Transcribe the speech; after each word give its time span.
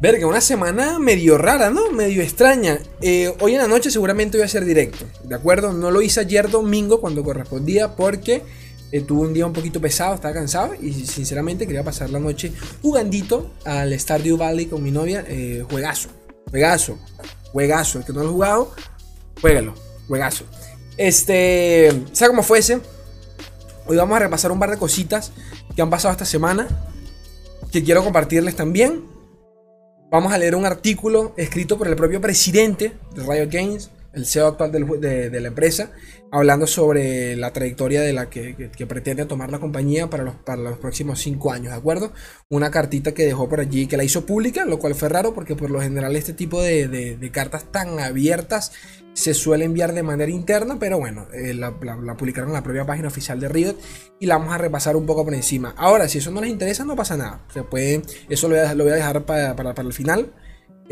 Verga, 0.00 0.26
una 0.26 0.40
semana 0.40 0.98
medio 0.98 1.36
rara, 1.36 1.68
¿no? 1.68 1.90
Medio 1.90 2.22
extraña. 2.22 2.78
Eh, 3.02 3.34
hoy 3.40 3.52
en 3.52 3.58
la 3.58 3.68
noche 3.68 3.90
seguramente 3.90 4.38
voy 4.38 4.44
a 4.44 4.46
hacer 4.46 4.64
directo, 4.64 5.04
¿de 5.24 5.34
acuerdo? 5.34 5.74
No 5.74 5.90
lo 5.90 6.00
hice 6.00 6.20
ayer 6.20 6.48
domingo 6.48 7.02
cuando 7.02 7.22
correspondía 7.22 7.96
porque 7.96 8.42
eh, 8.92 9.02
tuve 9.02 9.26
un 9.26 9.34
día 9.34 9.44
un 9.44 9.52
poquito 9.52 9.78
pesado, 9.78 10.14
estaba 10.14 10.32
cansado 10.32 10.74
y 10.80 10.94
sinceramente 10.94 11.66
quería 11.66 11.84
pasar 11.84 12.08
la 12.08 12.18
noche 12.18 12.50
jugandito 12.80 13.50
al 13.66 13.92
Stardew 13.98 14.38
Valley 14.38 14.66
con 14.66 14.82
mi 14.82 14.90
novia. 14.90 15.22
Eh, 15.28 15.66
juegazo, 15.68 16.08
juegazo, 16.48 16.98
juegazo. 17.52 17.98
El 17.98 18.06
que 18.06 18.14
no 18.14 18.22
lo 18.22 18.28
ha 18.28 18.32
jugado, 18.32 18.74
juégalo, 19.38 19.74
juegazo. 20.08 20.46
Este, 20.96 21.92
sea 22.12 22.28
como 22.28 22.42
fuese, 22.42 22.80
hoy 23.86 23.98
vamos 23.98 24.16
a 24.16 24.20
repasar 24.20 24.50
un 24.50 24.58
par 24.58 24.70
de 24.70 24.78
cositas 24.78 25.30
que 25.76 25.82
han 25.82 25.90
pasado 25.90 26.12
esta 26.12 26.24
semana 26.24 26.68
que 27.70 27.84
quiero 27.84 28.02
compartirles 28.02 28.56
también. 28.56 29.09
Vamos 30.10 30.32
a 30.32 30.38
leer 30.38 30.56
un 30.56 30.66
artículo 30.66 31.32
escrito 31.36 31.78
por 31.78 31.86
el 31.86 31.94
propio 31.94 32.20
presidente 32.20 32.94
de 33.14 33.22
Riot 33.22 33.48
Games, 33.48 33.90
el 34.12 34.26
CEO 34.26 34.46
actual 34.46 34.72
de, 34.72 35.40
la 35.40 35.48
empresa, 35.48 35.92
hablando 36.30 36.66
sobre 36.66 37.36
la 37.36 37.52
trayectoria 37.52 38.00
de 38.02 38.12
la 38.12 38.30
que, 38.30 38.70
pretende 38.88 39.24
tomar 39.26 39.50
la 39.50 39.58
compañía 39.58 40.10
para 40.10 40.24
los, 40.24 40.34
para 40.36 40.60
los 40.60 40.78
próximos 40.78 41.20
cinco 41.20 41.52
años, 41.52 41.72
¿de 41.72 41.78
acuerdo? 41.78 42.12
Una 42.48 42.70
cartita 42.70 43.12
que 43.12 43.24
dejó 43.24 43.48
por 43.48 43.60
allí, 43.60 43.86
que 43.86 43.96
la 43.96 44.04
hizo 44.04 44.26
pública, 44.26 44.64
lo 44.64 44.78
cual 44.78 44.94
fue 44.94 45.08
raro 45.08 45.34
porque 45.34 45.56
por 45.56 45.70
lo 45.70 45.80
general 45.80 46.16
este 46.16 46.32
tipo 46.32 46.62
de 46.62 47.30
cartas 47.32 47.70
tan 47.70 48.00
abiertas 48.00 48.72
se 49.12 49.34
suele 49.34 49.64
enviar 49.64 49.92
de 49.92 50.02
manera 50.02 50.30
interna, 50.30 50.78
pero 50.78 50.98
bueno, 50.98 51.26
eh, 51.32 51.54
la, 51.54 51.72
publicaron 52.16 52.50
en 52.50 52.54
la 52.54 52.62
propia 52.62 52.86
página 52.86 53.08
oficial 53.08 53.40
de 53.40 53.48
Riot 53.48 53.76
y 54.18 54.26
la 54.26 54.38
vamos 54.38 54.54
a 54.54 54.58
repasar 54.58 54.96
un 54.96 55.06
poco 55.06 55.24
por 55.24 55.34
encima. 55.34 55.74
Ahora, 55.76 56.08
si 56.08 56.18
eso 56.18 56.30
no 56.30 56.40
les 56.40 56.50
interesa, 56.50 56.84
no 56.84 56.96
pasa 56.96 57.16
nada. 57.16 57.40
Se 57.52 57.62
puede, 57.62 58.02
eso 58.28 58.48
lo 58.48 58.56
voy 58.56 58.92
a, 58.92 58.96
dejar 58.96 59.24
para, 59.24 59.74
el 59.76 59.92
final, 59.92 60.32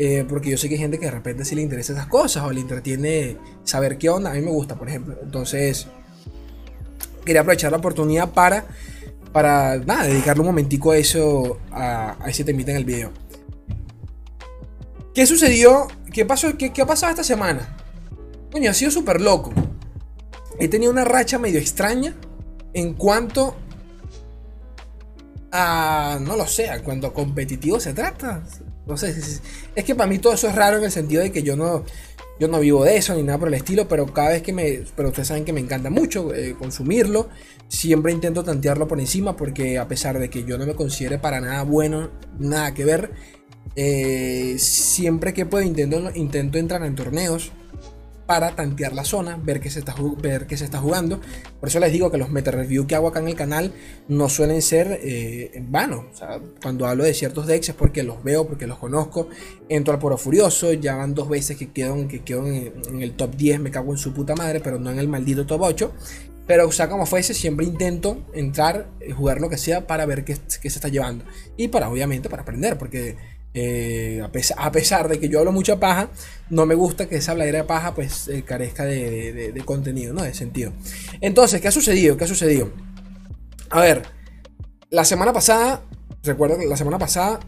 eh, 0.01 0.25
porque 0.29 0.49
yo 0.49 0.57
sé 0.57 0.69
que 0.69 0.75
hay 0.75 0.79
gente 0.79 0.97
que 0.97 1.05
de 1.05 1.11
repente 1.11 1.43
sí 1.43 1.55
le 1.55 1.61
interesa 1.61 1.91
esas 1.91 2.07
cosas 2.07 2.45
o 2.45 2.51
le 2.53 2.61
entretiene 2.61 3.35
saber 3.65 3.97
qué 3.97 4.09
onda. 4.09 4.31
A 4.31 4.33
mí 4.33 4.41
me 4.41 4.49
gusta, 4.49 4.75
por 4.75 4.87
ejemplo. 4.87 5.17
Entonces, 5.21 5.87
quería 7.25 7.41
aprovechar 7.41 7.71
la 7.71 7.79
oportunidad 7.79 8.31
para, 8.31 8.65
para 9.33 9.75
nada, 9.79 10.05
dedicarle 10.05 10.39
un 10.39 10.47
momentico 10.47 10.91
a 10.91 10.97
eso, 10.97 11.59
a, 11.69 12.17
ese 12.27 12.45
temita 12.45 12.71
en 12.71 12.77
el 12.77 12.85
video. 12.85 13.11
¿Qué 15.13 15.25
sucedió? 15.25 15.89
¿Qué 16.13 16.23
pasó? 16.23 16.57
¿Qué, 16.57 16.71
qué 16.71 16.81
ha 16.81 16.85
pasado 16.85 17.09
esta 17.09 17.25
semana? 17.25 17.75
Coño, 18.53 18.71
ha 18.71 18.73
sido 18.73 18.91
súper 18.91 19.19
loco. 19.19 19.51
He 20.59 20.69
tenido 20.69 20.93
una 20.93 21.03
racha 21.03 21.37
medio 21.37 21.59
extraña 21.59 22.15
en 22.73 22.93
cuanto 22.93 23.57
a. 25.51 26.19
No 26.21 26.37
lo 26.37 26.47
sé, 26.47 26.67
en 26.67 26.83
cuanto 26.83 27.07
a 27.07 27.13
competitivo 27.13 27.81
se 27.81 27.93
trata. 27.93 28.43
No 28.89 28.97
sé, 28.97 29.09
es, 29.75 29.85
que 29.85 29.95
para 29.95 30.09
mí 30.09 30.17
todo 30.17 30.33
eso 30.33 30.47
es 30.47 30.55
raro 30.55 30.77
en 30.77 30.83
el 30.83 30.91
sentido 30.91 31.21
de 31.21 31.31
que 31.31 31.43
yo 31.43 31.55
no, 31.55 31.85
yo 32.39 32.47
no 32.47 32.59
vivo 32.59 32.83
de 32.83 32.97
eso 32.97 33.13
ni 33.13 33.21
nada 33.21 33.37
por 33.37 33.47
el 33.47 33.53
estilo, 33.53 33.87
pero 33.87 34.11
cada 34.11 34.29
vez 34.29 34.41
que 34.41 34.51
me. 34.51 34.81
Pero 34.95 35.09
ustedes 35.09 35.27
saben 35.27 35.45
que 35.45 35.53
me 35.53 35.59
encanta 35.59 35.91
mucho 35.91 36.33
eh, 36.33 36.55
consumirlo. 36.57 37.29
Siempre 37.67 38.11
intento 38.11 38.43
tantearlo 38.43 38.87
por 38.87 38.99
encima 38.99 39.37
porque 39.37 39.77
a 39.77 39.87
pesar 39.87 40.17
de 40.17 40.31
que 40.31 40.43
yo 40.43 40.57
no 40.57 40.65
me 40.65 40.73
considere 40.73 41.19
para 41.19 41.39
nada 41.39 41.61
bueno, 41.63 42.09
nada 42.39 42.73
que 42.73 42.83
ver, 42.83 43.11
eh, 43.75 44.55
siempre 44.57 45.33
que 45.35 45.45
puedo 45.45 45.63
intento, 45.63 46.09
intento 46.15 46.57
entrar 46.57 46.83
en 46.83 46.95
torneos 46.95 47.51
para 48.29 48.55
tantear 48.55 48.93
la 48.93 49.05
zona, 49.05 49.39
ver 49.41 49.59
qué 49.59 49.71
se 49.71 49.79
está, 49.79 49.95
ver 50.21 50.45
qué 50.45 50.55
se 50.55 50.63
está 50.63 50.77
jugando. 50.77 51.19
Por 51.59 51.67
eso 51.67 51.79
les 51.79 51.91
digo 51.91 52.11
que 52.11 52.19
los 52.19 52.29
meta 52.29 52.51
review 52.51 52.85
que 52.85 52.93
hago 52.93 53.07
acá 53.07 53.21
en 53.21 53.27
el 53.27 53.33
canal 53.33 53.73
no 54.07 54.29
suelen 54.29 54.61
ser 54.61 54.99
eh, 55.01 55.49
en 55.55 55.71
vano. 55.71 56.05
cuando 56.61 56.85
hablo 56.85 57.05
de 57.05 57.15
ciertos 57.15 57.47
decks 57.47 57.69
es 57.69 57.75
porque 57.75 58.03
los 58.03 58.23
veo, 58.23 58.45
porque 58.45 58.67
los 58.67 58.77
conozco. 58.77 59.29
Entro 59.67 59.95
al 59.95 59.99
Poro 59.99 60.15
Furioso, 60.15 60.71
ya 60.73 60.95
van 60.95 61.15
dos 61.15 61.27
veces 61.27 61.57
que 61.57 61.71
quedo, 61.71 62.07
que 62.07 62.21
quedo 62.21 62.45
en, 62.45 63.01
el 63.01 63.13
top 63.13 63.35
10, 63.35 63.61
me 63.61 63.71
cago 63.71 63.93
en 63.93 63.97
su 63.97 64.13
puta 64.13 64.35
madre, 64.35 64.59
pero 64.59 64.77
no 64.77 64.91
en 64.91 64.99
el 64.99 65.07
maldito 65.07 65.47
top 65.47 65.61
8. 65.63 65.91
Pero, 66.45 66.67
o 66.67 66.71
sea, 66.71 66.87
como 66.87 67.07
fuese, 67.07 67.33
siempre 67.33 67.65
intento 67.65 68.27
entrar, 68.35 68.91
y 69.07 69.11
jugar 69.11 69.41
lo 69.41 69.49
que 69.49 69.57
sea 69.57 69.87
para 69.87 70.05
ver 70.05 70.23
qué, 70.23 70.37
qué 70.61 70.69
se 70.69 70.77
está 70.77 70.89
llevando. 70.89 71.25
Y 71.57 71.69
para, 71.69 71.89
obviamente, 71.89 72.29
para 72.29 72.43
aprender, 72.43 72.77
porque 72.77 73.17
eh, 73.53 74.21
a, 74.23 74.71
pesar, 74.71 75.07
de 75.07 75.19
que 75.19 75.27
yo 75.27 75.39
hablo 75.39 75.51
mucha 75.51 75.79
paja, 75.79 76.09
no 76.49 76.65
me 76.65 76.75
gusta 76.75 77.07
que 77.07 77.15
esa 77.15 77.31
habladera 77.31 77.59
de 77.59 77.63
paja 77.63 77.95
pues 77.95 78.27
eh, 78.27 78.43
carezca 78.43 78.85
de, 78.85 79.61
contenido, 79.65 80.13
¿no? 80.13 80.23
De 80.23 80.33
sentido. 80.33 80.71
Entonces, 81.21 81.61
¿qué 81.61 81.67
ha 81.67 81.71
sucedido? 81.71 82.15
¿Qué 82.15 82.25
ha 82.25 82.27
sucedido? 82.27 82.71
A 83.69 83.81
ver, 83.81 84.03
la 84.89 85.03
semana 85.03 85.33
pasada, 85.33 85.83
recuerdo 86.23 86.57
la 86.63 86.77
semana 86.77 86.99
pasada 86.99 87.39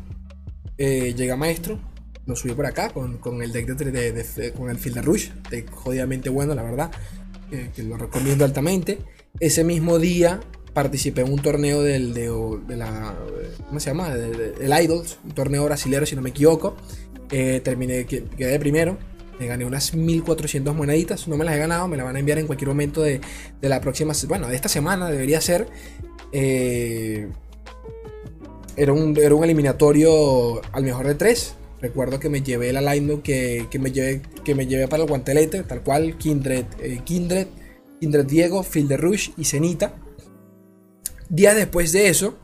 eh, 0.77 1.13
llega 1.15 1.35
Maestro, 1.35 1.79
lo 2.25 2.35
subí 2.35 2.53
por 2.53 2.65
acá 2.65 2.89
con, 2.89 3.41
el 3.41 3.51
deck 3.51 3.67
de, 3.67 4.53
con 4.53 4.69
el 4.69 4.77
Field 4.77 5.03
Rush, 5.03 5.29
de 5.49 5.65
jodidamente 5.67 6.29
bueno, 6.29 6.55
la 6.55 6.63
verdad, 6.63 6.91
que 7.49 7.83
lo 7.83 7.97
recomiendo 7.97 8.45
altamente. 8.45 8.99
Ese 9.39 9.63
mismo 9.63 9.99
día 9.99 10.39
participé 10.73 11.21
en 11.21 11.31
un 11.31 11.41
torneo 11.41 11.81
del, 11.81 12.13
de, 12.13 12.77
la. 12.77 13.15
¿Cómo 13.67 13.79
se 13.79 13.89
llama? 13.89 14.13
el 14.13 14.83
Idols, 14.83 15.17
un 15.23 15.31
torneo 15.31 15.65
brasilero, 15.65 16.05
si 16.05 16.15
no 16.15 16.21
me 16.21 16.29
equivoco. 16.29 16.75
Eh, 17.31 17.61
terminé, 17.63 18.05
quedé 18.05 18.23
de 18.37 18.59
primero. 18.59 18.97
Me 19.39 19.47
gané 19.47 19.65
unas 19.65 19.93
1400 19.93 20.75
moneditas. 20.75 21.27
No 21.27 21.37
me 21.37 21.45
las 21.45 21.55
he 21.55 21.57
ganado, 21.57 21.87
me 21.87 21.97
las 21.97 22.05
van 22.05 22.15
a 22.15 22.19
enviar 22.19 22.37
en 22.37 22.47
cualquier 22.47 22.67
momento 22.67 23.01
de, 23.01 23.21
la 23.61 23.81
próxima. 23.81 24.13
Bueno, 24.27 24.47
de 24.47 24.55
esta 24.55 24.69
semana 24.69 25.09
debería 25.09 25.41
ser. 25.41 25.67
Eh, 26.31 27.27
era, 28.77 28.93
un, 28.93 29.17
era 29.17 29.35
un 29.35 29.43
eliminatorio 29.43 30.61
al 30.73 30.83
mejor 30.83 31.07
de 31.07 31.15
tres. 31.15 31.55
Recuerdo 31.81 32.19
que 32.19 32.29
me 32.29 32.43
llevé 32.43 32.71
la 32.71 32.81
line 32.93 33.21
que, 33.21 33.65
que, 33.71 33.79
me 33.79 33.91
llevé, 33.91 34.21
que 34.43 34.53
me 34.53 34.67
llevé 34.67 34.87
para 34.87 35.01
el 35.01 35.09
guantelete, 35.09 35.63
tal 35.63 35.81
cual, 35.81 36.15
Kindred, 36.17 36.65
eh, 36.79 37.01
Kindred, 37.03 37.47
Kindred 37.99 38.25
Diego, 38.25 38.61
Field 38.61 38.93
Rush 38.97 39.31
y 39.37 39.45
Cenita. 39.45 39.95
Días 41.33 41.55
después 41.55 41.93
de 41.93 42.09
eso, 42.09 42.37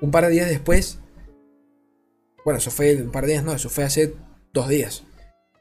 un 0.00 0.10
par 0.10 0.24
de 0.24 0.30
días 0.30 0.48
después, 0.48 0.98
bueno, 2.42 2.56
eso 2.56 2.70
fue 2.70 2.96
un 2.96 3.12
par 3.12 3.26
de 3.26 3.32
días, 3.32 3.44
no, 3.44 3.52
eso 3.52 3.68
fue 3.68 3.84
hace 3.84 4.14
dos 4.50 4.66
días. 4.66 5.04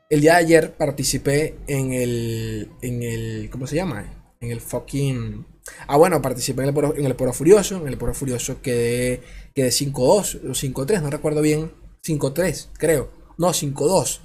El 0.09 0.22
día 0.22 0.35
de 0.35 0.46
ayer 0.46 0.74
participé 0.78 1.57
en 1.68 1.91
el, 1.91 2.69
en 2.81 3.03
el, 3.03 3.50
¿cómo 3.51 3.68
se 3.68 3.75
llama? 3.75 4.34
En 4.40 4.50
el 4.50 4.62
fucking... 4.62 5.46
Ah, 5.88 5.97
bueno, 5.97 6.22
participé 6.22 6.62
en 6.62 6.69
el 6.69 6.74
Poro, 6.74 6.96
en 6.96 7.06
el 7.06 7.18
Poro 7.18 7.34
Furioso. 7.34 7.81
En 7.81 7.90
el 7.90 7.97
Poro 7.97 8.13
Furioso 8.13 8.62
quedé, 8.62 9.22
quedé 9.53 9.68
5-2 9.68 10.45
o 10.45 10.53
5-3, 10.53 11.01
no 11.01 11.09
recuerdo 11.09 11.41
bien. 11.41 11.69
5-3, 12.01 12.69
creo. 12.78 13.12
No, 13.38 13.50
5-2. 13.50 14.19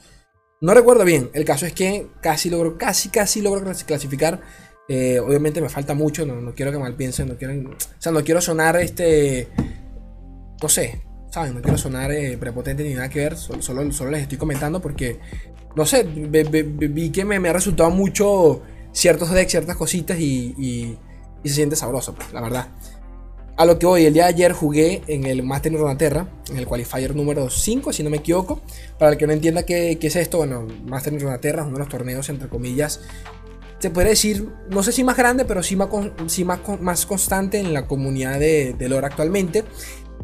No 0.61 0.75
recuerdo 0.75 1.05
bien. 1.05 1.31
El 1.33 1.45
caso 1.45 1.67
es 1.67 1.73
que 1.73 2.07
casi 2.23 2.51
logro, 2.51 2.79
casi, 2.79 3.09
casi 3.09 3.41
logro 3.41 3.65
clasificar 3.85 4.43
eh, 4.89 5.21
obviamente 5.21 5.61
me 5.61 5.69
falta 5.69 5.93
mucho, 5.93 6.25
no, 6.25 6.55
quiero 6.55 6.73
que 6.73 6.79
mal 6.79 6.95
piensen, 6.95 7.29
no 7.29 7.37
quiero, 7.37 7.53
o 7.71 7.77
sea, 7.99 8.11
no 8.11 8.25
quiero 8.25 8.41
sonar 8.41 8.77
este, 8.77 9.49
no 10.63 10.69
sé, 10.69 11.03
¿saben? 11.31 11.55
No 11.55 11.61
quiero 11.61 11.77
sonar 11.77 12.11
eh, 12.11 12.39
prepotente 12.39 12.83
ni 12.83 12.95
nada 12.95 13.11
que 13.11 13.21
ver, 13.21 13.37
solo, 13.37 13.63
solo, 13.63 14.11
les 14.11 14.23
estoy 14.23 14.39
comentando 14.39 14.81
porque, 14.81 15.21
no 15.77 15.85
sé, 15.85 16.05
vi 16.05 17.11
que 17.11 17.25
me, 17.27 17.37
ha 17.37 17.53
resultado 17.53 17.91
mucho 17.91 18.63
ciertos 18.93 19.31
decks, 19.31 19.51
ciertas 19.51 19.77
cositas 19.77 20.19
y, 20.19 20.97
se 21.45 21.55
siente 21.55 21.77
sabroso, 21.77 22.15
pues, 22.15 22.33
la 22.33 22.41
verdad. 22.41 22.69
A 23.57 23.65
lo 23.65 23.79
que 23.79 23.87
hoy, 23.87 24.07
el 24.07 24.15
día 24.15 24.25
de 24.25 24.29
ayer 24.29 24.53
jugué 24.53 25.03
en 25.09 25.25
el 25.25 25.43
Master 25.43 25.73
Terra, 25.97 26.29
en 26.49 26.59
el 26.59 26.67
Qualifier 26.67 27.17
número 27.17 27.51
5, 27.51 27.93
si 27.93 28.05
no 28.05 28.11
me 28.11 28.19
equivoco. 28.19 28.61
Para 29.01 29.13
el 29.13 29.19
que 29.19 29.27
no 29.27 29.33
entienda 29.33 29.65
qué, 29.65 29.99
qué 30.01 30.07
es 30.07 30.17
esto, 30.17 30.39
bueno, 30.39 30.67
Master 30.87 31.13
Terra 31.41 31.63
es 31.63 31.67
uno 31.67 31.77
de 31.77 31.81
los 31.81 31.89
torneos, 31.89 32.29
entre 32.29 32.49
comillas, 32.49 33.01
se 33.79 33.91
puede 33.91 34.09
decir, 34.09 34.49
no 34.71 34.83
sé 34.83 34.93
si 34.93 35.05
más 35.05 35.17
grande, 35.17 35.45
pero 35.45 35.63
sí 35.63 35.77
más, 35.77 35.89
más, 36.45 36.81
más 36.81 37.07
constante 37.07 37.59
en 37.59 37.73
la 37.73 37.87
comunidad 37.87 38.39
de, 38.39 38.75
de 38.75 38.89
lore 38.89 39.07
actualmente. 39.07 39.65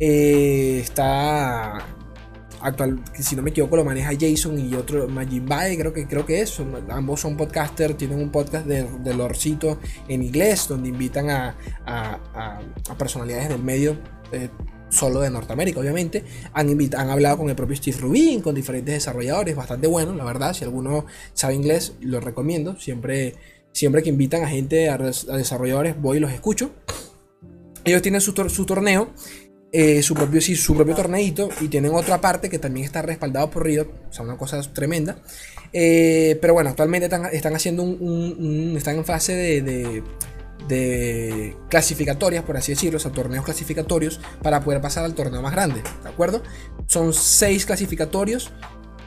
Eh, 0.00 0.80
está 0.82 1.78
actual, 2.60 3.04
si 3.18 3.36
no 3.36 3.42
me 3.42 3.50
equivoco, 3.50 3.76
lo 3.76 3.84
maneja 3.84 4.10
Jason 4.18 4.58
y 4.58 4.74
otro 4.74 5.06
Majin 5.06 5.46
Bae, 5.46 5.76
creo 5.78 5.92
que, 5.92 6.06
creo 6.06 6.26
que 6.26 6.40
es. 6.40 6.58
ambos 6.88 7.20
son 7.20 7.36
podcasters, 7.36 7.96
tienen 7.96 8.18
un 8.18 8.30
podcast 8.30 8.66
de, 8.66 8.88
de 9.00 9.14
lorcito 9.14 9.78
en 10.08 10.22
inglés, 10.22 10.66
donde 10.66 10.88
invitan 10.88 11.30
a, 11.30 11.56
a, 11.86 12.60
a 12.88 12.98
personalidades 12.98 13.50
del 13.50 13.62
medio. 13.62 13.96
Eh, 14.32 14.48
solo 14.90 15.20
de 15.20 15.30
Norteamérica, 15.30 15.80
obviamente. 15.80 16.24
Han, 16.52 16.78
han 16.96 17.10
hablado 17.10 17.38
con 17.38 17.50
el 17.50 17.56
propio 17.56 17.76
Steve 17.76 17.96
Rubin, 17.98 18.40
con 18.40 18.54
diferentes 18.54 18.94
desarrolladores, 18.94 19.56
bastante 19.56 19.88
bueno, 19.88 20.14
la 20.14 20.24
verdad. 20.24 20.54
Si 20.54 20.64
alguno 20.64 21.06
sabe 21.32 21.54
inglés, 21.54 21.94
lo 22.00 22.20
recomiendo. 22.20 22.78
Siempre, 22.78 23.34
siempre 23.74 24.02
que 24.02 24.08
invitan 24.08 24.42
a 24.42 24.48
gente, 24.48 24.88
a, 24.88 24.96
desarrolladores, 24.96 26.00
voy 26.00 26.16
y 26.16 26.20
los 26.20 26.32
escucho. 26.32 26.70
Ellos 27.84 28.00
tienen 28.00 28.22
su, 28.22 28.32
torneo, 28.32 29.10
eh, 29.70 30.02
su, 30.02 30.14
propio, 30.14 30.40
sí, 30.40 30.56
su 30.56 30.74
propio 30.74 30.94
torneito, 30.94 31.50
y 31.60 31.68
tienen 31.68 31.92
otra 31.92 32.22
parte 32.22 32.48
que 32.48 32.58
también 32.58 32.86
está 32.86 33.02
respaldado 33.02 33.50
por 33.50 33.64
Riot, 33.64 33.88
o 34.08 34.12
sea, 34.12 34.24
una 34.24 34.38
cosa 34.38 34.62
tremenda. 34.72 35.18
Eh, 35.72 36.38
pero 36.40 36.54
bueno, 36.54 36.70
actualmente 36.70 37.10
están, 37.32 37.54
haciendo 37.54 37.82
un, 37.82 38.74
están 38.78 38.96
en 38.96 39.04
fase 39.04 39.34
de 39.34 40.02
de 40.68 41.56
clasificatorias, 41.68 42.44
por 42.44 42.56
así 42.56 42.72
decirlo, 42.72 42.96
o 42.96 43.00
sea, 43.00 43.12
torneos 43.12 43.44
clasificatorios 43.44 44.20
para 44.42 44.60
poder 44.62 44.80
pasar 44.80 45.04
al 45.04 45.14
torneo 45.14 45.42
más 45.42 45.52
grande, 45.52 45.82
¿de 46.02 46.08
acuerdo? 46.08 46.42
Son 46.86 47.12
seis 47.12 47.66
clasificatorios. 47.66 48.50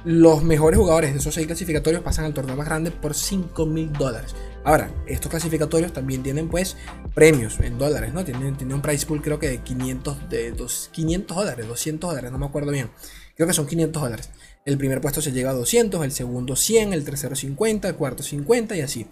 Los 0.05 0.44
mejores 0.44 0.79
jugadores 0.79 1.13
de 1.13 1.19
esos 1.19 1.33
seis 1.33 1.47
clasificatorios 1.47 2.01
pasan 2.01 2.25
al 2.25 2.33
torneo 2.33 2.55
más 2.55 2.67
grande 2.67 2.91
por 2.91 3.13
5 3.13 3.65
mil 3.65 3.91
dólares. 3.94 4.35
Ahora, 4.63 4.91
estos 5.05 5.29
clasificatorios 5.29 5.94
también 5.94 6.23
tienen 6.23 6.49
pues 6.49 6.77
premios 7.13 7.59
en 7.59 7.77
dólares, 7.77 8.13
¿no? 8.13 8.23
Tienen, 8.23 8.55
un 8.73 8.81
price 8.81 9.05
pool 9.05 9.21
creo 9.21 9.39
que 9.39 9.49
de 9.49 9.57
500, 9.59 10.29
de 10.29 10.53
500 10.91 11.38
dólares, 11.38 11.67
200 11.67 12.09
dólares, 12.09 12.31
no 12.31 12.38
me 12.38 12.45
acuerdo 12.45 12.71
bien. 12.71 12.89
Creo 13.35 13.47
que 13.47 13.53
son 13.53 13.67
500 13.67 14.01
dólares. 14.01 14.29
El 14.65 14.77
primer 14.77 15.01
puesto 15.01 15.21
se 15.21 15.31
llega 15.31 15.51
a 15.51 15.53
200, 15.53 16.03
el 16.03 16.11
segundo 16.11 16.55
100, 16.55 16.94
el 16.94 17.05
tercero 17.05 17.35
50, 17.35 17.88
el 17.88 17.95
cuarto 17.95 18.23
50 18.23 18.75
y 18.75 18.81
así. 18.81 19.07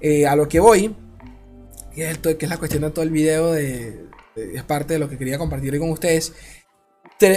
Eh, 0.00 0.26
a 0.26 0.36
lo 0.36 0.48
que 0.48 0.60
voy 0.60 0.94
que 1.98 2.44
es, 2.44 2.48
la 2.48 2.58
cuestión 2.58 2.82
de 2.82 2.90
todo 2.90 3.02
el 3.02 3.10
video, 3.10 3.52
de, 3.52 4.04
es 4.36 4.62
parte 4.62 4.94
de 4.94 5.00
lo 5.00 5.08
que 5.08 5.18
quería 5.18 5.36
compartir 5.38 5.72
hoy 5.72 5.78
con 5.80 5.90
ustedes. 5.90 6.32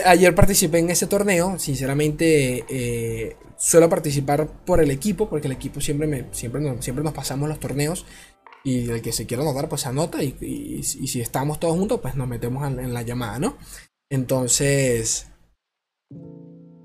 Ayer 0.06 0.36
participé 0.36 0.80
en 0.80 0.90
ese 0.90 1.08
torneo, 1.08 1.58
sinceramente 1.58 2.66
eh, 2.70 3.36
suelo 3.58 3.90
participar 3.90 4.48
por 4.66 4.82
el 4.82 4.92
equipo, 4.92 5.28
porque 5.30 5.48
el 5.48 5.54
equipo 5.54 5.82
siempre, 5.82 6.08
me, 6.08 6.26
siempre, 6.32 6.62
nos, 6.62 6.84
siempre 6.84 7.04
nos 7.04 7.14
pasamos 7.14 7.50
los 7.50 7.60
torneos 7.60 8.06
y 8.64 8.90
el 8.90 9.02
que 9.02 9.12
se 9.12 9.26
quiera 9.26 9.44
anotar 9.44 9.68
pues 9.70 9.88
anota 9.88 10.22
y, 10.24 10.84
si 10.84 11.20
estamos 11.20 11.60
todos 11.60 11.78
juntos 11.78 12.00
pues 12.00 12.16
nos 12.16 12.28
metemos 12.28 12.68
en, 12.68 12.94
la 12.94 13.02
llamada, 13.02 13.40
¿no? 13.40 13.58
Entonces, 14.10 15.28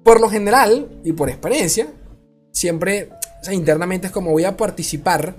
por 0.04 0.20
lo 0.20 0.30
general 0.30 1.00
y 1.04 1.12
por 1.12 1.28
experiencia, 1.28 1.92
siempre, 2.52 3.10
internamente 3.52 4.06
es 4.06 4.12
como 4.12 4.32
voy 4.32 4.44
a 4.44 4.56
participar 4.56 5.36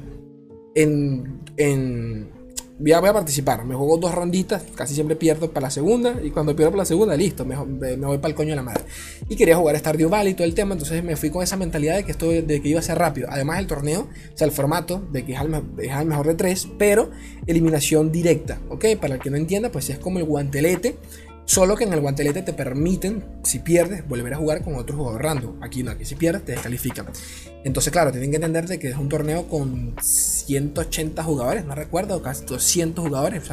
en, 0.76 1.42
en 1.58 2.37
voy, 2.80 2.92
a, 2.94 3.02
participar. 3.02 3.66
Me 3.66 3.76
juego 3.76 3.98
dos 3.98 4.14
ronditas, 4.14 4.64
casi 4.76 4.94
siempre 4.94 5.16
pierdo 5.16 5.52
para 5.52 5.68
la 5.68 5.72
segunda. 5.72 6.16
Y 6.24 6.32
cuando 6.32 6.56
pierdo 6.56 6.72
para 6.72 6.82
la 6.82 6.86
segunda, 6.86 7.16
listo, 7.16 7.46
me, 7.46 7.56
voy 7.56 8.18
para 8.18 8.30
el 8.30 8.36
coño 8.36 8.50
de 8.50 8.56
la 8.56 8.64
madre. 8.64 8.84
Y 9.30 9.36
quería 9.36 9.56
jugar 9.56 9.78
Stardew 9.78 10.10
Valley 10.10 10.34
y 10.34 10.36
todo 10.36 10.46
el 10.46 10.54
tema. 10.54 10.74
Entonces 10.74 11.04
me 11.04 11.16
fui 11.16 11.30
con 11.30 11.44
esa 11.44 11.58
mentalidad 11.58 11.96
de 11.96 12.04
que, 12.04 12.12
esto, 12.12 12.30
de 12.30 12.62
que 12.62 12.70
iba 12.70 12.80
a 12.80 12.84
ser 12.84 12.98
rápido. 12.98 13.28
Además, 13.32 13.60
el 13.60 13.68
torneo, 13.68 14.02
o 14.02 14.38
sea, 14.38 14.46
el 14.46 14.54
formato 14.54 15.02
de 15.12 15.26
que 15.26 15.34
es 15.34 15.40
al, 15.40 15.64
es 15.80 16.06
mejor 16.06 16.28
de 16.28 16.36
tres, 16.36 16.68
pero 16.78 17.10
eliminación 17.46 18.12
directa. 18.12 18.60
¿Ok? 18.70 18.86
Para 19.00 19.16
el 19.16 19.22
que 19.22 19.30
no 19.30 19.38
entienda, 19.38 19.70
pues 19.72 19.90
es 19.90 20.00
como 20.00 20.20
el 20.20 20.26
guantelete 20.26 20.98
Solo 21.48 21.78
que 21.78 21.86
en 21.86 21.94
el 21.94 22.02
guantelete 22.02 22.42
te 22.42 22.52
permiten, 22.52 23.24
si 23.44 23.60
pierdes, 23.60 24.06
volver 24.06 24.34
a 24.34 24.38
jugar 24.38 24.66
con 24.66 24.76
otro 24.76 24.98
jugador 24.98 25.24
random. 25.24 25.64
Aquí 25.64 25.82
no, 25.82 25.92
aquí 25.92 26.04
si 26.04 26.16
pierdes 26.16 26.44
te 26.44 26.52
descalifican. 26.52 27.08
Entonces, 27.64 27.90
claro, 27.94 28.12
tienen 28.12 28.32
que 28.32 28.36
entender 28.36 28.78
que 28.78 28.90
es 28.90 28.98
un 28.98 29.08
torneo 29.08 29.48
con 29.48 29.96
180 30.02 31.24
jugadores, 31.24 31.64
no 31.64 31.74
recuerdo, 31.74 32.22
casi 32.22 32.44
200 32.44 33.08
jugadores. 33.08 33.44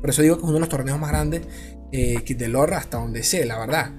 por 0.00 0.10
eso 0.10 0.22
digo 0.22 0.36
que 0.36 0.42
es 0.42 0.44
uno 0.44 0.54
de 0.54 0.60
los 0.60 0.68
torneos 0.68 1.00
más 1.00 1.10
grandes 1.10 1.42
eh, 1.90 2.22
de 2.24 2.48
LoR 2.48 2.72
hasta 2.72 2.98
donde 2.98 3.24
sé, 3.24 3.44
la 3.44 3.58
verdad. 3.58 3.94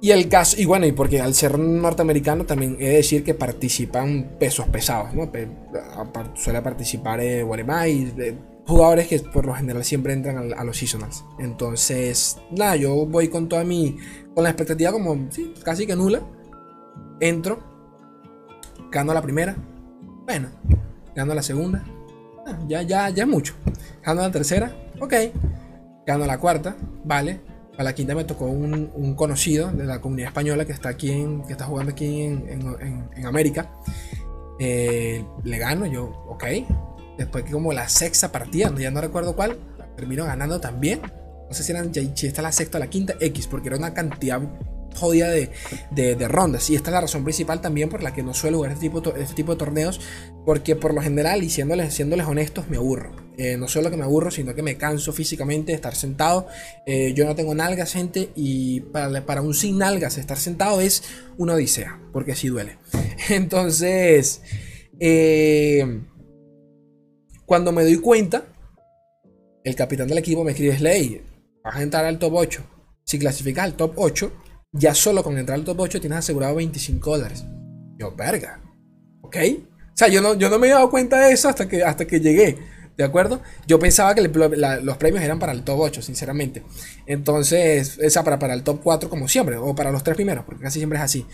Y 0.00 0.12
el 0.12 0.30
caso, 0.30 0.56
y 0.58 0.64
bueno, 0.64 0.86
y 0.86 0.92
porque 0.92 1.20
al 1.20 1.34
ser 1.34 1.58
norteamericano 1.58 2.46
también 2.46 2.78
he 2.80 2.88
de 2.88 2.96
decir 2.96 3.22
que 3.22 3.34
participan 3.34 4.36
pesos 4.40 4.66
pesados, 4.68 5.12
¿no? 5.12 5.30
Suele 6.36 6.62
participar 6.62 7.20
eh, 7.20 7.44
jugadores 8.66 9.06
que 9.06 9.18
por 9.20 9.46
lo 9.46 9.54
general 9.54 9.84
siempre 9.84 10.12
entran 10.12 10.52
a, 10.52 10.64
los 10.64 10.76
seasonals. 10.76 11.24
Entonces, 11.38 12.38
nada, 12.50 12.76
yo 12.76 13.06
voy 13.06 13.28
con 13.28 13.48
toda 13.48 13.64
mi. 13.64 13.96
con 14.34 14.44
la 14.44 14.50
expectativa 14.50 14.92
como 14.92 15.30
sí, 15.30 15.54
casi 15.64 15.86
que 15.86 15.96
nula. 15.96 16.20
Entro, 17.20 17.62
gano 18.90 19.14
la 19.14 19.22
primera. 19.22 19.56
Bueno, 20.24 20.48
gano 21.14 21.34
la 21.34 21.42
segunda. 21.42 21.84
Ah, 22.46 22.58
ya, 22.68 22.82
ya, 22.82 23.08
ya 23.10 23.22
es 23.22 23.28
mucho. 23.28 23.54
Gano 24.04 24.22
la 24.22 24.30
tercera, 24.30 24.74
ok. 25.00 25.14
Gano 26.06 26.26
la 26.26 26.38
cuarta, 26.38 26.76
vale. 27.04 27.40
A 27.78 27.82
la 27.82 27.94
quinta 27.94 28.14
me 28.14 28.24
tocó 28.24 28.46
un, 28.46 29.14
conocido 29.16 29.70
de 29.70 29.84
la 29.84 30.00
comunidad 30.00 30.28
española 30.28 30.64
que 30.64 30.72
está 30.72 30.88
aquí 30.88 31.10
en, 31.10 31.42
que 31.42 31.52
está 31.52 31.66
jugando 31.66 31.92
aquí 31.92 32.22
en, 32.22 32.48
en, 33.14 33.26
América. 33.26 33.70
Eh, 34.58 35.22
le 35.44 35.58
gano, 35.58 35.84
yo, 35.84 36.24
ok, 36.28 36.44
Después 37.18 37.44
que 37.44 37.52
como 37.52 37.72
la 37.72 37.88
sexta 37.88 38.32
partida, 38.32 38.72
ya 38.78 38.90
no 38.90 39.00
recuerdo 39.00 39.34
cuál, 39.34 39.58
terminó 39.96 40.24
ganando 40.24 40.60
también. 40.60 41.00
No 41.48 41.54
sé 41.54 41.62
si 41.62 41.72
eran 41.72 41.92
si 41.94 42.26
está 42.26 42.42
la 42.42 42.52
sexta 42.52 42.78
o 42.78 42.80
la 42.80 42.88
quinta 42.88 43.14
X, 43.20 43.46
porque 43.46 43.68
era 43.68 43.76
una 43.76 43.94
cantidad 43.94 44.40
jodida 44.96 45.30
de, 45.30 45.50
de, 45.90 46.28
rondas. 46.28 46.68
Y 46.70 46.74
esta 46.74 46.90
es 46.90 46.94
la 46.94 47.00
razón 47.02 47.22
principal 47.22 47.60
también 47.60 47.88
por 47.88 48.02
la 48.02 48.12
que 48.12 48.22
no 48.22 48.34
suelo 48.34 48.58
jugar 48.58 48.72
este 48.72 48.88
tipo, 48.88 49.14
este 49.14 49.34
tipo 49.34 49.52
de 49.52 49.58
torneos. 49.58 50.00
Porque 50.44 50.76
por 50.76 50.94
lo 50.94 51.00
general, 51.00 51.42
y 51.44 51.50
siéndoles, 51.50 51.94
siéndoles 51.94 52.26
honestos, 52.26 52.68
me 52.68 52.76
aburro. 52.76 53.14
Eh, 53.36 53.56
no 53.56 53.68
solo 53.68 53.90
que 53.90 53.96
me 53.96 54.04
aburro, 54.04 54.30
sino 54.30 54.54
que 54.54 54.62
me 54.62 54.76
canso 54.76 55.12
físicamente 55.12 55.72
de 55.72 55.76
estar 55.76 55.94
sentado. 55.94 56.48
Eh, 56.86 57.12
yo 57.14 57.26
no 57.26 57.34
tengo 57.34 57.54
nalgas, 57.54 57.92
gente. 57.92 58.30
Y 58.34 58.80
para, 58.80 59.24
para 59.26 59.42
un 59.42 59.54
sin 59.54 59.78
nalgas, 59.78 60.18
estar 60.18 60.38
sentado 60.38 60.80
es 60.80 61.02
una 61.36 61.54
odisea. 61.54 62.00
Porque 62.12 62.32
así 62.32 62.48
duele. 62.48 62.78
Entonces. 63.28 64.42
Eh, 64.98 66.00
cuando 67.46 67.72
me 67.72 67.84
doy 67.84 67.96
cuenta, 67.96 68.44
el 69.64 69.74
capitán 69.74 70.08
del 70.08 70.18
equipo 70.18 70.44
me 70.44 70.50
escribe, 70.52 70.76
Slay, 70.76 71.22
vas 71.64 71.76
a 71.76 71.82
entrar 71.82 72.04
al 72.04 72.18
top 72.18 72.34
8. 72.34 72.62
Si 73.04 73.18
clasificas 73.18 73.64
al 73.64 73.74
top 73.74 73.92
8, 73.96 74.32
ya 74.72 74.94
solo 74.94 75.22
con 75.22 75.38
entrar 75.38 75.58
al 75.58 75.64
top 75.64 75.80
8 75.80 76.00
tienes 76.00 76.18
asegurado 76.18 76.56
25 76.56 77.10
dólares. 77.10 77.44
Yo, 77.98 78.14
verga. 78.14 78.60
¿Ok? 79.22 79.36
O 79.38 79.96
sea, 79.96 80.08
yo 80.08 80.20
no, 80.20 80.34
yo 80.34 80.50
no 80.50 80.58
me 80.58 80.66
he 80.66 80.70
dado 80.70 80.90
cuenta 80.90 81.20
de 81.20 81.32
eso 81.32 81.48
hasta 81.48 81.68
que, 81.68 81.82
hasta 81.82 82.06
que 82.06 82.20
llegué. 82.20 82.58
¿De 82.96 83.04
acuerdo? 83.04 83.42
Yo 83.66 83.78
pensaba 83.78 84.14
que 84.14 84.22
los 84.22 84.96
premios 84.96 85.22
eran 85.22 85.38
para 85.38 85.52
el 85.52 85.62
top 85.62 85.80
8, 85.80 86.02
sinceramente. 86.02 86.62
Entonces, 87.06 87.98
esa 88.00 88.24
para, 88.24 88.38
para 88.38 88.54
el 88.54 88.62
top 88.62 88.80
4 88.82 89.10
como 89.10 89.28
siempre, 89.28 89.56
o 89.56 89.74
para 89.74 89.92
los 89.92 90.02
tres 90.02 90.16
primeros, 90.16 90.44
porque 90.44 90.62
casi 90.62 90.78
siempre 90.78 90.98
es 90.98 91.04
así. 91.04 91.26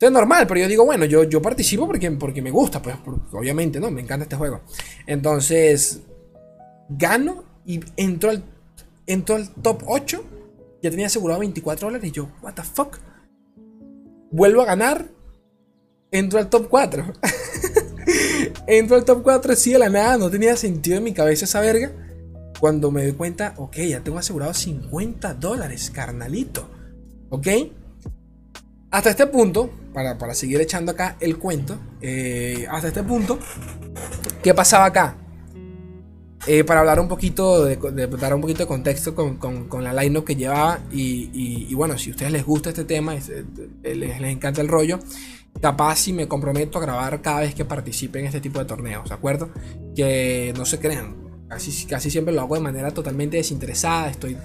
Entonces 0.00 0.14
normal, 0.14 0.46
pero 0.46 0.60
yo 0.60 0.66
digo, 0.66 0.86
bueno, 0.86 1.04
yo, 1.04 1.24
yo 1.24 1.42
participo 1.42 1.86
porque, 1.86 2.10
porque 2.12 2.40
me 2.40 2.50
gusta, 2.50 2.80
pues, 2.80 2.96
obviamente, 3.32 3.78
¿no? 3.78 3.90
Me 3.90 4.00
encanta 4.00 4.22
este 4.22 4.34
juego. 4.34 4.62
Entonces, 5.06 6.00
gano 6.88 7.44
y 7.66 7.80
entro 7.98 8.30
al, 8.30 8.42
al 9.06 9.50
top 9.62 9.82
8. 9.86 10.24
Ya 10.82 10.88
tenía 10.88 11.04
asegurado 11.04 11.40
24 11.40 11.88
dólares 11.88 12.08
y 12.08 12.12
yo, 12.12 12.30
what 12.40 12.54
the 12.54 12.62
fuck. 12.62 12.96
Vuelvo 14.30 14.62
a 14.62 14.64
ganar, 14.64 15.06
entro 16.10 16.38
al 16.38 16.48
top 16.48 16.68
4. 16.70 17.04
entro 18.68 18.96
al 18.96 19.04
top 19.04 19.22
4 19.22 19.52
así 19.52 19.72
de 19.72 19.80
la 19.80 19.90
nada, 19.90 20.16
no 20.16 20.30
tenía 20.30 20.56
sentido 20.56 20.96
en 20.96 21.04
mi 21.04 21.12
cabeza 21.12 21.44
esa 21.44 21.60
verga. 21.60 21.92
Cuando 22.58 22.90
me 22.90 23.02
doy 23.02 23.12
cuenta, 23.12 23.52
ok, 23.58 23.76
ya 23.80 24.00
tengo 24.00 24.16
asegurado 24.16 24.54
50 24.54 25.34
dólares, 25.34 25.90
carnalito. 25.90 26.70
¿Ok? 27.28 27.48
Hasta 28.90 29.10
este 29.10 29.26
punto, 29.28 29.70
para, 29.94 30.34
seguir 30.34 30.60
echando 30.60 30.90
acá 30.90 31.16
el 31.20 31.38
cuento, 31.38 31.78
eh, 32.00 32.66
hasta 32.68 32.88
este 32.88 33.04
punto, 33.04 33.38
¿qué 34.42 34.52
pasaba 34.52 34.86
acá? 34.86 35.16
Eh, 36.46 36.64
para 36.64 36.80
hablar 36.80 36.98
un 36.98 37.06
poquito, 37.06 37.66
de, 37.66 37.76
dar 38.18 38.34
un 38.34 38.40
poquito 38.40 38.60
de 38.60 38.66
contexto 38.66 39.14
con, 39.14 39.36
con, 39.36 39.84
la 39.84 39.92
line 39.92 40.24
que 40.24 40.34
llevaba 40.34 40.80
y, 40.90 41.72
bueno, 41.74 41.98
si 41.98 42.10
a 42.10 42.14
ustedes 42.14 42.32
les 42.32 42.44
gusta 42.44 42.70
este 42.70 42.84
tema, 42.84 43.14
eh, 43.14 43.44
les, 43.84 44.20
les, 44.20 44.30
encanta 44.32 44.60
el 44.60 44.66
rollo, 44.66 44.98
capaz 45.60 45.96
si 45.96 46.12
me 46.12 46.26
comprometo 46.26 46.78
a 46.78 46.80
grabar 46.80 47.22
cada 47.22 47.40
vez 47.40 47.54
que 47.54 47.64
participe 47.64 48.18
en 48.18 48.26
este 48.26 48.40
tipo 48.40 48.58
de 48.58 48.64
torneos, 48.64 49.08
¿de 49.08 49.14
acuerdo? 49.14 49.50
Que 49.94 50.52
no 50.56 50.64
se 50.64 50.80
crean, 50.80 51.14
casi, 51.46 51.86
casi 51.86 52.10
siempre 52.10 52.34
lo 52.34 52.40
hago 52.40 52.56
de 52.56 52.62
manera 52.62 52.90
totalmente 52.90 53.36
desinteresada, 53.36 54.10
estoy 54.10 54.36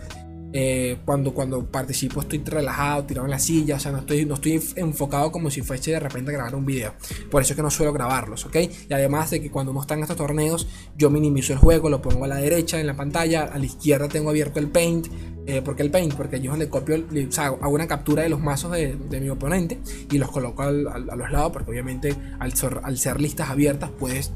eh, 0.58 1.00
cuando, 1.04 1.34
cuando 1.34 1.66
participo 1.66 2.22
estoy 2.22 2.42
relajado, 2.46 3.04
tirado 3.04 3.28
en 3.28 3.32
la 3.32 3.40
silla, 3.40 3.76
o 3.76 3.80
sea, 3.80 3.92
no 3.92 3.98
estoy, 3.98 4.26
no 4.26 4.36
estoy 4.36 4.64
enfocado 4.78 5.30
como 5.30 5.52
si 5.52 5.62
fuese 5.62 5.92
de 5.92 6.00
repente 6.00 6.32
a 6.32 6.36
grabar 6.36 6.56
un 6.56 6.66
video. 6.66 6.94
Por 7.30 7.42
eso 7.42 7.52
es 7.52 7.58
que 7.58 7.62
no 7.62 7.70
suelo 7.70 7.92
grabarlos, 7.92 8.46
¿ok? 8.46 8.56
Y 8.90 8.94
además 8.94 9.32
de 9.32 9.42
que 9.42 9.52
cuando 9.52 9.74
uno 9.74 9.82
está 9.82 9.96
en 9.96 10.04
estos 10.04 10.16
torneos, 10.16 10.66
yo 10.96 11.10
minimizo 11.10 11.52
el 11.52 11.60
juego, 11.60 11.90
lo 11.90 12.02
pongo 12.02 12.24
a 12.24 12.30
la 12.30 12.38
derecha 12.38 12.80
en 12.80 12.88
la 12.88 12.96
pantalla, 12.96 13.44
a 13.44 13.60
la 13.60 13.66
izquierda 13.66 14.08
tengo 14.08 14.30
abierto 14.30 14.60
el 14.60 14.70
Paint. 14.70 15.08
Eh, 15.46 15.62
¿Por 15.62 15.76
qué 15.76 15.84
el 15.84 15.92
Paint? 15.92 16.14
Porque 16.14 16.40
yo 16.40 16.56
le 16.56 16.70
copio, 16.70 17.04
o 17.06 17.32
sea, 17.32 17.48
hago 17.48 17.72
una 17.72 17.88
captura 17.88 18.24
de 18.24 18.30
los 18.30 18.40
mazos 18.40 18.72
de, 18.72 18.96
mi 19.20 19.28
oponente 19.28 19.82
y 20.10 20.18
los 20.18 20.32
coloco 20.32 20.64
a 20.64 20.72
los 20.72 21.32
lados, 21.32 21.52
porque 21.52 21.72
obviamente 21.72 22.16
al, 22.40 22.54
al 22.82 22.98
ser 22.98 23.20
listas 23.20 23.50
abiertas 23.50 23.90
puedes 24.00 24.32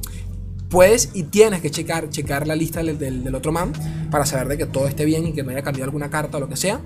puedes 0.69 1.09
y 1.13 1.23
tienes 1.23 1.61
que 1.61 1.71
checar, 1.71 2.09
checar 2.09 2.47
la 2.47 2.55
lista 2.55 2.83
del, 2.83 3.35
otro 3.35 3.51
man 3.51 3.73
para 4.11 4.25
saber 4.25 4.47
de 4.47 4.57
que 4.57 4.65
todo 4.65 4.87
esté 4.87 5.05
bien 5.05 5.27
y 5.27 5.33
que 5.33 5.43
no 5.43 5.49
haya 5.51 5.63
cambiado 5.63 5.85
alguna 5.85 6.09
carta 6.09 6.37
o 6.37 6.39
lo 6.39 6.47
que 6.47 6.55
sea. 6.55 6.81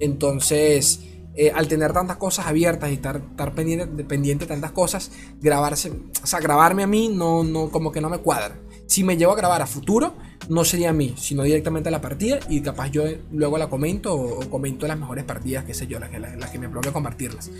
Entonces, 0.00 1.00
eh, 1.34 1.52
al 1.54 1.68
tener 1.68 1.92
tantas 1.92 2.16
cosas 2.16 2.46
abiertas 2.46 2.90
y 2.90 2.94
estar, 2.94 3.16
estar 3.16 3.54
pendiente, 3.54 4.04
pendiente 4.04 4.46
de 4.46 4.48
tantas 4.48 4.72
cosas, 4.72 5.10
grabarse, 5.40 5.92
o 6.22 6.26
sea, 6.26 6.40
grabarme 6.40 6.82
a 6.82 6.86
mí 6.86 7.08
no, 7.08 7.44
no, 7.44 7.70
como 7.70 7.92
que 7.92 8.00
no 8.00 8.08
me 8.08 8.18
cuadra. 8.18 8.58
Si 8.86 9.02
me 9.04 9.16
llevo 9.16 9.32
a 9.32 9.36
grabar 9.36 9.62
a 9.62 9.66
futuro, 9.66 10.14
no 10.48 10.64
sería 10.64 10.90
a 10.90 10.92
mí, 10.92 11.14
sino 11.18 11.42
directamente 11.42 11.88
a 11.88 11.92
la 11.92 12.00
partida 12.00 12.38
y 12.48 12.60
capaz 12.60 12.88
yo 12.90 13.02
luego 13.32 13.58
la 13.58 13.68
comento 13.68 14.14
o, 14.14 14.48
comento 14.48 14.86
las 14.86 14.98
mejores 14.98 15.24
partidas, 15.24 15.64
qué 15.64 15.74
sé 15.74 15.86
yo, 15.86 15.98
las 15.98 16.08
que, 16.08 16.20
las, 16.20 16.50
que 16.50 16.58
me 16.58 16.68
provoque 16.68 16.92
compartirlas. 16.92 17.50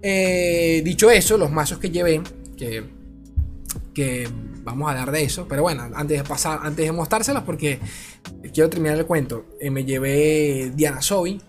Eh, 0.00 0.80
dicho 0.84 1.10
eso, 1.10 1.36
los 1.36 1.50
mazos 1.50 1.78
que 1.78 1.90
llevé, 1.90 2.22
que, 2.56 2.84
que 3.92 4.28
vamos 4.62 4.90
a 4.90 4.94
dar 4.94 5.10
de 5.10 5.22
eso. 5.22 5.46
Pero 5.48 5.62
bueno, 5.62 5.88
antes 5.94 6.18
de 6.18 6.24
pasar, 6.24 6.60
antes 6.62 6.84
de 6.84 6.92
mostrárselos, 6.92 7.42
porque 7.44 7.78
quiero 8.52 8.70
terminar 8.70 8.98
el 8.98 9.06
cuento. 9.06 9.46
Eh, 9.60 9.70
me 9.70 9.84
llevé 9.84 10.72
Diana 10.74 11.02
Sobi, 11.02 11.40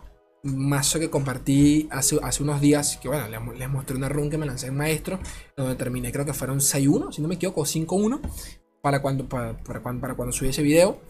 mazo 0.44 1.00
que 1.00 1.10
compartí 1.10 1.88
hace, 1.92 2.20
hace 2.22 2.44
unos 2.44 2.62
días. 2.62 2.98
Que 3.02 3.08
bueno, 3.08 3.28
les, 3.28 3.70
mostré 3.70 3.96
una 3.96 4.10
run 4.10 4.30
que 4.30 4.38
me 4.38 4.46
lancé 4.46 4.68
en 4.68 4.76
maestro, 4.76 5.20
donde 5.56 5.76
terminé, 5.76 6.12
creo 6.12 6.26
que 6.26 6.34
fueron 6.34 6.60
6-1, 6.60 7.12
si 7.12 7.22
no 7.22 7.28
me 7.28 7.36
equivoco, 7.36 7.62
5-1. 7.62 8.20
Para 8.82 9.02
cuando, 9.02 9.30
para, 9.30 9.56
cuando, 9.82 10.02
para 10.02 10.16
cuando 10.16 10.32
subí 10.32 10.50
ese 10.50 10.64
video. 10.64 11.02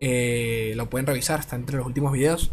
Eh, 0.00 0.74
lo 0.76 0.88
pueden 0.88 1.06
revisar, 1.06 1.40
está 1.40 1.56
entre 1.56 1.76
los 1.76 1.86
últimos 1.86 2.12
videos. 2.12 2.52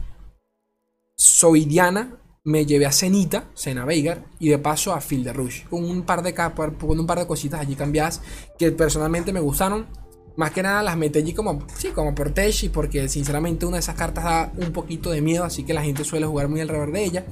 Soy 1.15 1.65
Diana, 1.65 2.17
me 2.45 2.65
llevé 2.65 2.85
a 2.85 2.91
Cenita, 2.91 3.49
Cena 3.53 3.85
Veigar, 3.85 4.25
y 4.39 4.49
de 4.49 4.57
paso 4.57 4.93
a 4.93 4.99
Phil 4.99 5.23
de 5.23 5.33
Rush, 5.33 5.63
con 5.69 5.83
un 5.83 6.03
par 6.03 6.23
de 6.23 6.33
con 6.33 6.99
un 6.99 7.07
par 7.07 7.19
de 7.19 7.27
cositas 7.27 7.61
allí 7.61 7.75
cambiadas 7.75 8.21
que 8.57 8.71
personalmente 8.71 9.31
me 9.33 9.39
gustaron. 9.39 9.87
Más 10.35 10.49
que 10.49 10.63
nada 10.63 10.81
las 10.81 10.97
metí 10.97 11.19
allí 11.19 11.33
como, 11.33 11.63
sí, 11.77 11.89
como 11.89 12.15
por 12.15 12.33
y 12.35 12.69
porque 12.69 13.07
sinceramente 13.07 13.67
una 13.67 13.77
de 13.77 13.81
esas 13.81 13.95
cartas 13.95 14.23
da 14.23 14.51
un 14.57 14.73
poquito 14.73 15.11
de 15.11 15.21
miedo, 15.21 15.43
así 15.43 15.63
que 15.63 15.75
la 15.75 15.83
gente 15.83 16.03
suele 16.03 16.25
jugar 16.25 16.49
muy 16.49 16.59
alrededor 16.59 16.91
de 16.91 17.03
ella. 17.03 17.25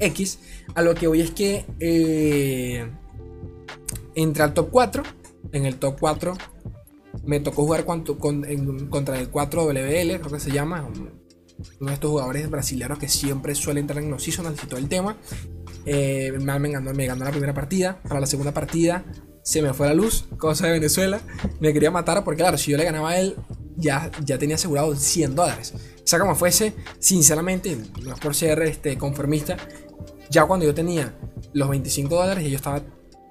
X, 0.00 0.40
a 0.74 0.82
lo 0.82 0.94
que 0.94 1.06
hoy 1.06 1.20
es 1.20 1.30
que 1.30 1.64
eh, 1.78 2.90
al 4.16 4.54
top 4.54 4.70
4. 4.70 5.02
En 5.52 5.64
el 5.64 5.76
top 5.76 5.98
4 6.00 6.34
me 7.24 7.40
tocó 7.40 7.62
jugar 7.62 7.84
con, 7.84 8.02
contra 8.02 9.18
el 9.20 9.30
4WL, 9.30 10.18
creo 10.18 10.32
que 10.32 10.40
se 10.40 10.50
llama, 10.50 10.86
uno 11.80 11.88
de 11.88 11.94
estos 11.94 12.10
jugadores 12.10 12.48
brasileños 12.50 12.98
que 12.98 13.08
siempre 13.08 13.54
suele 13.54 13.80
entrar 13.80 14.02
en 14.02 14.10
los 14.10 14.22
seasonals 14.22 14.62
y 14.62 14.66
todo 14.66 14.78
el 14.78 14.88
tema. 14.88 15.16
Eh, 15.86 16.32
me, 16.40 16.70
ganó, 16.70 16.92
me 16.92 17.06
ganó 17.06 17.24
la 17.24 17.30
primera 17.30 17.54
partida. 17.54 18.00
Para 18.08 18.20
la 18.20 18.26
segunda 18.26 18.52
partida 18.52 19.04
se 19.42 19.62
me 19.62 19.72
fue 19.72 19.86
la 19.86 19.94
luz, 19.94 20.26
cosa 20.36 20.66
de 20.66 20.72
Venezuela. 20.72 21.20
Me 21.60 21.72
quería 21.72 21.90
matar 21.90 22.22
porque, 22.22 22.42
claro, 22.42 22.58
si 22.58 22.70
yo 22.70 22.76
le 22.76 22.84
ganaba 22.84 23.10
a 23.10 23.18
él, 23.18 23.34
ya, 23.76 24.10
ya 24.24 24.38
tenía 24.38 24.56
asegurado 24.56 24.94
100 24.94 25.34
dólares. 25.34 25.72
O 25.74 26.06
sea, 26.06 26.18
como 26.18 26.34
fuese, 26.34 26.74
sinceramente, 26.98 27.78
no 28.02 28.12
es 28.12 28.20
por 28.20 28.34
ser 28.34 28.60
este, 28.62 28.98
conformista, 28.98 29.56
ya 30.30 30.44
cuando 30.44 30.66
yo 30.66 30.74
tenía 30.74 31.14
los 31.54 31.68
25 31.68 32.14
dólares 32.14 32.44
y 32.46 32.50
yo 32.50 32.56
estaba, 32.56 32.82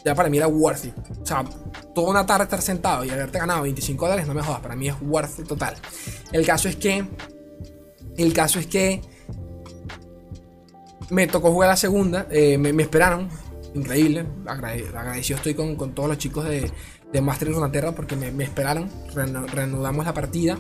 ya 0.03 0.15
para 0.15 0.29
mí 0.29 0.37
era 0.37 0.47
worth 0.47 0.85
it. 0.85 0.93
O 1.21 1.25
sea, 1.25 1.45
toda 1.93 2.09
una 2.09 2.25
tarde 2.25 2.45
estar 2.45 2.63
sentado 2.63 3.05
y 3.05 3.11
haberte 3.11 3.37
ganado 3.37 3.61
25 3.61 4.05
dólares, 4.05 4.27
no 4.27 4.33
me 4.33 4.41
jodas, 4.41 4.61
para 4.61 4.75
mí 4.75 4.87
es 4.87 4.95
worth 5.01 5.39
it 5.39 5.47
total. 5.47 5.75
El 6.31 6.45
caso 6.45 6.67
es 6.67 6.77
que 6.77 7.05
el 8.17 8.33
caso 8.33 8.59
es 8.59 8.67
que 8.67 9.01
me 11.09 11.27
tocó 11.27 11.51
jugar 11.51 11.69
la 11.69 11.77
segunda, 11.77 12.27
eh, 12.29 12.57
me, 12.57 12.69
esperaron, 12.81 13.29
increíble, 13.73 14.25
agradecido 14.45 15.37
estoy 15.37 15.53
con, 15.53 15.77
todos 15.93 16.09
los 16.09 16.17
chicos 16.17 16.45
de, 16.45 16.69
de 17.11 17.21
Master 17.21 17.49
en 17.49 17.71
Tierra 17.71 17.93
porque 17.93 18.15
me, 18.15 18.43
esperaron, 18.43 18.89
reanudamos 19.53 20.05
la 20.05 20.13
partida, 20.13 20.57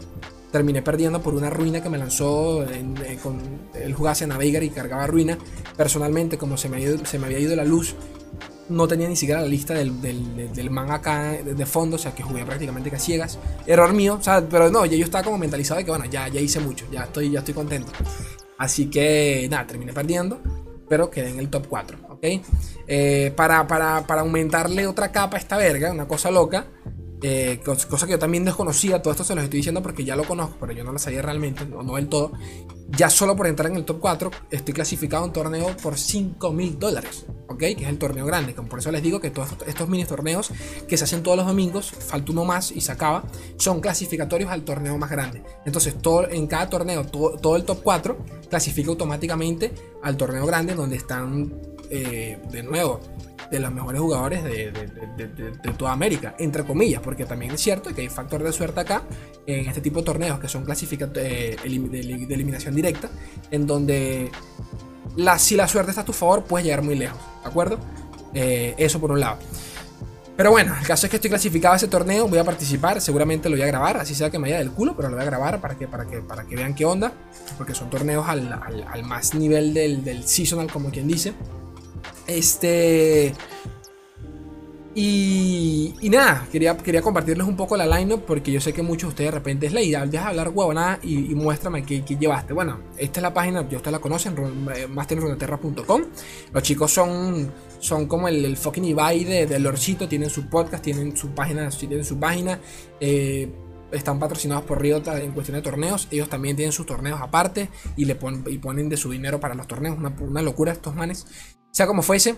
terminé 0.51 0.81
perdiendo 0.81 1.21
por 1.21 1.33
una 1.33 1.49
ruina 1.49 1.81
que 1.81 1.89
me 1.89 1.97
lanzó 1.97 2.63
eh, 2.63 3.19
con 3.21 3.39
el 3.75 3.93
jugase 3.93 4.23
a 4.23 4.27
Navigar 4.27 4.63
y 4.63 4.69
cargaba 4.69 5.05
ruina. 5.07 5.37
Personalmente, 5.75 6.37
como 6.37 6.57
se 6.57 6.69
me, 6.69 7.05
se 7.05 7.19
me 7.19 7.25
había 7.25 7.39
ido 7.39 7.55
la 7.55 7.65
luz, 7.65 7.95
no 8.69 8.87
tenía 8.87 9.07
ni 9.07 9.15
siquiera 9.15 9.41
la 9.41 9.47
lista 9.47 9.73
del, 9.73 10.01
del, 10.01 10.69
man 10.69 10.91
acá 10.91 11.31
de, 11.31 11.65
fondo, 11.65 11.95
o 11.95 11.99
sea 11.99 12.13
que 12.13 12.23
jugué 12.23 12.45
prácticamente 12.45 12.89
que 12.89 12.99
ciegas. 12.99 13.39
Error 13.65 13.93
mío, 13.93 14.17
o 14.19 14.23
sea, 14.23 14.43
pero 14.47 14.69
no, 14.69 14.85
ya 14.85 14.97
yo 14.97 15.05
estaba 15.05 15.23
como 15.23 15.37
mentalizado 15.37 15.79
de 15.79 15.85
que 15.85 15.91
bueno, 15.91 16.05
ya, 16.05 16.27
ya 16.27 16.39
hice 16.39 16.59
mucho, 16.59 16.85
ya 16.91 17.03
estoy, 17.03 17.31
ya 17.31 17.39
estoy 17.39 17.53
contento. 17.53 17.91
Así 18.57 18.89
que 18.89 19.47
nada, 19.49 19.67
terminé 19.67 19.93
perdiendo, 19.93 20.41
pero 20.89 21.09
quedé 21.09 21.29
en 21.29 21.39
el 21.39 21.49
top 21.49 21.67
4, 21.67 21.97
¿ok? 22.09 22.25
Eh, 22.87 23.33
para, 23.35 23.67
para, 23.67 24.05
para 24.07 24.21
aumentarle 24.21 24.87
otra 24.87 25.11
capa 25.11 25.37
a 25.37 25.39
esta 25.39 25.57
verga, 25.57 25.91
una 25.91 26.07
cosa 26.07 26.31
loca, 26.31 26.67
eh, 27.21 27.59
cosa 27.63 28.05
que 28.05 28.11
yo 28.11 28.19
también 28.19 28.45
desconocía, 28.45 29.01
todo 29.01 29.11
esto 29.11 29.23
se 29.23 29.33
los 29.33 29.43
estoy 29.43 29.57
diciendo 29.57 29.81
porque 29.81 30.03
ya 30.03 30.15
lo 30.15 30.23
conozco, 30.23 30.57
pero 30.59 30.73
yo 30.73 30.83
no 30.83 30.91
lo 30.91 30.99
sabía 30.99 31.21
realmente, 31.21 31.65
no, 31.65 31.81
no 31.81 31.95
del 31.95 32.07
todo. 32.07 32.31
Ya 32.89 33.09
solo 33.09 33.35
por 33.35 33.47
entrar 33.47 33.71
en 33.71 33.77
el 33.77 33.85
top 33.85 33.99
4 33.99 34.31
estoy 34.51 34.73
clasificado 34.73 35.25
en 35.25 35.33
torneo 35.33 35.75
por 35.81 35.97
5 35.97 36.51
mil 36.53 36.77
dólares, 36.79 37.25
¿ok? 37.47 37.57
Que 37.57 37.83
es 37.83 37.89
el 37.89 37.97
torneo 37.97 38.25
grande. 38.25 38.53
Por 38.53 38.79
eso 38.79 38.91
les 38.91 39.01
digo 39.01 39.19
que 39.19 39.31
todos 39.31 39.49
estos 39.65 39.89
mini 39.89 40.05
torneos 40.05 40.51
que 40.87 40.95
se 40.95 41.03
hacen 41.03 41.23
todos 41.23 41.37
los 41.37 41.47
domingos, 41.47 41.91
falta 41.91 42.31
uno 42.31 42.45
más 42.45 42.71
y 42.71 42.81
se 42.81 42.91
acaba, 42.91 43.23
son 43.57 43.81
clasificatorios 43.81 44.51
al 44.51 44.63
torneo 44.63 44.97
más 44.97 45.09
grande. 45.09 45.43
Entonces, 45.65 45.97
todo, 46.01 46.29
en 46.29 46.47
cada 46.47 46.69
torneo, 46.69 47.05
todo, 47.05 47.55
el 47.55 47.65
top 47.65 47.81
4 47.83 48.17
clasifica 48.49 48.89
automáticamente 48.89 49.73
al 50.03 50.15
torneo 50.15 50.45
grande 50.45 50.75
donde 50.75 50.95
están, 50.95 51.59
eh, 51.89 52.39
de 52.51 52.63
nuevo, 52.63 53.01
de 53.51 53.59
los 53.59 53.71
mejores 53.71 54.01
jugadores 54.01 54.43
de, 54.43 54.71
toda 55.77 55.91
América, 55.91 56.35
entre 56.39 56.63
comillas, 56.63 57.01
porque 57.01 57.25
también 57.25 57.51
es 57.51 57.61
cierto 57.61 57.93
que 57.93 58.01
hay 58.01 58.09
factor 58.09 58.43
de 58.43 58.51
suerte 58.51 58.79
acá 58.79 59.03
en 59.45 59.67
este 59.67 59.81
tipo 59.81 59.99
de 59.99 60.05
torneos 60.05 60.39
que 60.39 60.47
son 60.47 60.65
clasificados 60.65 61.17
eh, 61.17 61.57
de, 61.63 61.99
eliminación 62.33 62.75
directa, 62.75 63.09
en 63.51 63.67
donde 63.67 64.31
la, 65.15 65.39
si 65.39 65.55
la 65.55 65.67
suerte 65.67 65.91
está 65.91 66.01
a 66.01 66.05
tu 66.05 66.13
favor, 66.13 66.43
puedes 66.43 66.65
llegar 66.65 66.81
muy 66.81 66.95
lejos, 66.95 67.19
¿de 67.43 67.49
acuerdo? 67.49 67.79
Eh, 68.33 68.75
eso 68.77 68.99
por 68.99 69.11
un 69.11 69.19
lado. 69.19 69.37
Pero 70.37 70.51
bueno, 70.51 70.75
el 70.79 70.85
caso 70.85 71.07
es 71.07 71.09
que 71.09 71.15
estoy 71.15 71.31
clasificado 71.31 71.73
a 71.73 71.77
ese 71.77 71.87
torneo, 71.87 72.27
voy 72.27 72.37
a 72.37 72.43
participar, 72.43 73.01
seguramente 73.01 73.49
lo 73.49 73.55
voy 73.55 73.63
a 73.63 73.67
grabar, 73.67 73.97
así 73.97 74.13
sea 74.13 74.29
que 74.29 74.37
me 74.37 74.43
vaya 74.43 74.59
del 74.59 74.69
culo, 74.69 74.95
pero 74.95 75.09
lo 75.09 75.15
voy 75.15 75.23
a 75.23 75.25
grabar 75.25 75.59
para 75.59 75.75
que, 75.75 75.87
para 75.87 76.05
que, 76.05 76.19
para 76.19 76.43
que 76.43 76.55
vean 76.55 76.75
qué 76.75 76.85
onda, 76.85 77.11
porque 77.57 77.73
son 77.73 77.89
torneos 77.89 78.27
al, 78.27 78.53
al, 78.53 79.03
más 79.03 79.33
nivel 79.33 79.73
del, 79.73 80.03
del 80.03 80.27
seasonal, 80.27 80.71
como 80.71 80.91
quien 80.91 81.07
dice. 81.07 81.33
Este. 82.27 83.33
Y, 84.99 85.93
y, 86.01 86.09
nada, 86.09 86.47
quería, 86.51 86.75
quería 86.75 87.03
compartirles 87.03 87.45
un 87.45 87.55
poco 87.55 87.77
la 87.77 87.85
lineup 87.85 88.23
porque 88.25 88.51
yo 88.51 88.59
sé 88.59 88.73
que 88.73 88.81
muchos 88.81 89.09
de 89.09 89.09
ustedes 89.09 89.31
de 89.31 89.37
repente 89.37 89.67
es 89.67 89.73
idea, 89.73 90.03
deja 90.07 90.29
hablar 90.29 90.49
huevonada 90.49 90.97
y, 91.03 91.31
y 91.31 91.35
muéstrame 91.35 91.83
qué, 91.83 92.01
llevaste. 92.01 92.51
Bueno, 92.53 92.79
esta 92.97 93.19
es 93.19 93.21
la 93.21 93.31
página, 93.31 93.61
yo 93.69 93.77
ustedes 93.77 93.91
la 93.91 93.99
conocen, 93.99 94.33
masterruneterra.com. 94.89 96.01
Los 96.51 96.63
chicos 96.63 96.91
son, 96.91 97.51
son 97.79 98.07
como 98.07 98.27
el, 98.27 98.57
fucking 98.57 98.85
Ibai 98.85 99.23
de, 99.23 99.45
de 99.45 100.07
tienen 100.09 100.31
su 100.31 100.49
podcast, 100.49 100.83
tienen 100.83 101.15
su 101.15 101.29
página, 101.29 101.69
tienen 101.69 102.03
su 102.03 102.19
página. 102.19 102.59
Eh, 102.99 103.51
están 103.91 104.17
patrocinados 104.19 104.65
por 104.65 104.81
Riot 104.81 105.03
en 105.07 105.31
cuestión 105.31 105.57
de 105.57 105.61
torneos. 105.61 106.07
Ellos 106.09 106.27
también 106.27 106.55
tienen 106.55 106.71
sus 106.71 106.87
torneos 106.87 107.21
aparte 107.21 107.69
y 107.95 108.05
le 108.05 108.15
ponen, 108.15 108.43
y 108.47 108.57
ponen 108.57 108.89
de 108.89 108.97
su 108.97 109.11
dinero 109.11 109.39
para 109.39 109.53
los 109.53 109.67
torneos. 109.67 109.95
Una 110.19 110.41
locura 110.41 110.71
estos 110.71 110.95
manes 110.95 111.27
sea 111.77 111.85
como 111.85 112.01
fuese. 112.01 112.35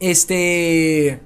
Este. 0.00 1.20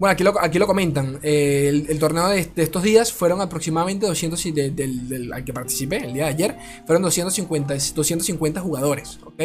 Bueno, 0.00 0.12
aquí 0.12 0.24
lo, 0.24 0.40
aquí 0.40 0.58
lo 0.58 0.66
comentan. 0.66 1.20
Eh, 1.22 1.84
el, 1.88 1.98
torneo 2.00 2.26
de, 2.26 2.50
estos 2.56 2.82
días 2.82 3.12
fueron 3.12 3.40
aproximadamente 3.40 4.04
200. 4.06 4.42
del, 4.74 5.32
al 5.32 5.44
que 5.44 5.52
participé 5.52 5.98
el 5.98 6.12
día 6.12 6.24
de 6.24 6.30
ayer. 6.30 6.56
Fueron 6.86 7.02
250, 7.04 7.74
250 7.94 8.60
jugadores, 8.60 9.20
¿ok? 9.24 9.38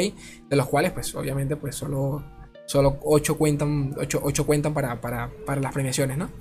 De 0.49 0.55
los 0.55 0.67
cuales, 0.67 0.91
pues, 0.91 1.13
obviamente, 1.13 1.55
pues 1.57 1.75
solo, 1.75 2.23
solo 2.65 2.99
8 3.03 3.37
cuentan, 3.37 3.95
8, 3.95 4.45
cuentan 4.47 4.73
para, 4.73 4.99
para, 4.99 5.29
para, 5.45 5.61
las 5.61 5.71
premiaciones, 5.71 6.17
¿no? 6.17 6.31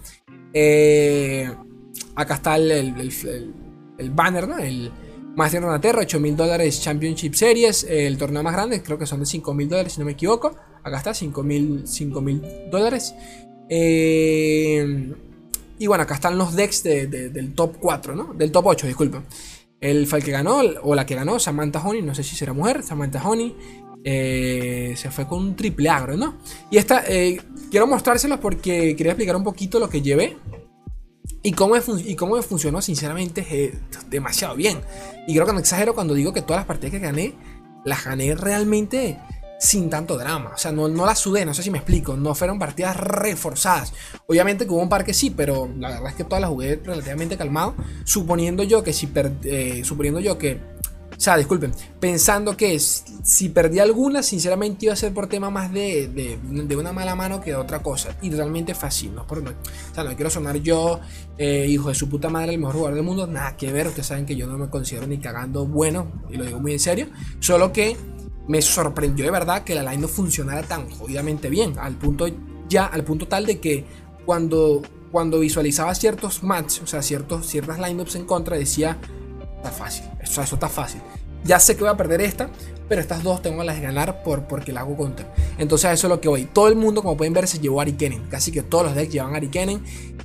Eh, 0.55 1.47
acá 2.15 2.37
está 2.37 2.57
el, 2.57 3.13
el 3.99 4.11
banner, 4.13 4.49
¿no? 4.49 4.57
El, 4.57 4.91
Master 5.39 5.63
Terra, 5.81 6.01
8 6.01 6.19
mil 6.19 6.37
dólares 6.37 6.81
Championship 6.83 7.33
Series. 7.35 7.85
El 7.85 8.19
torneo 8.19 8.43
más 8.43 8.53
grande, 8.53 8.83
creo 8.83 8.99
que 8.99 9.07
son 9.07 9.21
de 9.21 9.27
5 9.27 9.55
mil 9.55 9.69
dólares, 9.69 9.93
si 9.93 10.01
no 10.01 10.05
me 10.05 10.13
equivoco. 10.13 10.57
Acá 10.83 10.97
está, 10.97 11.15
5 11.15 11.45
mil 11.45 11.85
dólares. 12.73 13.15
Eh, 13.69 15.15
y 15.79 15.87
bueno, 15.87 16.03
acá 16.03 16.15
están 16.17 16.37
los 16.37 16.57
decks 16.57 16.83
del 16.83 17.55
top 17.55 17.77
4, 17.79 18.17
¿no? 18.17 18.35
Del 18.35 18.51
top 18.51 18.67
8, 18.67 18.89
disculpen. 18.89 19.27
El 19.81 20.09
fue 20.09 20.21
que 20.23 20.33
ganó, 20.33 20.59
o 20.83 20.97
la 20.97 21.07
que 21.07 21.15
ganó, 21.15 21.39
Samantha 21.39 21.87
Honey, 21.87 22.03
no 22.03 22.17
sé 22.17 22.25
si 22.25 22.35
será 22.35 22.53
mujer, 22.53 22.83
Samantha 22.83 23.23
Honey. 23.23 23.55
Eh, 24.03 24.95
se 24.97 25.09
fue 25.13 25.29
con 25.29 25.39
un 25.39 25.55
triple 25.55 25.89
agro, 25.89 26.17
¿no? 26.17 26.39
Y 26.69 26.79
esta, 26.79 27.05
eh, 27.07 27.41
quiero 27.71 27.87
mostrárselos 27.87 28.41
porque 28.41 28.97
quería 28.97 29.13
explicar 29.13 29.37
un 29.37 29.45
poquito 29.45 29.79
lo 29.79 29.89
que 29.89 30.03
llevé. 30.03 30.37
Y 31.45 31.53
cómo, 31.53 31.77
y 31.77 32.17
cómo 32.17 32.43
funcionó, 32.43 32.83
sinceramente, 32.83 33.79
demasiado 34.11 34.57
bien. 34.57 34.79
Y 35.29 35.35
creo 35.35 35.45
que 35.45 35.53
no 35.53 35.59
exagero 35.59 35.95
cuando 35.95 36.15
digo 36.15 36.33
que 36.33 36.41
todas 36.41 36.61
las 36.61 36.67
partidas 36.67 36.91
que 36.91 37.01
gané, 37.01 37.35
las 37.85 38.03
gané 38.03 38.35
realmente 38.35 39.19
sin 39.61 39.91
tanto 39.91 40.17
drama. 40.17 40.53
O 40.55 40.57
sea, 40.57 40.73
no, 40.73 40.89
no 40.89 41.05
las 41.05 41.19
sudé, 41.19 41.45
no 41.45 41.53
sé 41.53 41.63
si 41.63 41.71
me 41.71 41.77
explico. 41.77 42.17
No 42.17 42.35
fueron 42.35 42.59
partidas 42.59 42.97
reforzadas. 42.97 43.93
Obviamente 44.27 44.65
que 44.65 44.73
hubo 44.73 44.81
un 44.81 44.89
par 44.89 45.05
que 45.05 45.13
sí, 45.13 45.29
pero 45.29 45.69
la 45.79 45.91
verdad 45.91 46.09
es 46.09 46.15
que 46.15 46.25
todas 46.25 46.41
las 46.41 46.49
jugué 46.49 46.81
relativamente 46.83 47.37
calmado. 47.37 47.75
Suponiendo 48.05 48.63
yo 48.63 48.83
que 48.83 48.95
si 48.95 49.07
eh, 49.45 49.83
suponiendo 49.85 50.19
yo 50.19 50.39
que 50.39 50.63
o 51.19 51.21
sea, 51.21 51.37
disculpen, 51.37 51.73
pensando 51.99 52.57
que 52.57 52.79
si 52.79 53.49
perdí 53.49 53.81
alguna, 53.81 54.23
sinceramente 54.23 54.87
iba 54.87 54.93
a 54.93 54.97
ser 54.97 55.13
por 55.13 55.27
tema 55.27 55.51
más 55.51 55.73
de, 55.73 56.07
de, 56.07 56.77
una 56.77 56.93
mala 56.93 57.17
mano 57.17 57.41
que 57.41 57.51
de 57.51 57.57
otra 57.57 57.81
cosa. 57.81 58.17
Y 58.23 58.31
realmente 58.31 58.73
fue 58.73 58.89
así, 58.89 59.09
¿no? 59.09 59.27
Por, 59.27 59.41
o 59.41 59.53
sea, 59.93 60.05
no 60.05 60.15
quiero 60.15 60.31
sonar 60.31 60.59
yo, 60.59 61.01
eh, 61.37 61.67
hijo 61.69 61.89
de 61.89 61.97
su 61.97 62.09
puta 62.09 62.29
madre, 62.29 62.53
el 62.53 62.61
mejor 62.61 62.77
jugador 62.77 62.95
del 62.95 63.05
mundo. 63.05 63.27
Nada 63.27 63.57
que 63.57 63.73
ver, 63.73 63.89
ustedes 63.89 64.07
saben 64.07 64.27
que 64.27 64.37
yo 64.37 64.47
no 64.47 64.57
me 64.59 64.71
considero 64.71 65.09
ni 65.09 65.19
cagando 65.19 65.67
bueno, 65.67 66.07
y 66.31 66.37
lo 66.37 66.45
digo 66.45 66.61
muy 66.61 66.75
en 66.75 66.79
serio. 66.79 67.09
Solo 67.41 67.73
que 67.73 67.97
me 68.47 68.63
sorprendió 68.63 69.25
de 69.25 69.33
verdad 69.33 69.65
que 69.65 69.75
la 69.75 69.83
line 69.83 70.03
no 70.03 70.09
funcionara 70.09 70.63
tan 70.63 70.89
jodidamente 70.89 71.51
bien. 71.51 71.81
Al 71.81 71.97
punto, 71.97 72.29
ya, 72.69 72.87
al 72.87 73.03
punto 73.03 73.27
tal 73.27 73.45
de 73.45 73.59
que 73.59 73.85
cuando 74.25 74.83
cuando 75.11 75.41
visualizaba 75.41 75.95
ciertos 75.95 76.43
matches, 76.43 76.83
o 76.83 76.87
sea, 76.87 77.03
ciertos, 77.03 77.47
ciertas 77.47 77.79
lineups 77.79 78.15
en 78.15 78.27
contra, 78.27 78.57
decía, 78.57 78.99
está 79.59 79.71
fácil, 79.71 80.05
eso, 80.21 80.43
está 80.43 80.69
fácil. 80.69 81.01
Ya 81.45 81.61
sé 81.61 81.77
que 81.77 81.83
voy 81.83 81.91
a 81.91 81.97
perder 81.97 82.21
esta, 82.21 82.51
pero 82.89 83.01
estas 83.01 83.23
dos 83.23 83.43
tengo 83.43 83.63
las 83.63 83.77
de 83.77 83.83
ganar 83.83 84.23
por, 84.23 84.45
porque 84.49 84.73
la 84.73 84.81
hago 84.81 84.97
contra. 84.97 85.33
Entonces, 85.59 85.93
eso 85.93 86.07
es 86.07 86.11
lo 86.11 86.21
que 86.21 86.29
voy. 86.29 86.45
Todo 86.47 86.69
el 86.69 86.77
mundo, 86.77 87.03
como 87.03 87.17
pueden 87.17 87.33
ver, 87.33 87.47
se 87.47 87.59
llevó 87.59 87.81
a 87.81 87.83
Arikenen. 87.83 88.25
Casi 88.29 88.51
que 88.51 88.63
todos 88.63 88.87
los 88.87 88.95
decks 88.95 89.13
llevan 89.13 89.35
a 89.35 89.37
Arikenen. 89.37 89.83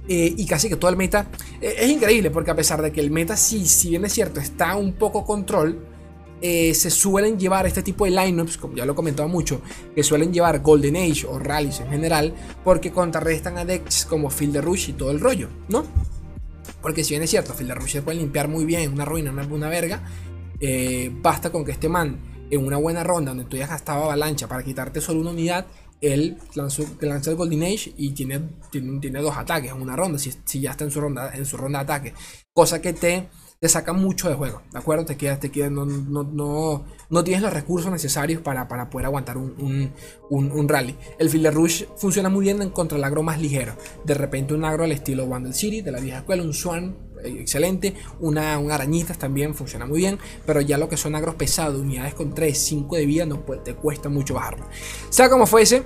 Eh, 0.07 0.33
y 0.35 0.45
casi 0.45 0.69
que 0.69 0.75
todo 0.75 0.89
el 0.89 0.97
meta. 0.97 1.27
Eh, 1.61 1.75
es 1.79 1.89
increíble, 1.89 2.31
porque 2.31 2.51
a 2.51 2.55
pesar 2.55 2.81
de 2.81 2.91
que 2.91 2.99
el 2.99 3.11
meta, 3.11 3.37
sí, 3.37 3.65
si 3.67 3.89
bien 3.89 4.05
es 4.05 4.13
cierto, 4.13 4.39
está 4.39 4.75
un 4.75 4.93
poco 4.93 5.25
control. 5.25 5.87
Eh, 6.41 6.73
se 6.73 6.89
suelen 6.89 7.39
llevar 7.39 7.65
este 7.67 7.83
tipo 7.83 8.03
de 8.03 8.11
lineups, 8.11 8.57
como 8.57 8.75
ya 8.75 8.85
lo 8.85 8.91
he 8.91 8.95
comentado 8.95 9.29
mucho, 9.29 9.61
que 9.95 10.03
suelen 10.03 10.33
llevar 10.33 10.59
Golden 10.59 10.97
Age 10.97 11.25
o 11.25 11.39
rallies 11.39 11.79
en 11.79 11.89
general, 11.89 12.33
porque 12.65 12.91
contrarrestan 12.91 13.57
a 13.57 13.63
decks 13.63 14.05
como 14.05 14.29
Field 14.29 14.57
Rush 14.57 14.89
y 14.89 14.93
todo 14.93 15.11
el 15.11 15.21
rollo, 15.21 15.47
¿no? 15.69 15.85
Porque 16.81 17.03
si 17.03 17.11
bien 17.11 17.23
es 17.23 17.29
cierto, 17.29 17.53
se 17.87 18.01
puede 18.01 18.17
limpiar 18.17 18.47
muy 18.47 18.65
bien, 18.65 18.91
una 18.93 19.05
ruina, 19.05 19.31
una, 19.31 19.45
una 19.45 19.69
verga, 19.69 20.03
basta 21.21 21.51
con 21.51 21.65
que 21.65 21.71
este 21.71 21.89
man 21.89 22.19
en 22.49 22.65
una 22.65 22.77
buena 22.77 23.03
ronda 23.03 23.31
donde 23.31 23.45
tú 23.45 23.57
ya 23.57 23.67
gastado 23.67 24.03
avalancha 24.03 24.47
para 24.47 24.63
quitarte 24.63 25.01
solo 25.01 25.21
una 25.21 25.31
unidad, 25.31 25.65
él 26.01 26.37
lanza 26.55 27.31
el 27.31 27.35
Golden 27.35 27.63
Age 27.63 27.93
y 27.97 28.11
tiene, 28.11 28.41
tiene, 28.69 28.99
tiene, 28.99 29.21
dos 29.21 29.35
ataques 29.37 29.71
en 29.71 29.81
una 29.81 29.95
ronda, 29.95 30.19
si, 30.19 30.33
si 30.43 30.59
ya 30.59 30.71
está 30.71 30.83
en 30.83 30.91
su 30.91 30.99
ronda, 30.99 31.33
en 31.33 31.45
su 31.45 31.55
ronda 31.55 31.79
de 31.79 31.83
ataque. 31.83 32.13
Cosa 32.53 32.81
que 32.81 32.93
te 32.93 33.29
te 33.63 33.69
saca 33.69 33.93
mucho 33.93 34.27
de 34.27 34.35
juego, 34.35 34.61
¿de 34.73 34.77
acuerdo? 34.77 35.05
Te 35.05 35.15
quedas, 35.15 35.39
te 35.39 35.49
quedas, 35.49 35.71
no, 35.71 35.85
no, 35.85 36.23
no, 36.25 36.83
no 37.09 37.23
tienes 37.23 37.41
los 37.41 37.53
recursos 37.53 37.89
necesarios 37.89 38.41
para, 38.41 38.67
para 38.67 38.89
poder 38.89 39.05
aguantar 39.05 39.37
un, 39.37 39.93
un, 40.29 40.51
un, 40.51 40.67
rally. 40.67 40.97
El 41.17 41.29
Field 41.29 41.47
Rush 41.53 41.85
funciona 41.95 42.27
muy 42.27 42.43
bien 42.43 42.71
contra 42.71 42.97
el 42.97 43.03
agro 43.05 43.23
más 43.23 43.39
ligero. 43.39 43.71
De 44.03 44.15
repente 44.15 44.53
un 44.53 44.65
agro 44.65 44.83
al 44.83 44.91
estilo 44.91 45.23
Wandel 45.23 45.53
City, 45.53 45.79
de 45.79 45.93
la 45.93 46.01
vieja 46.01 46.17
escuela, 46.17 46.43
un 46.43 46.53
Swan, 46.53 46.93
eh, 47.23 47.37
excelente. 47.39 47.93
Una, 48.19 48.59
un 48.59 48.69
arañitas 48.69 49.17
también 49.17 49.55
funciona 49.55 49.85
muy 49.85 49.99
bien. 49.99 50.19
Pero 50.45 50.59
ya 50.59 50.77
lo 50.77 50.89
que 50.89 50.97
son 50.97 51.15
agros 51.15 51.35
pesados, 51.35 51.79
unidades 51.79 52.15
con 52.15 52.35
3, 52.35 52.57
5 52.57 52.97
de 52.97 53.05
vida, 53.05 53.25
no, 53.25 53.39
te 53.63 53.75
cuesta 53.75 54.09
mucho 54.09 54.33
bajarlo. 54.33 54.65
Sea 55.09 55.29
como 55.29 55.45
fuese, 55.45 55.83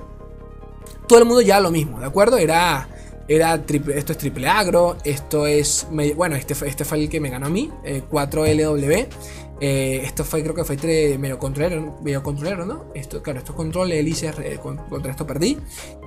todo 1.08 1.20
el 1.20 1.26
mundo 1.26 1.42
ya 1.42 1.60
lo 1.60 1.70
mismo, 1.70 2.00
¿de 2.00 2.08
acuerdo? 2.08 2.38
Era 2.38 2.90
era 3.28 3.66
triple, 3.66 3.98
esto 3.98 4.14
es 4.14 4.18
triple 4.18 4.48
agro, 4.48 4.98
esto 5.04 5.48
es, 5.48 5.88
bueno, 6.16 6.36
este, 6.36 6.56
este 6.66 6.86
fue 6.86 7.00
el 7.00 7.10
que 7.10 7.20
me 7.20 7.30
ganó 7.30 7.48
a 7.48 7.50
mí, 7.50 7.70
4LW. 7.84 9.08
Eh, 9.60 10.02
esto 10.04 10.24
fue, 10.24 10.44
creo 10.44 10.54
que 10.54 10.64
fue 10.64 10.78
medio 11.18 11.40
controlero, 11.40 11.98
medio 12.04 12.22
controlero, 12.22 12.66
¿no? 12.66 12.86
Esto, 12.94 13.24
claro, 13.24 13.40
esto 13.40 13.54
es 13.54 13.56
control, 13.56 13.92
Elise, 13.92 14.32
eh, 14.44 14.60
contra 14.62 15.12
esto 15.12 15.26
perdí. 15.26 15.58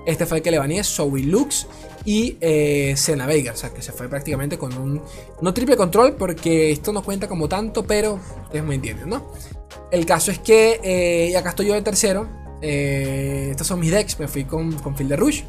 Este 0.06 0.24
fue 0.24 0.38
el 0.38 0.42
que 0.42 0.52
le 0.52 0.58
baneé, 0.58 0.84
Zoe 0.84 1.22
Lux 1.22 1.66
y 2.04 2.36
eh, 2.40 2.94
Veiga, 3.26 3.52
o 3.52 3.56
sea, 3.56 3.70
que 3.70 3.82
se 3.82 3.92
fue 3.92 4.08
prácticamente 4.08 4.56
con 4.56 4.76
un, 4.78 5.02
no 5.40 5.52
triple 5.52 5.76
control, 5.76 6.14
porque 6.14 6.70
esto 6.70 6.92
no 6.92 7.02
cuenta 7.02 7.28
como 7.28 7.48
tanto, 7.48 7.84
pero 7.84 8.20
ustedes 8.44 8.64
me 8.64 8.76
entienden, 8.76 9.08
¿no? 9.08 9.32
El 9.90 10.06
caso 10.06 10.30
es 10.30 10.38
que, 10.38 10.80
eh, 10.82 11.30
y 11.30 11.34
acá 11.34 11.50
estoy 11.50 11.66
yo 11.66 11.74
de 11.74 11.82
tercero, 11.82 12.28
estos 12.62 13.66
son 13.66 13.80
mis 13.80 13.90
decks, 13.90 14.20
me 14.20 14.28
fui 14.28 14.44
con, 14.44 14.72
con 14.74 14.94
Field 14.94 15.10
de 15.10 15.16
Rush. 15.16 15.42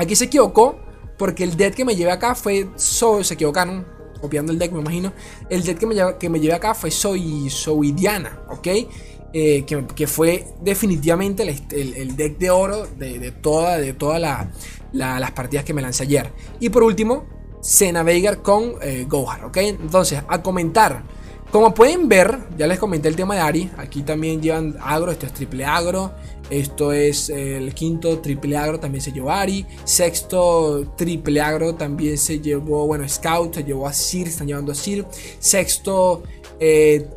Aquí 0.00 0.16
se 0.16 0.24
equivocó 0.24 0.78
porque 1.18 1.44
el 1.44 1.58
deck 1.58 1.74
que 1.74 1.84
me 1.84 1.94
llevé 1.94 2.10
acá 2.10 2.34
fue 2.34 2.70
Soy, 2.76 3.22
se 3.22 3.34
equivocaron, 3.34 3.86
copiando 4.18 4.50
el 4.50 4.58
deck 4.58 4.72
me 4.72 4.80
imagino. 4.80 5.12
El 5.50 5.62
deck 5.62 5.76
que 5.76 5.86
me, 5.86 5.94
llevé, 5.94 6.16
que 6.16 6.30
me 6.30 6.40
llevé 6.40 6.54
acá 6.54 6.72
fue 6.72 6.90
Soy, 6.90 7.50
Soy 7.50 7.92
Diana, 7.92 8.40
¿ok? 8.48 8.66
Eh, 9.34 9.66
que, 9.66 10.06
fue 10.06 10.46
definitivamente 10.62 11.42
el, 11.42 12.16
deck 12.16 12.38
de 12.38 12.50
oro 12.50 12.86
de, 12.86 13.18
de 13.18 13.30
todas 13.30 13.78
de 13.78 13.92
toda 13.92 14.18
la, 14.18 14.50
las 14.92 15.30
partidas 15.32 15.66
que 15.66 15.74
me 15.74 15.82
lancé 15.82 16.04
ayer. 16.04 16.32
Y 16.60 16.70
por 16.70 16.82
último, 16.82 17.26
Sena 17.60 18.02
Veigar 18.02 18.40
con 18.40 18.76
eh, 18.80 19.04
Gohar, 19.06 19.44
¿ok? 19.44 19.58
Entonces, 19.58 20.22
a 20.26 20.42
comentar. 20.42 21.02
Como 21.50 21.74
pueden 21.74 22.08
ver, 22.08 22.38
ya 22.56 22.66
les 22.66 22.78
comenté 22.78 23.08
el 23.08 23.16
tema 23.16 23.34
de 23.34 23.40
Ari. 23.42 23.70
Aquí 23.76 24.02
también 24.02 24.40
llevan 24.40 24.78
agro, 24.80 25.12
esto 25.12 25.26
es 25.26 25.34
triple 25.34 25.66
agro. 25.66 26.12
Esto 26.50 26.92
es 26.92 27.30
el 27.30 27.72
quinto 27.74 28.18
triple 28.18 28.56
agro, 28.56 28.80
también 28.80 29.00
se 29.00 29.12
llevó 29.12 29.30
Ari. 29.30 29.64
Sexto 29.84 30.92
triple 30.96 31.40
agro 31.40 31.76
también 31.76 32.18
se 32.18 32.40
llevó, 32.40 32.86
bueno, 32.88 33.08
Scout, 33.08 33.54
se 33.54 33.64
llevó 33.64 33.86
a 33.86 33.92
Sir, 33.92 34.26
están 34.26 34.48
llevando 34.48 34.72
a 34.72 34.74
Sir. 34.74 35.06
Sexto, 35.38 36.24
eh, 36.58 37.08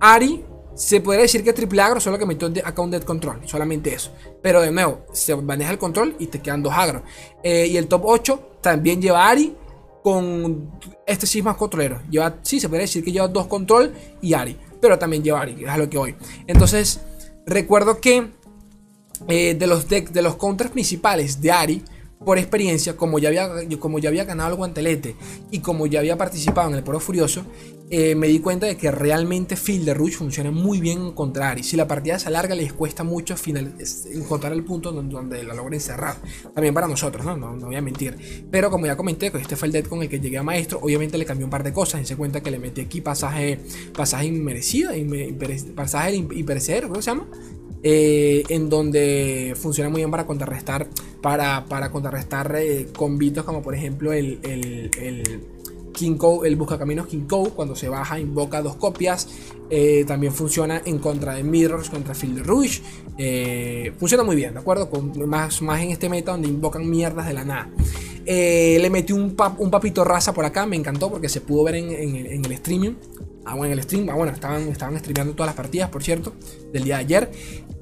Ari. 0.00 0.44
Se 0.74 1.00
podría 1.00 1.22
decir 1.22 1.42
que 1.42 1.52
triple 1.52 1.82
agro, 1.82 1.98
solo 1.98 2.16
que 2.20 2.24
metió 2.24 2.48
acá 2.64 2.82
un 2.82 2.92
dead 2.92 3.02
control, 3.02 3.40
solamente 3.46 3.92
eso. 3.92 4.12
Pero 4.40 4.60
de 4.60 4.70
nuevo, 4.70 5.06
se 5.12 5.34
maneja 5.34 5.72
el 5.72 5.78
control 5.78 6.14
y 6.20 6.28
te 6.28 6.40
quedan 6.40 6.62
dos 6.62 6.72
agro. 6.72 7.02
Eh, 7.42 7.66
y 7.66 7.76
el 7.76 7.88
top 7.88 8.02
8 8.04 8.58
también 8.60 9.02
lleva 9.02 9.28
Ari 9.28 9.56
con 10.04 10.70
este 11.04 11.26
sí 11.26 11.42
más 11.42 11.56
controlero. 11.56 12.00
Lleva, 12.08 12.36
sí, 12.42 12.60
se 12.60 12.68
podría 12.68 12.82
decir 12.82 13.02
que 13.02 13.10
lleva 13.10 13.26
dos 13.26 13.48
control 13.48 13.92
y 14.22 14.34
Ari 14.34 14.56
pero 14.80 14.98
también 14.98 15.22
lleva 15.22 15.40
Ari, 15.40 15.64
es 15.64 15.78
lo 15.78 15.88
que 15.88 15.98
voy. 15.98 16.14
Entonces, 16.46 17.00
recuerdo 17.48 18.00
que 18.00 18.28
eh, 19.28 19.54
de 19.54 19.66
los 19.66 19.88
decks, 19.88 20.12
de 20.12 20.22
los 20.22 20.36
contras 20.36 20.70
principales 20.70 21.40
de 21.40 21.50
Ari, 21.50 21.82
por 22.24 22.38
experiencia, 22.38 22.96
como 22.96 23.18
ya 23.18 23.28
había, 23.28 23.48
como 23.78 23.98
ya 23.98 24.08
había 24.08 24.24
ganado 24.24 24.50
el 24.50 24.56
guantelete 24.56 25.16
y 25.50 25.60
como 25.60 25.86
ya 25.86 26.00
había 26.00 26.18
participado 26.18 26.68
en 26.68 26.76
el 26.76 26.82
Poro 26.82 27.00
Furioso, 27.00 27.44
eh, 27.90 28.14
me 28.14 28.26
di 28.26 28.40
cuenta 28.40 28.66
de 28.66 28.76
que 28.76 28.90
realmente 28.90 29.56
Field 29.56 29.86
de 29.86 29.94
Rush 29.94 30.16
funciona 30.16 30.50
muy 30.50 30.78
bien 30.80 31.12
contra 31.12 31.50
Ari. 31.50 31.62
Si 31.62 31.76
la 31.76 31.88
partida 31.88 32.18
se 32.18 32.28
alarga, 32.28 32.54
les 32.54 32.72
cuesta 32.72 33.02
mucho 33.02 33.34
final, 33.36 33.74
encontrar 34.12 34.52
el 34.52 34.62
punto 34.62 34.92
donde, 34.92 35.42
la 35.42 35.54
logren 35.54 35.80
cerrar. 35.80 36.16
También 36.54 36.74
para 36.74 36.86
nosotros, 36.86 37.24
¿no? 37.24 37.36
¿no? 37.36 37.56
voy 37.56 37.76
a 37.76 37.80
mentir. 37.80 38.46
Pero 38.50 38.70
como 38.70 38.86
ya 38.86 38.96
comenté, 38.96 39.32
este 39.34 39.56
fue 39.56 39.68
el 39.68 39.72
deck 39.72 39.88
con 39.88 40.02
el 40.02 40.08
que 40.08 40.20
llegué 40.20 40.36
a 40.36 40.42
maestro. 40.42 40.80
Obviamente 40.82 41.16
le 41.16 41.24
cambié 41.24 41.44
un 41.44 41.50
par 41.50 41.62
de 41.62 41.72
cosas. 41.72 42.06
Se 42.06 42.16
cuenta 42.16 42.42
que 42.42 42.50
le 42.50 42.58
metí 42.58 42.82
aquí 42.82 43.00
pasaje, 43.00 43.58
pasaje 43.96 44.26
inmerecido, 44.26 44.90
pasaje 45.74 46.16
imperecedero, 46.16 46.88
¿cómo 46.88 47.00
se 47.00 47.10
llama? 47.10 47.26
Eh, 47.82 48.42
en 48.48 48.68
donde 48.68 49.54
funciona 49.56 49.88
muy 49.88 50.00
bien 50.00 50.10
para 50.10 50.26
contrarrestar 50.26 50.88
para, 51.22 51.64
para 51.66 51.92
contrarrestar 51.92 52.56
eh, 52.58 52.88
convitos 52.96 53.44
como 53.44 53.62
por 53.62 53.72
ejemplo 53.72 54.12
el, 54.12 54.40
el, 54.42 54.90
el 55.00 55.40
King 55.92 56.18
el 56.44 56.56
buscacaminos 56.56 57.06
King 57.06 57.26
cuando 57.54 57.76
se 57.76 57.88
baja 57.88 58.18
invoca 58.18 58.62
dos 58.62 58.74
copias. 58.76 59.28
Eh, 59.70 60.04
también 60.08 60.32
funciona 60.32 60.82
en 60.84 60.98
contra 60.98 61.34
de 61.34 61.44
Mirrors, 61.44 61.90
contra 61.90 62.14
Field 62.14 62.44
Rush. 62.44 62.80
funciona 63.98 64.24
muy 64.24 64.34
bien, 64.34 64.54
¿de 64.54 64.60
acuerdo? 64.60 64.90
Más, 65.26 65.62
más 65.62 65.80
en 65.80 65.90
este 65.90 66.08
meta 66.08 66.32
donde 66.32 66.48
invocan 66.48 66.88
mierdas 66.88 67.26
de 67.26 67.34
la 67.34 67.44
nada. 67.44 67.70
le 68.26 68.90
metí 68.90 69.12
un, 69.12 69.36
un 69.58 69.70
papito 69.70 70.04
raza 70.04 70.32
por 70.32 70.44
acá, 70.44 70.66
me 70.66 70.76
encantó 70.76 71.10
porque 71.10 71.28
se 71.28 71.40
pudo 71.40 71.64
ver 71.64 71.76
en, 71.76 71.92
en 71.92 72.44
el 72.44 72.52
streaming. 72.52 72.94
Ah, 73.44 73.54
bueno, 73.54 73.72
en 73.72 73.78
el 73.78 73.84
stream, 73.84 74.10
ah, 74.10 74.14
bueno, 74.14 74.30
estaban, 74.30 74.68
estaban 74.68 74.98
streameando 74.98 75.32
todas 75.32 75.48
las 75.48 75.56
partidas, 75.56 75.88
por 75.88 76.02
cierto, 76.02 76.34
del 76.70 76.84
día 76.84 76.96
de 76.96 77.00
ayer. 77.00 77.30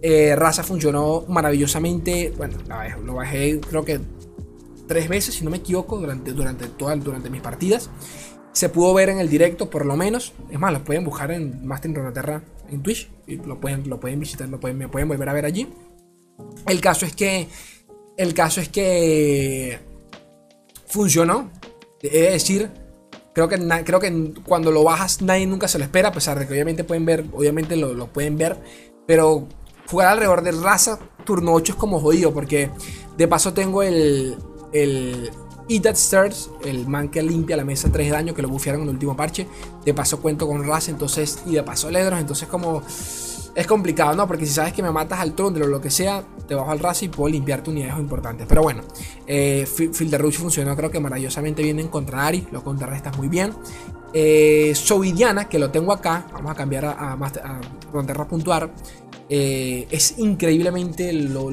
Eh, 0.02 0.34
Raza 0.36 0.62
funcionó 0.62 1.24
maravillosamente. 1.28 2.32
Bueno, 2.36 2.56
lo 3.04 3.14
bajé 3.14 3.60
creo 3.60 3.84
que 3.84 4.00
tres 4.86 5.08
veces, 5.08 5.34
si 5.34 5.44
no 5.44 5.50
me 5.50 5.58
equivoco, 5.58 5.98
durante, 5.98 6.32
durante, 6.32 6.66
durante 6.68 7.30
mis 7.30 7.40
partidas. 7.40 7.90
Se 8.52 8.68
pudo 8.68 8.94
ver 8.94 9.10
en 9.10 9.18
el 9.18 9.28
directo, 9.28 9.68
por 9.68 9.84
lo 9.84 9.96
menos. 9.96 10.32
Es 10.50 10.58
más, 10.58 10.72
lo 10.72 10.82
pueden 10.82 11.04
buscar 11.04 11.30
en 11.30 11.66
Master 11.66 12.12
Terra 12.12 12.42
en 12.70 12.82
Twitch. 12.82 13.10
Y 13.26 13.36
lo 13.36 13.60
pueden, 13.60 13.88
lo 13.88 14.00
pueden 14.00 14.20
visitar, 14.20 14.48
lo 14.48 14.58
pueden, 14.58 14.78
me 14.78 14.88
pueden 14.88 15.08
volver 15.08 15.28
a 15.28 15.32
ver 15.32 15.44
allí. 15.44 15.68
El 16.66 16.80
caso 16.80 17.06
es 17.06 17.14
que. 17.14 17.48
El 18.16 18.32
caso 18.34 18.60
es 18.60 18.68
que. 18.68 19.78
Funcionó. 20.86 21.50
Es 22.00 22.32
decir, 22.32 22.70
Creo 23.36 23.50
que, 23.50 23.58
creo 23.84 24.00
que 24.00 24.32
cuando 24.46 24.70
lo 24.70 24.82
bajas 24.82 25.20
nadie 25.20 25.46
nunca 25.46 25.68
se 25.68 25.76
lo 25.76 25.84
espera, 25.84 26.08
a 26.08 26.12
pesar 26.12 26.38
de 26.38 26.46
que 26.46 26.54
obviamente 26.54 26.84
pueden 26.84 27.04
ver, 27.04 27.26
obviamente 27.34 27.76
lo, 27.76 28.06
pueden 28.06 28.38
ver, 28.38 28.56
pero 29.06 29.46
jugar 29.88 30.08
alrededor 30.08 30.42
del 30.42 30.62
raza 30.62 30.98
turno 31.24 31.52
8 31.52 31.72
es 31.72 31.78
como 31.78 32.00
jodido, 32.00 32.32
porque 32.32 32.70
de 33.16 33.28
paso 33.28 33.52
tengo 33.52 33.82
el, 33.82 34.36
el 34.72 35.30
Eat 35.68 35.82
That 35.82 35.94
Stars, 35.94 36.50
el 36.64 36.86
man 36.86 37.08
que 37.08 37.22
limpia 37.22 37.56
la 37.56 37.64
mesa 37.64 37.90
3 37.90 38.06
de 38.06 38.12
daño, 38.12 38.34
que 38.34 38.42
lo 38.42 38.48
bufearon 38.48 38.82
en 38.82 38.88
el 38.88 38.94
último 38.94 39.16
parche, 39.16 39.46
de 39.84 39.94
paso 39.94 40.20
cuento 40.20 40.46
con 40.46 40.64
raza, 40.64 40.90
entonces, 40.90 41.42
y 41.46 41.54
de 41.54 41.62
paso 41.62 41.90
ledros, 41.90 42.20
entonces 42.20 42.48
como 42.48 42.82
es 43.56 43.66
complicado, 43.66 44.14
¿no? 44.14 44.28
Porque 44.28 44.44
si 44.44 44.52
sabes 44.52 44.74
que 44.74 44.82
me 44.82 44.90
matas 44.90 45.18
al 45.18 45.34
Trundle 45.34 45.64
o 45.64 45.68
lo 45.68 45.80
que 45.80 45.90
sea, 45.90 46.22
te 46.46 46.54
bajo 46.54 46.70
al 46.70 46.78
raza 46.78 47.06
y 47.06 47.08
puedo 47.08 47.30
limpiar 47.30 47.62
tu 47.62 47.70
unidades 47.70 47.98
importantes. 47.98 48.46
Pero 48.46 48.62
bueno, 48.62 48.82
eh, 49.26 49.66
Field 49.66 50.10
de 50.10 50.18
Rush 50.18 50.36
funcionó 50.36 50.76
creo 50.76 50.90
que 50.90 51.00
maravillosamente 51.00 51.62
bien 51.62 51.80
en 51.80 51.88
contra 51.88 52.26
Ari, 52.26 52.46
lo 52.52 52.62
contrarrestas 52.62 53.16
muy 53.16 53.28
bien. 53.28 53.54
Eh, 54.12 54.72
Sovidiana, 54.74 55.48
que 55.48 55.58
lo 55.58 55.70
tengo 55.70 55.92
acá, 55.92 56.26
vamos 56.32 56.50
a 56.50 56.54
cambiar 56.54 56.84
a, 56.84 57.12
a, 57.12 58.28
Puntuar. 58.28 58.70
Eh, 59.28 59.88
es 59.90 60.18
increíblemente 60.18 61.12
lo, 61.12 61.50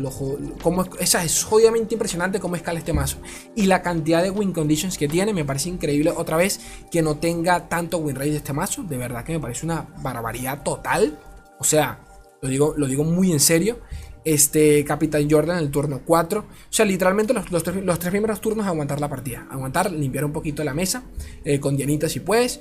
como, 0.62 0.86
esa 1.00 1.24
es 1.24 1.48
obviamente 1.52 1.96
impresionante 1.96 2.40
cómo 2.40 2.56
escala 2.56 2.78
este 2.78 2.94
mazo 2.94 3.18
y 3.56 3.66
la 3.66 3.82
cantidad 3.82 4.22
de 4.22 4.30
win 4.30 4.54
conditions 4.54 4.96
que 4.96 5.08
tiene 5.08 5.34
me 5.34 5.44
parece 5.44 5.70
increíble 5.70 6.14
otra 6.16 6.38
vez 6.38 6.60
que 6.92 7.02
no 7.02 7.18
tenga 7.18 7.70
tanto 7.70 7.98
win 7.98 8.16
rate 8.16 8.30
de 8.30 8.38
este 8.38 8.54
mazo 8.54 8.84
de 8.84 8.96
verdad 8.98 9.24
que 9.24 9.34
me 9.34 9.40
parece 9.40 9.66
una 9.66 9.88
barbaridad 10.04 10.62
total 10.62 11.18
o 11.64 11.66
sea, 11.66 12.00
lo 12.42 12.50
digo, 12.50 12.74
lo 12.76 12.88
digo 12.88 13.06
muy 13.06 13.32
en 13.32 13.40
serio. 13.40 13.80
este 14.26 14.84
Capitán 14.84 15.30
Jordan 15.30 15.60
en 15.60 15.64
el 15.64 15.72
turno 15.72 16.02
4. 16.06 16.40
O 16.42 16.46
sea, 16.70 16.86
literalmente 16.86 17.34
los, 17.34 17.50
los, 17.52 17.64
tres, 17.64 17.84
los 17.84 18.00
tres, 18.00 18.12
primeros 18.12 18.42
turnos 18.42 18.68
aguantar 18.68 19.00
la 19.00 19.10
partida. 19.10 19.48
Aguantar, 19.50 19.90
limpiar 19.90 20.26
un 20.26 20.34
poquito 20.34 20.62
la 20.66 20.74
mesa 20.74 21.04
eh, 21.46 21.62
con 21.62 21.78
Dianita 21.78 22.10
si 22.10 22.20
puedes. 22.20 22.60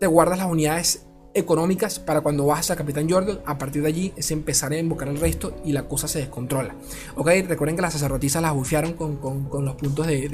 Te 0.00 0.08
guardas 0.08 0.38
las 0.38 0.50
unidades 0.50 1.06
económicas 1.34 1.98
para 1.98 2.20
cuando 2.20 2.46
bajas 2.46 2.70
a 2.70 2.76
Capitán 2.76 3.10
Jordan. 3.10 3.40
A 3.44 3.58
partir 3.58 3.82
de 3.82 3.88
allí 3.88 4.12
es 4.16 4.30
empezar 4.30 4.72
a 4.72 4.78
invocar 4.78 5.08
el 5.08 5.20
resto 5.20 5.56
y 5.64 5.72
la 5.72 5.88
cosa 5.88 6.08
se 6.08 6.20
descontrola. 6.20 6.74
Ok, 7.16 7.28
recuerden 7.46 7.76
que 7.76 7.82
las 7.82 7.92
sacerdotisas 7.92 8.40
las 8.40 8.54
bufearon 8.54 8.94
con, 8.94 9.16
con, 9.16 9.64
los 9.64 9.74
puntos 9.74 10.06
de, 10.06 10.28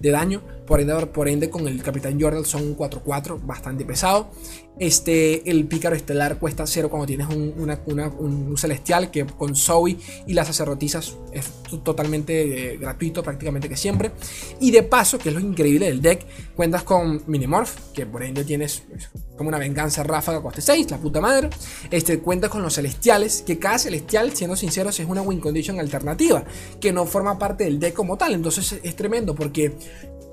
de, 0.00 0.10
daño. 0.10 0.42
Por 0.66 0.80
ende, 0.80 1.06
por 1.06 1.28
ende, 1.28 1.50
con 1.50 1.68
el 1.68 1.82
Capitán 1.82 2.20
Jordan 2.20 2.44
son 2.44 2.62
un 2.62 2.76
4-4 2.76 3.40
bastante 3.44 3.84
pesado. 3.84 4.30
Este, 4.78 5.48
el 5.50 5.66
pícaro 5.66 5.94
estelar 5.94 6.38
cuesta 6.38 6.66
0 6.66 6.88
cuando 6.88 7.06
tienes 7.06 7.28
un, 7.28 7.54
una, 7.58 7.78
una, 7.86 8.08
un, 8.08 8.56
celestial 8.56 9.10
que 9.10 9.26
con 9.26 9.54
Zoe 9.54 9.98
y 10.26 10.32
las 10.32 10.46
sacerdotisas 10.46 11.16
es 11.32 11.50
totalmente 11.84 12.72
eh, 12.72 12.76
gratuito 12.78 13.22
prácticamente 13.22 13.68
que 13.68 13.76
siempre. 13.76 14.12
Y 14.60 14.70
de 14.70 14.82
paso, 14.82 15.18
que 15.18 15.28
es 15.28 15.34
lo 15.34 15.40
increíble 15.40 15.86
del 15.86 16.00
deck, 16.00 16.26
cuentas 16.56 16.82
con 16.84 17.22
Minimorph, 17.26 17.92
que 17.92 18.06
por 18.06 18.22
ende 18.22 18.44
tienes 18.44 18.82
pues, 18.88 19.10
como 19.36 19.48
una 19.48 19.58
venganza 19.58 20.02
ráfaga 20.02 20.40
coste 20.42 20.62
6, 20.62 20.90
la 20.90 20.98
puta 20.98 21.20
madre. 21.20 21.50
Este, 21.90 22.18
cuentas 22.20 22.50
con 22.50 22.62
los 22.62 22.74
celestiales, 22.74 23.42
que 23.42 23.58
cada 23.58 23.78
celestial, 23.78 24.34
siendo 24.34 24.56
sinceros, 24.56 24.98
es 24.98 25.06
una 25.06 25.22
win 25.22 25.40
condition 25.40 25.80
alternativa, 25.80 26.44
que 26.80 26.92
no 26.92 27.04
forma 27.04 27.38
parte 27.38 27.64
del 27.64 27.78
deck 27.78 27.94
como 27.94 28.16
tal. 28.16 28.32
Entonces 28.32 28.80
es 28.82 28.96
tremendo 28.96 29.34
porque 29.34 29.76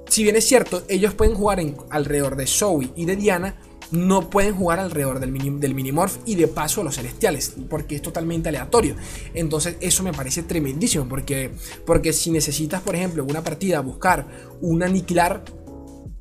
si 0.10 0.24
bien 0.24 0.36
es 0.36 0.46
cierto, 0.46 0.84
ellos 0.88 1.14
pueden 1.14 1.36
jugar 1.36 1.60
en, 1.60 1.78
alrededor 1.90 2.36
de 2.36 2.48
Zoe 2.48 2.92
y 2.96 3.06
de 3.06 3.16
Diana, 3.16 3.56
no 3.92 4.30
pueden 4.30 4.56
jugar 4.56 4.80
alrededor 4.80 5.20
del, 5.20 5.32
mini, 5.32 5.60
del 5.60 5.74
Minimorph 5.74 6.18
y 6.26 6.36
de 6.36 6.48
paso 6.48 6.84
los 6.84 6.96
celestiales, 6.96 7.56
porque 7.70 7.96
es 7.96 8.02
totalmente 8.02 8.50
aleatorio. 8.50 8.96
Entonces 9.34 9.78
eso 9.80 10.04
me 10.04 10.14
parece 10.14 10.44
tremendísimo, 10.44 11.08
porque, 11.08 11.52
porque 11.86 12.14
si 12.14 12.32
necesitas, 12.32 12.82
por 12.82 12.96
ejemplo, 12.96 13.24
en 13.24 13.30
una 13.30 13.44
partida 13.44 13.80
buscar 13.82 14.28
un 14.62 14.84
aniquilar, 14.84 15.44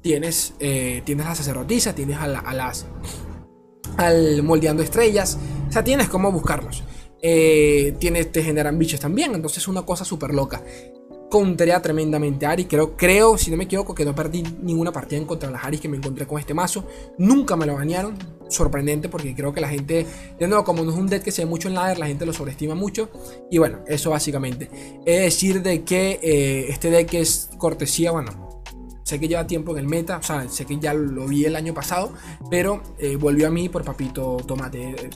tienes, 0.00 0.54
eh, 0.60 1.02
tienes 1.04 1.26
las 1.26 1.38
sacerdotisas, 1.38 1.94
tienes 1.94 2.18
a, 2.18 2.26
la, 2.26 2.38
a, 2.40 2.54
las... 2.54 2.86
al 3.96 4.42
moldeando 4.42 4.82
estrellas, 4.82 5.38
o 5.68 5.72
sea, 5.72 5.84
tienes 5.84 6.08
cómo 6.08 6.32
buscarlos. 6.32 6.82
Eh, 7.20 7.96
tienes, 7.98 8.30
te 8.30 8.44
generan 8.44 8.78
bichos 8.78 9.00
también, 9.00 9.34
entonces 9.34 9.58
es 9.58 9.68
una 9.68 9.82
cosa 9.82 10.04
súper 10.04 10.32
loca 10.32 10.62
contra 11.28 11.80
tremendamente 11.80 12.46
a 12.46 12.50
Ari. 12.50 12.64
Creo, 12.64 12.96
creo, 12.96 13.38
si 13.38 13.50
no 13.50 13.56
me 13.56 13.64
equivoco, 13.64 13.94
que 13.94 14.04
no 14.04 14.14
perdí 14.14 14.42
ninguna 14.62 14.92
partida 14.92 15.18
en 15.18 15.26
contra 15.26 15.50
las 15.50 15.64
Aris 15.64 15.80
que 15.80 15.88
me 15.88 15.96
encontré 15.96 16.26
con 16.26 16.38
este 16.38 16.54
mazo. 16.54 16.86
Nunca 17.18 17.56
me 17.56 17.66
lo 17.66 17.74
bañaron. 17.74 18.16
Sorprendente 18.48 19.10
porque 19.10 19.34
creo 19.34 19.52
que 19.52 19.60
la 19.60 19.68
gente, 19.68 20.06
de 20.38 20.48
nuevo, 20.48 20.64
como 20.64 20.82
no 20.82 20.90
es 20.90 20.96
un 20.96 21.06
deck 21.06 21.22
que 21.22 21.32
se 21.32 21.44
ve 21.44 21.50
mucho 21.50 21.68
en 21.68 21.74
ladder, 21.74 21.98
la 21.98 22.06
gente 22.06 22.24
lo 22.24 22.32
sobreestima 22.32 22.74
mucho. 22.74 23.10
Y 23.50 23.58
bueno, 23.58 23.80
eso 23.86 24.10
básicamente. 24.10 24.70
Es 25.04 25.22
decir, 25.22 25.62
de 25.62 25.84
que 25.84 26.18
eh, 26.22 26.66
este 26.70 26.90
deck 26.90 27.14
es 27.14 27.50
cortesía, 27.58 28.10
bueno. 28.10 28.62
Sé 29.02 29.18
que 29.18 29.26
lleva 29.26 29.46
tiempo 29.46 29.72
en 29.72 29.78
el 29.78 29.86
meta, 29.86 30.18
o 30.18 30.22
sea, 30.22 30.46
sé 30.50 30.66
que 30.66 30.78
ya 30.78 30.92
lo 30.92 31.26
vi 31.26 31.46
el 31.46 31.56
año 31.56 31.72
pasado, 31.72 32.12
pero 32.50 32.82
eh, 32.98 33.16
volvió 33.16 33.46
a 33.46 33.50
mí 33.50 33.70
por 33.70 33.82
Papito 33.82 34.36
Tomate 34.46 35.08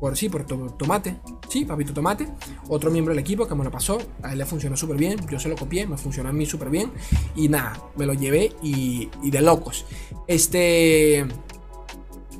por 0.00 0.16
sí, 0.16 0.28
por 0.28 0.44
Tomate, 0.44 1.16
sí, 1.48 1.64
Papito 1.64 1.92
Tomate, 1.92 2.28
otro 2.68 2.90
miembro 2.90 3.14
del 3.14 3.20
equipo 3.20 3.46
que 3.46 3.54
me 3.54 3.64
lo 3.64 3.70
pasó, 3.70 3.98
a 4.22 4.32
él 4.32 4.38
le 4.38 4.46
funcionó 4.46 4.76
súper 4.76 4.96
bien, 4.96 5.18
yo 5.28 5.38
se 5.38 5.48
lo 5.48 5.56
copié, 5.56 5.86
me 5.86 5.96
funcionó 5.96 6.28
a 6.28 6.32
mí 6.32 6.46
súper 6.46 6.70
bien, 6.70 6.92
y 7.34 7.48
nada, 7.48 7.80
me 7.96 8.06
lo 8.06 8.14
llevé 8.14 8.52
y, 8.62 9.08
y, 9.22 9.30
de 9.30 9.40
locos. 9.40 9.86
Este... 10.26 11.26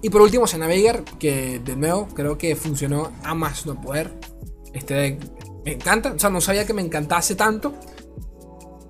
Y 0.03 0.11
por 0.11 0.21
último, 0.21 0.45
Navigar, 0.59 1.03
que 1.19 1.59
de 1.59 1.75
nuevo 1.75 2.07
creo 2.15 2.37
que 2.39 2.55
funcionó 2.55 3.11
a 3.25 3.35
más 3.35 3.67
no 3.67 3.81
poder. 3.81 4.13
Este 4.73 5.19
me 5.67 5.73
encanta, 5.73 6.13
o 6.13 6.19
sea, 6.19 6.31
no 6.31 6.41
sabía 6.41 6.65
que 6.65 6.73
me 6.73 6.81
encantase 6.81 7.35
tanto. 7.35 7.75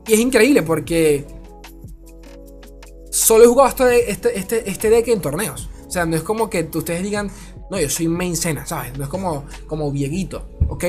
Y 0.07 0.13
es 0.13 0.21
increíble 0.21 0.63
porque 0.63 1.25
solo 3.11 3.45
he 3.45 3.47
jugado 3.47 3.89
este, 3.89 4.11
este, 4.11 4.39
este, 4.39 4.71
este 4.71 4.91
deck 4.91 5.09
en 5.09 5.23
torneos. 5.23 5.71
O 5.87 5.91
sea, 5.91 6.05
no 6.05 6.17
es 6.17 6.23
como 6.23 6.51
que 6.51 6.69
ustedes 6.75 7.03
digan, 7.03 7.31
no, 7.71 7.81
yo 7.81 7.89
soy 7.89 8.09
main 8.09 8.37
¿sabes? 8.37 8.97
No 8.97 9.05
es 9.05 9.11
como, 9.11 9.45
como 9.67 9.91
Vieguito, 9.91 10.49
¿ok? 10.69 10.85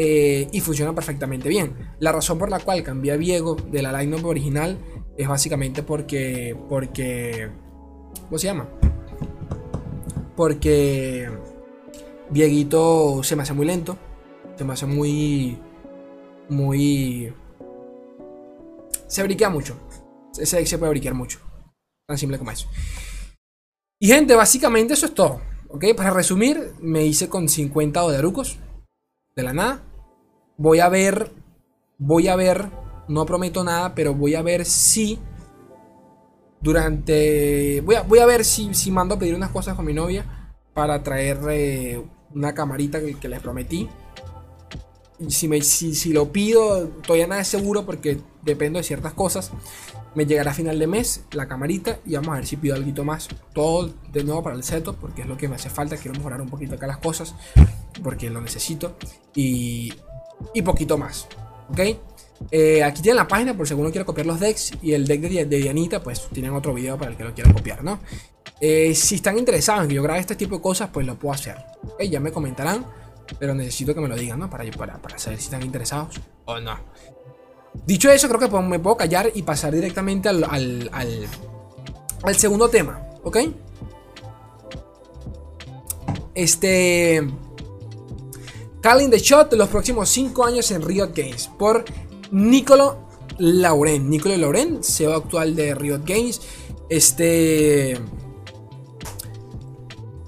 Eh, 0.00 0.48
y 0.52 0.60
funciona 0.60 0.94
perfectamente 0.94 1.48
bien. 1.48 1.74
La 1.98 2.12
razón 2.12 2.38
por 2.38 2.50
la 2.50 2.60
cual 2.60 2.84
cambié 2.84 3.12
a 3.12 3.16
Viego 3.16 3.56
de 3.56 3.82
la 3.82 4.00
line 4.00 4.16
original 4.22 4.78
es 5.16 5.26
básicamente 5.26 5.82
porque. 5.82 6.56
Porque. 6.68 7.50
¿Cómo 8.26 8.38
se 8.38 8.46
llama? 8.46 8.68
Porque. 10.36 11.28
Vieguito 12.30 13.22
se 13.24 13.34
me 13.34 13.42
hace 13.42 13.54
muy 13.54 13.66
lento. 13.66 13.98
Se 14.56 14.64
me 14.64 14.72
hace 14.74 14.86
muy. 14.86 15.58
Muy. 16.48 17.34
Se 19.08 19.24
briquea 19.24 19.50
mucho. 19.50 19.76
Ese 20.38 20.64
se 20.64 20.78
puede 20.78 20.90
briquear 20.90 21.14
mucho. 21.14 21.40
Tan 22.06 22.16
simple 22.16 22.38
como 22.38 22.52
eso. 22.52 22.68
Y 24.00 24.06
gente, 24.06 24.36
básicamente 24.36 24.94
eso 24.94 25.06
es 25.06 25.14
todo. 25.14 25.40
Ok, 25.70 25.84
para 25.94 26.10
resumir, 26.10 26.72
me 26.80 27.04
hice 27.04 27.28
con 27.28 27.46
50 27.46 28.02
odarucos 28.02 28.58
de 29.36 29.42
la 29.42 29.52
nada. 29.52 29.82
Voy 30.56 30.80
a 30.80 30.88
ver, 30.88 31.30
voy 31.98 32.28
a 32.28 32.36
ver, 32.36 32.70
no 33.06 33.26
prometo 33.26 33.62
nada, 33.64 33.94
pero 33.94 34.14
voy 34.14 34.34
a 34.34 34.40
ver 34.40 34.64
si 34.64 35.18
durante, 36.62 37.82
voy 37.82 37.96
a, 37.96 38.02
voy 38.02 38.18
a 38.18 38.26
ver 38.26 38.46
si, 38.46 38.72
si 38.72 38.90
mando 38.90 39.16
a 39.16 39.18
pedir 39.18 39.34
unas 39.34 39.50
cosas 39.50 39.76
con 39.76 39.84
mi 39.84 39.92
novia 39.92 40.54
para 40.72 41.02
traer 41.02 41.38
eh, 41.50 42.02
una 42.34 42.54
camarita 42.54 43.00
que, 43.00 43.14
que 43.16 43.28
les 43.28 43.40
prometí. 43.40 43.90
Si, 45.28 45.48
me, 45.48 45.60
si, 45.60 45.94
si 45.94 46.14
lo 46.14 46.32
pido, 46.32 46.88
todavía 47.02 47.26
nada 47.26 47.42
es 47.42 47.48
seguro 47.48 47.84
porque 47.84 48.18
dependo 48.42 48.78
de 48.78 48.84
ciertas 48.84 49.12
cosas. 49.12 49.52
Me 50.14 50.26
llegará 50.26 50.50
a 50.50 50.54
final 50.54 50.78
de 50.78 50.86
mes 50.86 51.24
la 51.32 51.46
camarita 51.46 52.00
y 52.06 52.14
vamos 52.14 52.30
a 52.30 52.34
ver 52.36 52.46
si 52.46 52.56
pido 52.56 52.74
algo 52.74 53.04
más. 53.04 53.28
Todo 53.52 53.92
de 54.10 54.24
nuevo 54.24 54.42
para 54.42 54.56
el 54.56 54.64
setup 54.64 54.96
porque 54.96 55.22
es 55.22 55.28
lo 55.28 55.36
que 55.36 55.48
me 55.48 55.56
hace 55.56 55.70
falta. 55.70 55.96
Quiero 55.96 56.16
mejorar 56.16 56.40
un 56.40 56.48
poquito 56.48 56.74
acá 56.74 56.86
las 56.86 56.98
cosas 56.98 57.34
porque 58.02 58.30
lo 58.30 58.40
necesito. 58.40 58.96
Y, 59.34 59.92
y 60.54 60.62
poquito 60.62 60.98
más. 60.98 61.28
¿Ok? 61.70 61.80
Eh, 62.50 62.82
aquí 62.82 63.02
tienen 63.02 63.16
la 63.16 63.28
página 63.28 63.56
por 63.56 63.66
si 63.66 63.72
alguno 63.72 63.90
quiere 63.90 64.04
copiar 64.04 64.26
los 64.26 64.40
decks. 64.40 64.72
Y 64.82 64.92
el 64.92 65.06
deck 65.06 65.20
de, 65.20 65.44
de 65.44 65.56
Dianita, 65.58 66.02
pues 66.02 66.28
tienen 66.32 66.52
otro 66.52 66.74
video 66.74 66.96
para 66.96 67.10
el 67.10 67.16
que 67.16 67.24
lo 67.24 67.34
quiera 67.34 67.52
copiar, 67.52 67.84
¿no? 67.84 68.00
Eh, 68.60 68.94
si 68.94 69.16
están 69.16 69.38
interesados 69.38 69.82
en 69.82 69.88
que 69.88 69.94
yo 69.94 70.02
grabe 70.02 70.20
este 70.20 70.34
tipo 70.34 70.56
de 70.56 70.62
cosas, 70.62 70.90
pues 70.92 71.06
lo 71.06 71.18
puedo 71.18 71.34
hacer. 71.34 71.56
¿okay? 71.94 72.08
Ya 72.08 72.20
me 72.20 72.32
comentarán. 72.32 72.86
Pero 73.38 73.54
necesito 73.54 73.94
que 73.94 74.00
me 74.00 74.08
lo 74.08 74.16
digan, 74.16 74.38
¿no? 74.38 74.48
Para, 74.48 74.64
para, 74.70 74.96
para 75.02 75.18
saber 75.18 75.38
si 75.38 75.44
están 75.44 75.62
interesados 75.62 76.18
o 76.46 76.58
no. 76.60 76.78
Dicho 77.86 78.10
eso, 78.10 78.28
creo 78.28 78.40
que 78.40 78.60
me 78.60 78.78
puedo 78.78 78.96
callar 78.96 79.30
y 79.34 79.42
pasar 79.42 79.74
directamente 79.74 80.28
al, 80.28 80.44
al, 80.44 80.90
al, 82.22 82.36
segundo 82.36 82.68
tema, 82.68 83.00
¿ok? 83.24 83.38
Este... 86.34 87.26
Calling 88.80 89.10
the 89.10 89.18
Shot 89.18 89.52
los 89.54 89.68
próximos 89.68 90.08
5 90.08 90.44
años 90.44 90.70
en 90.70 90.82
Riot 90.82 91.10
Games 91.14 91.50
por 91.58 91.84
Nicolo 92.30 93.08
Lauren. 93.38 94.08
Nicolo 94.08 94.36
Lauren, 94.36 94.84
CEO 94.84 95.14
actual 95.14 95.56
de 95.56 95.74
Riot 95.74 96.02
Games. 96.04 96.40
Este... 96.88 97.98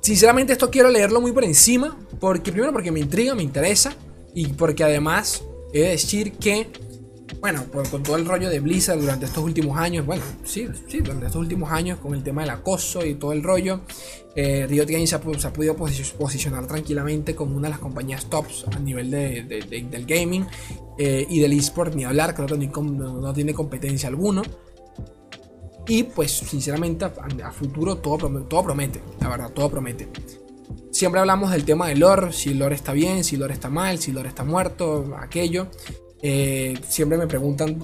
Sinceramente 0.00 0.52
esto 0.52 0.70
quiero 0.70 0.88
leerlo 0.90 1.20
muy 1.20 1.32
por 1.32 1.44
encima. 1.44 1.96
Porque 2.18 2.52
primero 2.52 2.72
porque 2.72 2.92
me 2.92 3.00
intriga, 3.00 3.34
me 3.34 3.42
interesa. 3.42 3.94
Y 4.34 4.48
porque 4.48 4.84
además 4.84 5.42
he 5.72 5.80
de 5.80 5.88
decir 5.88 6.32
que 6.32 6.70
bueno, 7.38 7.64
con 7.90 8.02
todo 8.02 8.16
el 8.16 8.26
rollo 8.26 8.50
de 8.50 8.60
Blizzard 8.60 8.98
durante 8.98 9.26
estos 9.26 9.44
últimos 9.44 9.78
años, 9.78 10.04
bueno, 10.04 10.22
sí, 10.44 10.66
sí, 10.88 10.98
durante 10.98 11.26
estos 11.26 11.40
últimos 11.40 11.70
años, 11.70 11.98
con 11.98 12.14
el 12.14 12.22
tema 12.22 12.42
del 12.42 12.50
acoso 12.50 13.04
y 13.04 13.14
todo 13.14 13.32
el 13.32 13.42
rollo, 13.42 13.82
eh, 14.34 14.66
Riot 14.68 14.86
Games 14.86 15.10
se 15.10 15.16
ha, 15.16 15.20
se 15.38 15.46
ha, 15.46 15.52
podido 15.52 15.76
posicionar 15.76 16.66
tranquilamente 16.66 17.34
como 17.34 17.56
una 17.56 17.68
de 17.68 17.72
las 17.72 17.78
compañías 17.78 18.26
tops 18.26 18.64
a 18.74 18.78
nivel 18.80 19.10
de, 19.10 19.42
de, 19.44 19.60
de, 19.62 19.82
del 19.82 20.06
gaming 20.06 20.46
eh, 20.98 21.26
y 21.28 21.40
del 21.40 21.52
eSport, 21.52 21.94
ni 21.94 22.04
hablar, 22.04 22.34
creo 22.34 22.46
que 22.46 22.56
no, 22.56 23.20
no, 23.20 23.32
tiene 23.32 23.54
competencia 23.54 24.08
alguno. 24.08 24.42
Y 25.86 26.02
pues, 26.04 26.30
sinceramente, 26.32 27.04
a, 27.04 27.12
a 27.44 27.52
futuro 27.52 27.96
todo, 27.98 28.28
todo 28.44 28.62
promete, 28.62 29.00
la 29.20 29.28
verdad, 29.28 29.50
todo 29.50 29.70
promete. 29.70 30.08
Siempre 30.92 31.20
hablamos 31.20 31.52
del 31.52 31.64
tema 31.64 31.88
de 31.88 31.96
lore, 31.96 32.32
si 32.32 32.52
lore 32.54 32.74
está 32.74 32.92
bien, 32.92 33.24
si 33.24 33.36
lore 33.36 33.54
está 33.54 33.70
mal, 33.70 33.98
si 33.98 34.12
lore 34.12 34.28
está 34.28 34.44
muerto, 34.44 35.16
aquello. 35.18 35.68
Eh, 36.22 36.78
siempre 36.88 37.16
me 37.18 37.26
preguntan, 37.26 37.78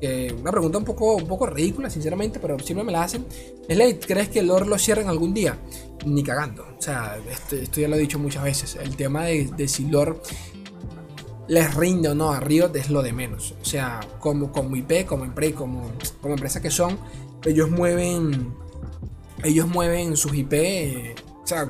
eh, 0.00 0.34
una 0.40 0.50
pregunta 0.50 0.78
un 0.78 0.84
poco, 0.84 1.16
un 1.16 1.26
poco 1.26 1.46
ridícula, 1.46 1.90
sinceramente, 1.90 2.38
pero 2.40 2.58
siempre 2.58 2.84
me 2.84 2.92
la 2.92 3.02
hacen. 3.02 3.26
Slade, 3.68 4.00
¿crees 4.00 4.28
que 4.28 4.40
el 4.40 4.46
lore 4.46 4.66
lo 4.66 4.78
cierren 4.78 5.08
algún 5.08 5.34
día? 5.34 5.58
Ni 6.04 6.22
cagando. 6.22 6.66
O 6.78 6.82
sea, 6.82 7.18
esto 7.30 7.80
ya 7.80 7.88
lo 7.88 7.96
he 7.96 8.00
dicho 8.00 8.18
muchas 8.18 8.44
veces. 8.44 8.76
El 8.76 8.96
tema 8.96 9.24
de, 9.24 9.50
de 9.56 9.68
si 9.68 9.86
lore 9.86 10.16
les 11.48 11.74
rinde 11.74 12.08
o 12.08 12.14
no 12.14 12.32
a 12.32 12.40
Riot 12.40 12.74
es 12.74 12.90
lo 12.90 13.02
de 13.02 13.12
menos. 13.12 13.54
O 13.60 13.64
sea, 13.64 14.00
como, 14.18 14.50
como 14.52 14.76
IP, 14.76 15.06
como, 15.06 15.32
como, 15.54 15.90
como 16.20 16.34
empresa 16.34 16.60
que 16.60 16.70
son, 16.70 16.98
ellos 17.44 17.70
mueven, 17.70 18.52
ellos 19.44 19.68
mueven 19.68 20.16
sus 20.16 20.34
IP. 20.34 20.52
Eh, 20.52 21.14
o 21.42 21.46
sea, 21.46 21.68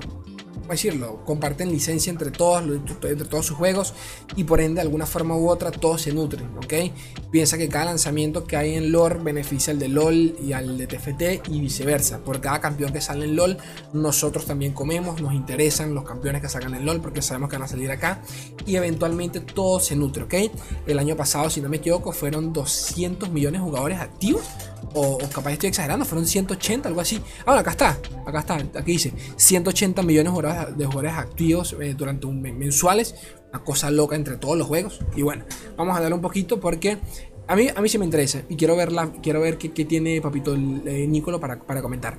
decirlo, 0.74 1.24
comparten 1.24 1.70
licencia 1.70 2.10
entre 2.10 2.30
todos, 2.30 2.62
entre 2.62 3.24
todos 3.24 3.46
sus 3.46 3.56
juegos 3.56 3.94
y 4.36 4.44
por 4.44 4.60
ende 4.60 4.76
de 4.76 4.80
alguna 4.82 5.06
forma 5.06 5.36
u 5.36 5.48
otra 5.48 5.70
todos 5.70 6.02
se 6.02 6.12
nutren, 6.12 6.48
¿ok? 6.56 6.74
Piensa 7.30 7.58
que 7.58 7.68
cada 7.68 7.86
lanzamiento 7.86 8.44
que 8.44 8.56
hay 8.56 8.74
en 8.74 8.92
LoL 8.92 9.18
beneficia 9.18 9.72
al 9.72 9.78
de 9.78 9.88
LoL 9.88 10.36
y 10.40 10.52
al 10.52 10.78
de 10.78 10.86
TFT 10.86 11.48
y 11.48 11.60
viceversa. 11.60 12.18
Por 12.18 12.40
cada 12.40 12.60
campeón 12.60 12.92
que 12.92 13.00
sale 13.00 13.24
en 13.24 13.36
LoL, 13.36 13.58
nosotros 13.92 14.46
también 14.46 14.72
comemos, 14.72 15.20
nos 15.20 15.34
interesan 15.34 15.94
los 15.94 16.04
campeones 16.04 16.42
que 16.42 16.48
salgan 16.48 16.74
en 16.74 16.84
LoL 16.84 17.00
porque 17.00 17.22
sabemos 17.22 17.50
que 17.50 17.56
van 17.56 17.64
a 17.64 17.68
salir 17.68 17.90
acá 17.90 18.20
y 18.66 18.76
eventualmente 18.76 19.40
todo 19.40 19.80
se 19.80 19.96
nutre, 19.96 20.24
¿ok? 20.24 20.34
El 20.86 20.98
año 20.98 21.16
pasado, 21.16 21.50
si 21.50 21.60
no 21.60 21.68
me 21.68 21.78
equivoco, 21.78 22.12
fueron 22.12 22.52
200 22.52 23.30
millones 23.30 23.60
de 23.60 23.64
jugadores 23.64 24.00
activos 24.00 24.42
o, 24.94 25.18
capaz 25.32 25.52
estoy 25.52 25.68
exagerando, 25.68 26.04
fueron 26.04 26.26
180, 26.26 26.88
algo 26.88 27.00
así. 27.00 27.20
Ahora, 27.44 27.60
acá 27.60 27.70
está, 27.70 27.98
acá 28.26 28.40
está, 28.40 28.54
aquí 28.54 28.92
dice 28.92 29.12
180 29.36 30.02
millones 30.02 30.32
de 30.76 30.86
jugadores 30.86 31.12
activos 31.12 31.76
eh, 31.80 31.94
durante 31.96 32.26
un 32.26 32.40
mensuales, 32.40 33.14
una 33.50 33.62
cosa 33.62 33.90
loca 33.90 34.16
entre 34.16 34.36
todos 34.36 34.56
los 34.56 34.66
juegos. 34.66 35.00
Y 35.14 35.22
bueno, 35.22 35.44
vamos 35.76 35.96
a 35.96 36.00
darle 36.00 36.14
un 36.14 36.22
poquito 36.22 36.60
porque 36.60 36.98
a 37.48 37.56
mí, 37.56 37.68
a 37.74 37.80
mí 37.80 37.88
sí 37.88 37.98
me 37.98 38.04
interesa 38.04 38.42
y 38.48 38.56
quiero, 38.56 38.76
verla, 38.76 39.12
quiero 39.22 39.40
ver 39.40 39.58
qué, 39.58 39.68
tiene 39.84 40.20
Papito 40.20 40.54
eh, 40.54 41.06
Nicolo 41.06 41.38
para, 41.38 41.60
para 41.60 41.82
comentar. 41.82 42.18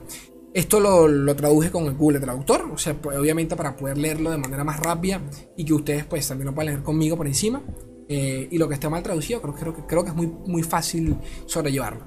Esto 0.53 0.79
lo, 0.79 1.07
lo, 1.07 1.35
traduje 1.35 1.69
con 1.69 1.85
el 1.85 1.93
Google 1.93 2.19
Traductor, 2.19 2.71
o 2.73 2.77
sea, 2.77 2.93
pues, 2.95 3.17
obviamente 3.17 3.55
para 3.55 3.75
poder 3.75 3.97
leerlo 3.97 4.31
de 4.31 4.37
manera 4.37 4.63
más 4.63 4.79
rápida 4.79 5.21
y 5.55 5.65
que 5.65 5.73
ustedes 5.73 6.05
pues 6.05 6.27
también 6.27 6.47
lo 6.47 6.55
puedan 6.55 6.73
leer 6.73 6.83
conmigo 6.83 7.17
por 7.17 7.27
encima. 7.27 7.61
Eh, 8.09 8.47
y 8.49 8.57
lo 8.57 8.67
que 8.67 8.75
esté 8.75 8.87
mal 8.87 9.03
traducido, 9.03 9.41
creo, 9.41 9.53
creo, 9.53 9.87
creo 9.87 10.03
que 10.03 10.09
es 10.11 10.15
muy, 10.15 10.27
muy 10.27 10.63
fácil 10.63 11.17
sobrellevarlo. 11.45 12.05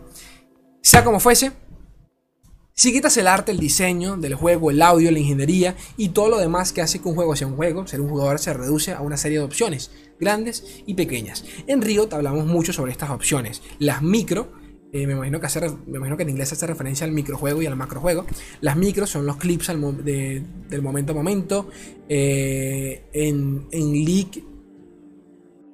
Sea 0.82 1.04
como 1.04 1.20
fuese, 1.20 1.52
si 2.80 2.94
quitas 2.94 3.14
el 3.18 3.26
arte, 3.26 3.52
el 3.52 3.58
diseño 3.58 4.16
del 4.16 4.34
juego, 4.34 4.70
el 4.70 4.80
audio, 4.80 5.10
la 5.10 5.18
ingeniería 5.18 5.76
y 5.98 6.08
todo 6.08 6.30
lo 6.30 6.38
demás 6.38 6.72
que 6.72 6.80
hace 6.80 6.98
que 6.98 7.08
un 7.08 7.14
juego 7.14 7.36
sea 7.36 7.46
un 7.46 7.56
juego, 7.56 7.86
ser 7.86 8.00
un 8.00 8.08
jugador 8.08 8.38
se 8.38 8.54
reduce 8.54 8.92
a 8.92 9.02
una 9.02 9.18
serie 9.18 9.36
de 9.36 9.44
opciones, 9.44 9.90
grandes 10.18 10.82
y 10.86 10.94
pequeñas. 10.94 11.44
En 11.66 11.82
Riot 11.82 12.08
hablamos 12.12 12.46
mucho 12.46 12.72
sobre 12.72 12.92
estas 12.92 13.10
opciones. 13.10 13.60
Las 13.78 14.00
micro, 14.00 14.52
eh, 14.94 15.06
me, 15.06 15.12
imagino 15.12 15.40
que 15.40 15.46
me 15.88 15.98
imagino 15.98 16.16
que 16.16 16.22
en 16.22 16.30
inglés 16.30 16.52
hace 16.52 16.66
referencia 16.66 17.04
al 17.04 17.12
microjuego 17.12 17.60
y 17.60 17.66
al 17.66 17.76
macrojuego. 17.76 18.24
Las 18.62 18.76
micro 18.76 19.06
son 19.06 19.26
los 19.26 19.36
clips 19.36 19.66
del 19.66 20.82
momento 20.82 21.12
a 21.12 21.14
momento. 21.14 21.68
Eh, 22.08 23.04
en, 23.12 23.66
en 23.72 23.92
League. 23.92 24.42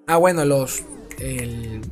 Ah, 0.08 0.16
bueno, 0.16 0.44
los. 0.44 0.82
El, 1.20 1.82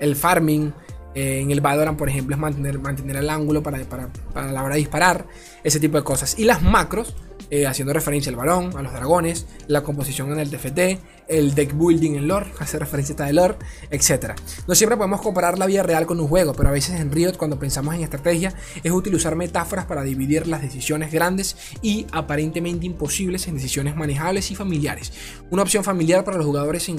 el 0.00 0.16
farming 0.16 0.72
eh, 1.16 1.40
en 1.40 1.50
el 1.50 1.62
Valorant, 1.62 1.96
por 1.96 2.10
ejemplo, 2.10 2.36
es 2.36 2.40
mantener, 2.40 2.78
mantener 2.78 3.16
el 3.16 3.30
ángulo 3.30 3.62
para, 3.62 3.78
para, 3.84 4.08
para, 4.34 4.52
la 4.52 4.62
hora 4.62 4.74
de 4.74 4.80
disparar, 4.80 5.26
ese 5.64 5.80
tipo 5.80 5.96
de 5.96 6.04
cosas. 6.04 6.38
Y 6.38 6.44
las 6.44 6.60
macros, 6.60 7.16
eh, 7.48 7.66
haciendo 7.66 7.94
referencia 7.94 8.28
al 8.28 8.36
balón, 8.36 8.76
a 8.76 8.82
los 8.82 8.92
dragones, 8.92 9.46
la 9.66 9.82
composición 9.82 10.30
en 10.32 10.40
el 10.40 10.50
TFT, 10.50 11.00
el 11.28 11.54
deck 11.54 11.74
building 11.76 12.12
en 12.12 12.28
lore, 12.28 12.52
hace 12.58 12.78
referencia 12.78 13.14
a 13.18 13.26
de 13.26 13.32
lore, 13.32 13.56
etc. 13.90 14.32
No 14.66 14.74
siempre 14.74 14.96
podemos 14.96 15.20
comparar 15.20 15.58
la 15.58 15.66
vida 15.66 15.82
real 15.82 16.06
con 16.06 16.20
un 16.20 16.28
juego, 16.28 16.54
pero 16.54 16.68
a 16.68 16.72
veces 16.72 17.00
en 17.00 17.10
Riot 17.10 17.36
cuando 17.36 17.58
pensamos 17.58 17.94
en 17.94 18.02
estrategia 18.02 18.54
es 18.82 18.92
utilizar 18.92 19.36
metáforas 19.36 19.86
para 19.86 20.02
dividir 20.02 20.46
las 20.46 20.62
decisiones 20.62 21.12
grandes 21.12 21.56
y 21.82 22.06
aparentemente 22.12 22.86
imposibles 22.86 23.48
en 23.48 23.54
decisiones 23.54 23.96
manejables 23.96 24.50
y 24.50 24.54
familiares. 24.54 25.12
Una 25.50 25.62
opción 25.62 25.84
familiar 25.84 26.24
para 26.24 26.36
los 26.36 26.46
jugadores 26.46 26.90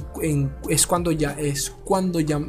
es 0.69 0.87
cuando 0.87 1.11
ya 1.11 1.31
es 1.31 1.73
cuando 1.83 2.19
ya 2.19 2.39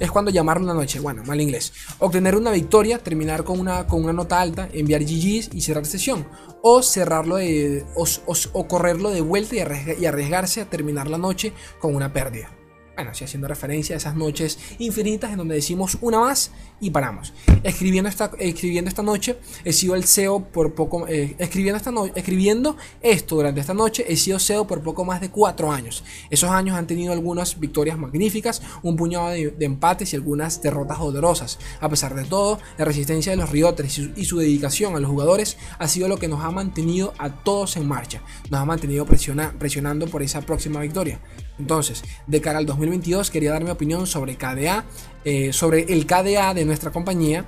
es 0.00 0.10
cuando 0.10 0.30
llamar 0.30 0.60
una 0.60 0.74
noche, 0.74 1.00
bueno, 1.00 1.22
mal 1.24 1.40
inglés, 1.40 1.72
obtener 1.98 2.36
una 2.36 2.50
victoria, 2.50 2.98
terminar 2.98 3.44
con 3.44 3.60
una 3.60 3.86
con 3.86 4.02
una 4.02 4.12
nota 4.12 4.40
alta, 4.40 4.68
enviar 4.72 5.02
GGs 5.02 5.50
y 5.54 5.60
cerrar 5.60 5.86
sesión 5.86 6.26
o 6.62 6.82
cerrarlo 6.82 7.36
de, 7.36 7.84
o, 7.94 8.68
correrlo 8.68 9.10
de 9.10 9.20
vuelta 9.20 9.56
y 9.56 10.06
arriesgarse 10.06 10.60
a 10.60 10.70
terminar 10.70 11.08
la 11.08 11.18
noche 11.18 11.52
con 11.80 11.94
una 11.94 12.12
pérdida. 12.12 12.50
Bueno, 12.94 13.14
si 13.14 13.24
haciendo 13.24 13.48
referencia 13.48 13.96
a 13.96 13.98
esas 13.98 14.14
noches 14.14 14.58
infinitas 14.78 15.30
en 15.30 15.38
donde 15.38 15.54
decimos 15.54 15.96
una 16.02 16.20
más 16.20 16.50
y 16.78 16.90
paramos. 16.90 17.32
Escribiendo 17.62 18.10
esta, 18.10 18.30
escribiendo 18.38 18.88
esta 18.88 19.02
noche 19.02 19.38
he 19.64 19.72
sido 19.72 19.94
el 19.94 20.04
CEO 20.04 20.44
por 20.44 20.74
poco. 20.74 21.08
Eh, 21.08 21.34
escribiendo, 21.38 21.78
esta 21.78 21.90
escribiendo 22.14 22.76
esto 23.00 23.36
durante 23.36 23.60
esta 23.60 23.72
noche 23.72 24.04
he 24.06 24.16
sido 24.16 24.38
CEO 24.38 24.66
por 24.66 24.82
poco 24.82 25.06
más 25.06 25.22
de 25.22 25.30
cuatro 25.30 25.72
años. 25.72 26.04
Esos 26.28 26.50
años 26.50 26.76
han 26.76 26.86
tenido 26.86 27.14
algunas 27.14 27.58
victorias 27.58 27.96
magníficas, 27.96 28.60
un 28.82 28.96
puñado 28.96 29.28
de, 29.28 29.54
empates 29.60 30.12
y 30.12 30.16
algunas 30.16 30.60
derrotas 30.60 30.98
dolorosas. 30.98 31.58
A 31.80 31.88
pesar 31.88 32.14
de 32.14 32.24
todo, 32.24 32.58
la 32.76 32.84
resistencia 32.84 33.32
de 33.32 33.36
los 33.36 33.50
Rioters 33.50 33.98
y 34.16 34.24
su, 34.26 34.38
dedicación 34.38 34.96
a 34.96 35.00
los 35.00 35.10
jugadores 35.10 35.56
ha 35.78 35.88
sido 35.88 36.08
lo 36.08 36.18
que 36.18 36.28
nos 36.28 36.44
ha 36.44 36.50
mantenido 36.50 37.14
a 37.18 37.30
todos 37.30 37.76
en 37.76 37.86
marcha. 37.88 38.22
Nos 38.50 38.60
ha 38.60 38.64
mantenido 38.64 39.06
presionando 39.06 40.06
por 40.08 40.22
esa 40.22 40.42
próxima 40.42 40.80
victoria. 40.80 41.20
Entonces, 41.58 42.02
de 42.26 42.40
cara 42.40 42.58
al 42.58 42.66
2022 42.66 43.30
quería 43.30 43.52
dar 43.52 43.64
mi 43.64 43.70
opinión 43.70 44.06
sobre 44.06 44.36
KDA, 44.36 44.84
eh, 45.24 45.52
sobre 45.52 45.92
el 45.92 46.06
KDA 46.06 46.54
de 46.54 46.64
nuestra 46.64 46.90
compañía 46.90 47.44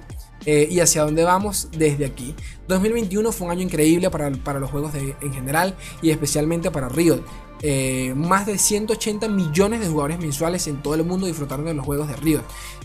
eh, 0.47 0.69
y 0.71 0.81
hacia 0.81 1.03
dónde 1.03 1.25
vamos 1.25 1.69
desde 1.77 2.05
aquí. 2.05 2.35
2021 2.69 3.33
fue 3.33 3.47
un 3.47 3.53
año 3.53 3.63
increíble 3.63 4.11
para, 4.11 4.31
los 4.31 4.71
juegos 4.71 4.93
en 4.95 5.33
general 5.33 5.75
y 6.03 6.11
especialmente 6.11 6.71
para 6.71 6.89
Riot. 6.89 7.25
Eh, 7.63 8.13
más 8.15 8.47
de 8.47 8.59
180 8.59 9.29
millones 9.29 9.81
de 9.81 9.89
jugadores 9.89 10.19
mensuales 10.19 10.67
en 10.67 10.83
todo 10.83 10.95
el 10.95 11.05
mundo 11.05 11.27
disfrutaron 11.27 11.65
de 11.65 11.75
los 11.75 11.85
juegos 11.85 12.09
de 12.09 12.17
Riot. 12.17 12.43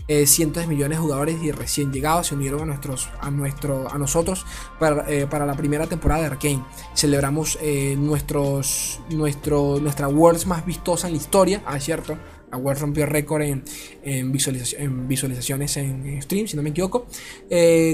Eh, 0.08 0.26
cientos 0.26 0.62
de 0.62 0.68
millones 0.68 0.98
de 0.98 1.02
jugadores 1.02 1.56
recién 1.56 1.92
llegados 1.92 2.28
se 2.28 2.34
unieron 2.34 2.62
a, 2.62 2.64
nuestros, 2.64 3.08
a, 3.20 3.30
nuestro, 3.30 3.92
a 3.92 3.98
nosotros 3.98 4.44
para, 4.78 5.08
eh, 5.10 5.26
para 5.26 5.46
la 5.46 5.54
primera 5.54 5.86
temporada 5.86 6.22
de 6.22 6.26
Arkane. 6.28 6.64
Celebramos 6.94 7.58
nuestros, 7.96 9.00
nuestro, 9.10 9.78
nuestra 9.80 10.08
Worlds 10.08 10.46
más 10.46 10.64
vistosa 10.64 11.08
en 11.08 11.14
la 11.14 11.20
historia, 11.20 11.62
ah, 11.66 11.78
cierto, 11.78 12.16
la 12.50 12.58
World 12.58 12.80
rompió 12.80 13.06
récord 13.06 13.42
en, 13.42 13.62
en, 14.02 14.32
visualizaciones 14.32 15.76
en, 15.76 16.20
stream, 16.20 16.48
si 16.48 16.56
no 16.56 16.62
me 16.62 16.70
equivoco. 16.70 17.06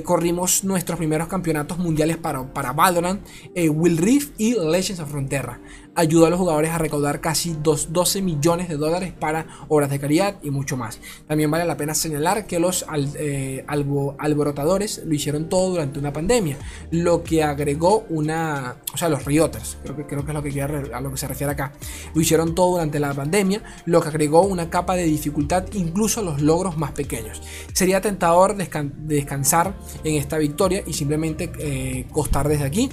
corrimos 0.04 0.64
nuestros 0.64 0.96
primeros 0.96 1.28
campeonatos 1.28 1.78
mundiales 1.78 2.16
para, 2.16 2.42
para 2.54 2.72
Valorant, 2.72 3.20
Will 3.54 3.98
Rift 3.98 4.32
y 4.38 4.54
Legends 4.54 5.00
of 5.00 5.10
Frontera 5.10 5.60
ayudó 5.96 6.26
a 6.26 6.30
los 6.30 6.38
jugadores 6.38 6.70
a 6.70 6.78
recaudar 6.78 7.20
casi 7.20 7.56
12 7.62 8.22
millones 8.22 8.68
de 8.68 8.76
dólares 8.76 9.12
para 9.18 9.46
obras 9.68 9.90
de 9.90 9.98
caridad 9.98 10.36
y 10.42 10.50
mucho 10.50 10.76
más. 10.76 11.00
También 11.26 11.50
vale 11.50 11.64
la 11.64 11.76
pena 11.76 11.94
señalar 11.94 12.46
que 12.46 12.60
los 12.60 12.84
eh, 13.18 13.64
alborotadores 13.66 15.02
lo 15.04 15.14
hicieron 15.14 15.48
todo 15.48 15.70
durante 15.70 15.98
una 15.98 16.12
pandemia, 16.12 16.58
lo 16.90 17.24
que 17.24 17.42
agregó 17.42 18.04
una, 18.10 18.76
o 18.92 18.96
sea, 18.96 19.08
los 19.08 19.24
rioters, 19.24 19.78
creo 19.82 19.96
que, 19.96 20.06
creo 20.06 20.24
que 20.24 20.30
es 20.30 20.34
lo 20.34 20.42
que 20.42 20.62
a 20.92 21.00
lo 21.00 21.10
que 21.10 21.16
se 21.16 21.26
refiere 21.26 21.52
acá, 21.52 21.72
lo 22.14 22.20
hicieron 22.20 22.54
todo 22.54 22.72
durante 22.72 23.00
la 23.00 23.14
pandemia, 23.14 23.62
lo 23.86 24.00
que 24.02 24.08
agregó 24.08 24.42
una 24.42 24.68
capa 24.68 24.96
de 24.96 25.04
dificultad 25.04 25.64
incluso 25.72 26.22
los 26.22 26.42
logros 26.42 26.76
más 26.76 26.92
pequeños. 26.92 27.42
Sería 27.72 28.00
tentador 28.00 28.56
descansar 28.56 29.74
en 30.04 30.16
esta 30.16 30.36
victoria 30.36 30.82
y 30.86 30.92
simplemente 30.92 31.50
eh, 31.58 32.06
costar 32.12 32.48
desde 32.48 32.64
aquí, 32.64 32.90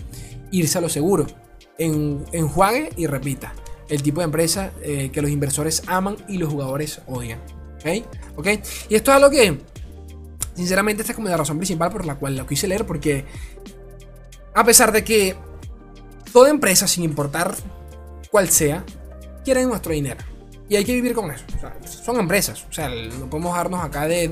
irse 0.52 0.78
a 0.78 0.82
lo 0.82 0.89
seguro 0.89 1.26
en, 1.77 2.25
enjuague 2.31 2.91
y 2.97 3.07
repita. 3.07 3.53
El 3.89 4.01
tipo 4.01 4.21
de 4.21 4.25
empresa 4.25 4.71
eh, 4.81 5.09
que 5.12 5.21
los 5.21 5.29
inversores 5.29 5.83
aman 5.88 6.17
y 6.27 6.38
los 6.38 6.49
jugadores 6.49 7.01
odian. 7.07 7.39
¿Ok? 8.36 8.47
Y 8.89 8.95
esto 8.95 9.12
es 9.12 9.17
algo 9.17 9.29
que, 9.29 9.59
sinceramente, 10.55 11.01
esta 11.01 11.12
es 11.12 11.15
como 11.15 11.27
la 11.27 11.38
razón 11.38 11.57
principal 11.57 11.91
por 11.91 12.05
la 12.05 12.15
cual 12.15 12.38
lo 12.38 12.47
quise 12.47 12.67
leer. 12.67 12.86
Porque, 12.86 13.25
a 14.53 14.63
pesar 14.63 14.91
de 14.91 15.03
que 15.03 15.36
toda 16.31 16.49
empresa, 16.49 16.88
sin 16.88 17.03
importar 17.03 17.55
cuál 18.31 18.49
sea, 18.49 18.86
quiere 19.43 19.65
nuestro 19.65 19.91
dinero. 19.91 20.21
Y 20.69 20.77
hay 20.77 20.86
que 20.86 20.93
vivir 20.93 21.13
con 21.13 21.29
eso. 21.29 21.43
son 21.86 22.19
empresas. 22.19 22.65
O 22.69 22.73
sea, 22.73 22.89
no 22.89 23.29
podemos 23.29 23.55
darnos 23.55 23.83
acá 23.83 24.07
de, 24.07 24.27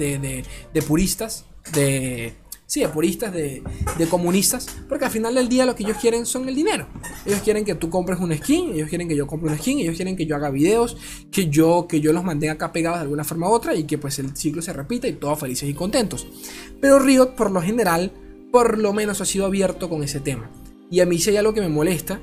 de 0.73 0.81
puristas, 0.81 1.45
de 1.73 2.33
sí, 2.71 2.85
puristas, 2.87 3.33
de, 3.33 3.61
de, 3.97 4.07
comunistas, 4.07 4.65
porque 4.87 5.03
al 5.03 5.11
final 5.11 5.35
del 5.35 5.49
día 5.49 5.65
lo 5.65 5.75
que 5.75 5.83
ellos 5.83 5.97
quieren 5.97 6.25
son 6.25 6.47
el 6.47 6.55
dinero. 6.55 6.87
Ellos 7.25 7.41
quieren 7.41 7.65
que 7.65 7.75
tú 7.75 7.89
compres 7.89 8.17
un 8.21 8.33
skin, 8.33 8.73
ellos 8.73 8.87
quieren 8.87 9.09
que 9.09 9.15
yo 9.17 9.27
compre 9.27 9.51
un 9.51 9.57
skin, 9.57 9.79
ellos 9.79 9.97
quieren 9.97 10.15
que 10.15 10.25
yo 10.25 10.37
haga 10.37 10.49
videos, 10.49 10.95
que 11.29 11.49
yo, 11.49 11.85
que 11.89 11.99
yo 11.99 12.13
los 12.13 12.23
mantenga 12.23 12.53
acá 12.53 12.71
pegados 12.71 12.99
de 12.99 13.03
alguna 13.03 13.25
forma 13.25 13.49
u 13.49 13.51
otra 13.51 13.75
y 13.75 13.83
que 13.83 13.97
pues 13.97 14.19
el 14.19 14.37
ciclo 14.37 14.61
se 14.61 14.71
repita 14.71 15.05
y 15.05 15.11
todos 15.11 15.37
felices 15.37 15.69
y 15.69 15.73
contentos. 15.73 16.25
Pero 16.79 16.97
Riot, 16.99 17.35
por 17.35 17.51
lo 17.51 17.61
general, 17.61 18.13
por 18.53 18.77
lo 18.77 18.93
menos 18.93 19.19
ha 19.19 19.25
sido 19.25 19.47
abierto 19.47 19.89
con 19.89 20.01
ese 20.01 20.21
tema. 20.21 20.49
Y 20.89 21.01
a 21.01 21.05
mí 21.05 21.19
si 21.19 21.31
hay 21.31 21.35
algo 21.35 21.53
que 21.53 21.59
me 21.59 21.67
molesta, 21.67 22.21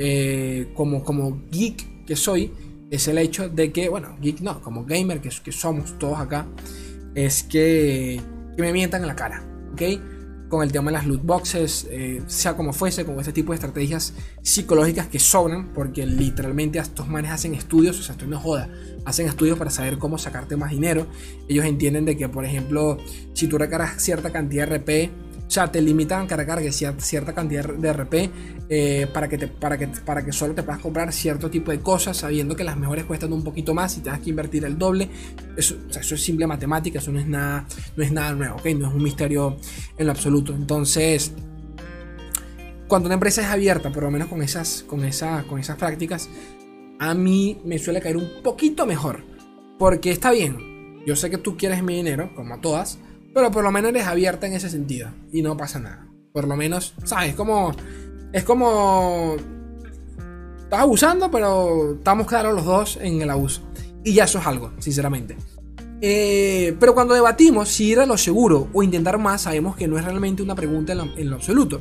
eh, 0.00 0.72
como, 0.74 1.04
como 1.04 1.40
geek 1.52 2.04
que 2.04 2.16
soy, 2.16 2.50
es 2.90 3.06
el 3.06 3.18
hecho 3.18 3.48
de 3.48 3.70
que, 3.70 3.88
bueno, 3.88 4.16
geek 4.20 4.40
no, 4.40 4.60
como 4.60 4.84
gamer 4.84 5.20
que, 5.20 5.30
que 5.44 5.52
somos 5.52 5.96
todos 6.00 6.18
acá, 6.18 6.48
es 7.14 7.44
que, 7.44 8.20
que 8.56 8.62
me 8.62 8.72
mientan 8.72 9.02
en 9.02 9.06
la 9.06 9.14
cara. 9.14 9.53
Con 10.48 10.62
el 10.62 10.70
tema 10.70 10.90
de 10.90 10.98
las 10.98 11.06
loot 11.06 11.24
boxes, 11.24 11.88
eh, 11.90 12.22
sea 12.26 12.54
como 12.56 12.72
fuese, 12.72 13.04
con 13.04 13.18
este 13.18 13.32
tipo 13.32 13.52
de 13.52 13.56
estrategias 13.56 14.12
psicológicas 14.42 15.08
que 15.08 15.18
sobran, 15.18 15.72
porque 15.72 16.06
literalmente 16.06 16.78
estos 16.78 17.08
manes 17.08 17.32
hacen 17.32 17.54
estudios, 17.54 17.98
o 17.98 18.02
sea, 18.02 18.12
esto 18.12 18.26
no 18.26 18.38
joda, 18.38 18.68
hacen 19.04 19.26
estudios 19.26 19.58
para 19.58 19.70
saber 19.70 19.98
cómo 19.98 20.18
sacarte 20.18 20.56
más 20.56 20.70
dinero. 20.70 21.06
Ellos 21.48 21.64
entienden 21.64 22.04
de 22.04 22.16
que, 22.16 22.28
por 22.28 22.44
ejemplo, 22.44 22.98
si 23.32 23.48
tú 23.48 23.58
recargas 23.58 24.00
cierta 24.00 24.30
cantidad 24.30 24.68
de 24.68 24.76
RP, 24.76 25.10
O 25.46 25.50
sea, 25.54 25.70
te 25.70 25.80
limitan 25.80 26.22
a 26.22 26.26
cargar 26.26 26.60
cierta 26.72 27.34
cantidad 27.34 27.64
de 27.64 27.92
RP 27.92 28.30
eh, 28.68 29.06
para, 29.12 29.28
que 29.28 29.38
te, 29.38 29.46
para, 29.46 29.76
que, 29.76 29.88
para 29.88 30.24
que 30.24 30.32
solo 30.32 30.54
te 30.54 30.62
puedas 30.62 30.80
comprar 30.80 31.12
cierto 31.12 31.50
tipo 31.50 31.70
de 31.70 31.80
cosas, 31.80 32.16
sabiendo 32.16 32.56
que 32.56 32.64
las 32.64 32.76
mejores 32.76 33.04
cuestan 33.04 33.32
un 33.32 33.44
poquito 33.44 33.74
más 33.74 33.96
y 33.98 34.00
te 34.00 34.10
das 34.10 34.20
que 34.20 34.30
invertir 34.30 34.64
el 34.64 34.78
doble. 34.78 35.08
Eso, 35.56 35.76
eso 35.90 36.14
es 36.14 36.22
simple 36.22 36.46
matemática, 36.46 36.98
eso 36.98 37.12
no 37.12 37.20
es 37.20 37.26
nada, 37.26 37.66
no 37.96 38.02
es 38.02 38.10
nada 38.10 38.32
nuevo, 38.32 38.56
¿ok? 38.56 38.66
No 38.76 38.88
es 38.88 38.94
un 38.94 39.02
misterio 39.02 39.58
en 39.98 40.06
lo 40.06 40.12
absoluto. 40.12 40.54
Entonces, 40.54 41.32
cuando 42.88 43.06
una 43.06 43.14
empresa 43.14 43.42
es 43.42 43.48
abierta, 43.48 43.90
por 43.90 44.02
lo 44.02 44.10
menos 44.10 44.28
con 44.28 44.42
esas, 44.42 44.82
con, 44.86 45.04
esa, 45.04 45.44
con 45.44 45.58
esas 45.58 45.76
prácticas, 45.76 46.28
a 46.98 47.14
mí 47.14 47.60
me 47.64 47.78
suele 47.78 48.00
caer 48.00 48.16
un 48.16 48.42
poquito 48.42 48.86
mejor. 48.86 49.22
Porque 49.78 50.10
está 50.10 50.30
bien, 50.30 51.02
yo 51.06 51.16
sé 51.16 51.30
que 51.30 51.38
tú 51.38 51.56
quieres 51.56 51.82
mi 51.82 51.96
dinero, 51.96 52.30
como 52.34 52.54
a 52.54 52.60
todas, 52.60 52.98
pero 53.34 53.50
por 53.50 53.64
lo 53.64 53.72
menos 53.72 53.90
eres 53.90 54.06
abierta 54.06 54.46
en 54.46 54.54
ese 54.54 54.70
sentido. 54.70 55.10
Y 55.32 55.42
no 55.42 55.56
pasa 55.56 55.80
nada. 55.80 56.06
Por 56.32 56.46
lo 56.46 56.56
menos, 56.56 56.94
¿sabes? 57.04 57.34
Como. 57.34 57.72
Es 58.32 58.44
como. 58.44 59.36
Estás 60.62 60.80
abusando, 60.80 61.30
pero 61.30 61.94
estamos 61.94 62.26
claros 62.26 62.54
los 62.54 62.64
dos 62.64 62.98
en 63.02 63.20
el 63.20 63.30
abuso. 63.30 63.62
Y 64.04 64.14
ya 64.14 64.24
eso 64.24 64.38
es 64.38 64.46
algo, 64.46 64.72
sinceramente. 64.78 65.36
Eh, 66.00 66.76
pero 66.78 66.94
cuando 66.94 67.14
debatimos 67.14 67.68
si 67.68 67.84
ir 67.84 68.00
a 68.00 68.06
lo 68.06 68.18
seguro 68.18 68.68
o 68.72 68.82
intentar 68.82 69.18
más, 69.18 69.42
sabemos 69.42 69.76
que 69.76 69.88
no 69.88 69.98
es 69.98 70.04
realmente 70.04 70.42
una 70.42 70.54
pregunta 70.54 70.92
en 70.92 71.30
lo, 71.30 71.36
absoluto. 71.36 71.80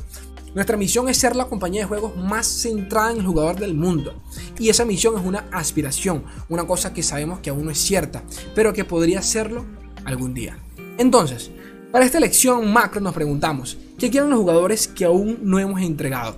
Nuestra 0.55 0.77
misión 0.77 1.09
es 1.09 1.17
ser 1.17 1.35
la 1.35 1.45
compañía 1.45 1.81
de 1.81 1.87
juegos 1.87 2.15
más 2.15 2.45
centrada 2.45 3.11
en 3.11 3.17
el 3.17 3.25
jugador 3.25 3.59
del 3.59 3.73
mundo. 3.73 4.21
Y 4.59 4.69
esa 4.69 4.85
misión 4.85 5.17
es 5.17 5.25
una 5.25 5.45
aspiración, 5.51 6.23
una 6.47 6.65
cosa 6.65 6.93
que 6.93 7.03
sabemos 7.03 7.39
que 7.39 7.49
aún 7.49 7.65
no 7.65 7.71
es 7.71 7.79
cierta, 7.79 8.23
pero 8.53 8.71
que 8.71 8.85
podría 8.85 9.21
serlo 9.21 9.65
algún 10.05 10.33
día. 10.33 10.57
Entonces, 10.97 11.51
para 11.91 12.05
esta 12.05 12.19
lección 12.19 12.71
macro 12.71 13.01
nos 13.01 13.13
preguntamos, 13.13 13.77
¿qué 13.97 14.09
quieren 14.09 14.29
los 14.29 14.39
jugadores 14.39 14.87
que 14.87 15.05
aún 15.05 15.39
no 15.43 15.59
hemos 15.59 15.81
entregado? 15.81 16.37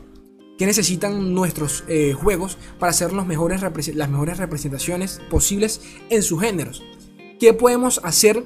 ¿Qué 0.57 0.65
necesitan 0.65 1.33
nuestros 1.33 1.83
eh, 1.89 2.13
juegos 2.13 2.57
para 2.79 2.93
mejores 3.25 3.61
las 3.61 4.09
mejores 4.09 4.37
representaciones 4.37 5.19
posibles 5.29 5.81
en 6.09 6.23
sus 6.23 6.41
géneros? 6.41 6.83
¿Qué 7.39 7.53
podemos 7.53 7.99
hacer 8.03 8.43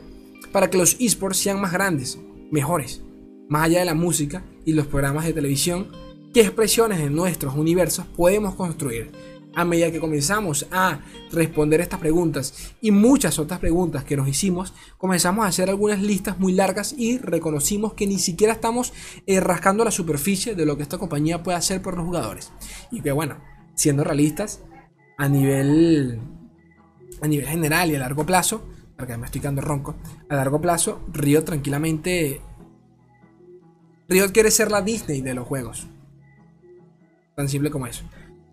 para 0.52 0.72
que 0.72 0.80
los 0.80 0.98
esports 1.00 1.38
sean 1.38 1.62
más 1.62 1.72
grandes, 1.72 2.18
mejores? 2.52 3.02
Más 3.48 3.66
allá 3.66 3.80
de 3.80 3.86
la 3.86 3.94
música 3.94 4.44
y 4.66 4.74
los 4.74 4.88
programas 4.88 5.26
de 5.26 5.34
televisión, 5.34 5.88
¿qué 6.34 6.42
expresiones 6.42 6.98
de 6.98 7.12
nuestros 7.12 7.56
universos 7.56 8.06
podemos 8.18 8.56
construir? 8.56 9.12
A 9.60 9.66
medida 9.66 9.92
que 9.92 10.00
comenzamos 10.00 10.66
a 10.72 11.00
responder 11.32 11.82
estas 11.82 12.00
preguntas 12.00 12.74
y 12.82 12.92
muchas 12.92 13.40
otras 13.40 13.60
preguntas 13.60 14.06
que 14.06 14.16
nos 14.16 14.28
hicimos, 14.28 14.74
comenzamos 14.98 15.44
a 15.44 15.50
hacer 15.50 15.70
algunas 15.70 16.02
listas 16.02 16.40
muy 16.40 16.54
largas 16.54 16.94
y 16.98 17.18
reconocimos 17.18 17.94
que 17.94 18.08
ni 18.08 18.20
siquiera 18.20 18.54
estamos 18.54 18.94
eh, 19.28 19.40
rascando 19.42 19.84
la 19.84 19.92
superficie 19.92 20.56
de 20.56 20.66
lo 20.66 20.78
que 20.78 20.84
esta 20.84 20.98
compañía 20.98 21.44
puede 21.44 21.58
hacer 21.58 21.82
por 21.82 21.98
los 21.98 22.06
jugadores. 22.06 22.52
Y 22.90 23.02
que 23.02 23.12
bueno, 23.12 23.38
siendo 23.76 24.04
realistas, 24.06 24.62
a 25.18 25.28
nivel, 25.28 26.22
a 27.22 27.28
nivel 27.28 27.48
general 27.48 27.92
y 27.92 27.96
a 27.96 28.00
largo 28.00 28.26
plazo, 28.26 28.64
porque 28.98 29.18
me 29.18 29.26
estoy 29.26 29.42
quedando 29.42 29.62
ronco, 29.62 29.96
a 30.30 30.36
largo 30.36 30.62
plazo, 30.62 31.02
Riot 31.12 31.44
tranquilamente... 31.44 32.42
Riot 34.08 34.32
quiere 34.32 34.52
ser 34.52 34.72
la 34.72 34.82
Disney 34.82 35.22
de 35.22 35.34
los 35.34 35.46
juegos. 35.46 35.88
Tan 37.36 37.48
simple 37.48 37.70
como 37.70 37.86
eso. 37.88 38.04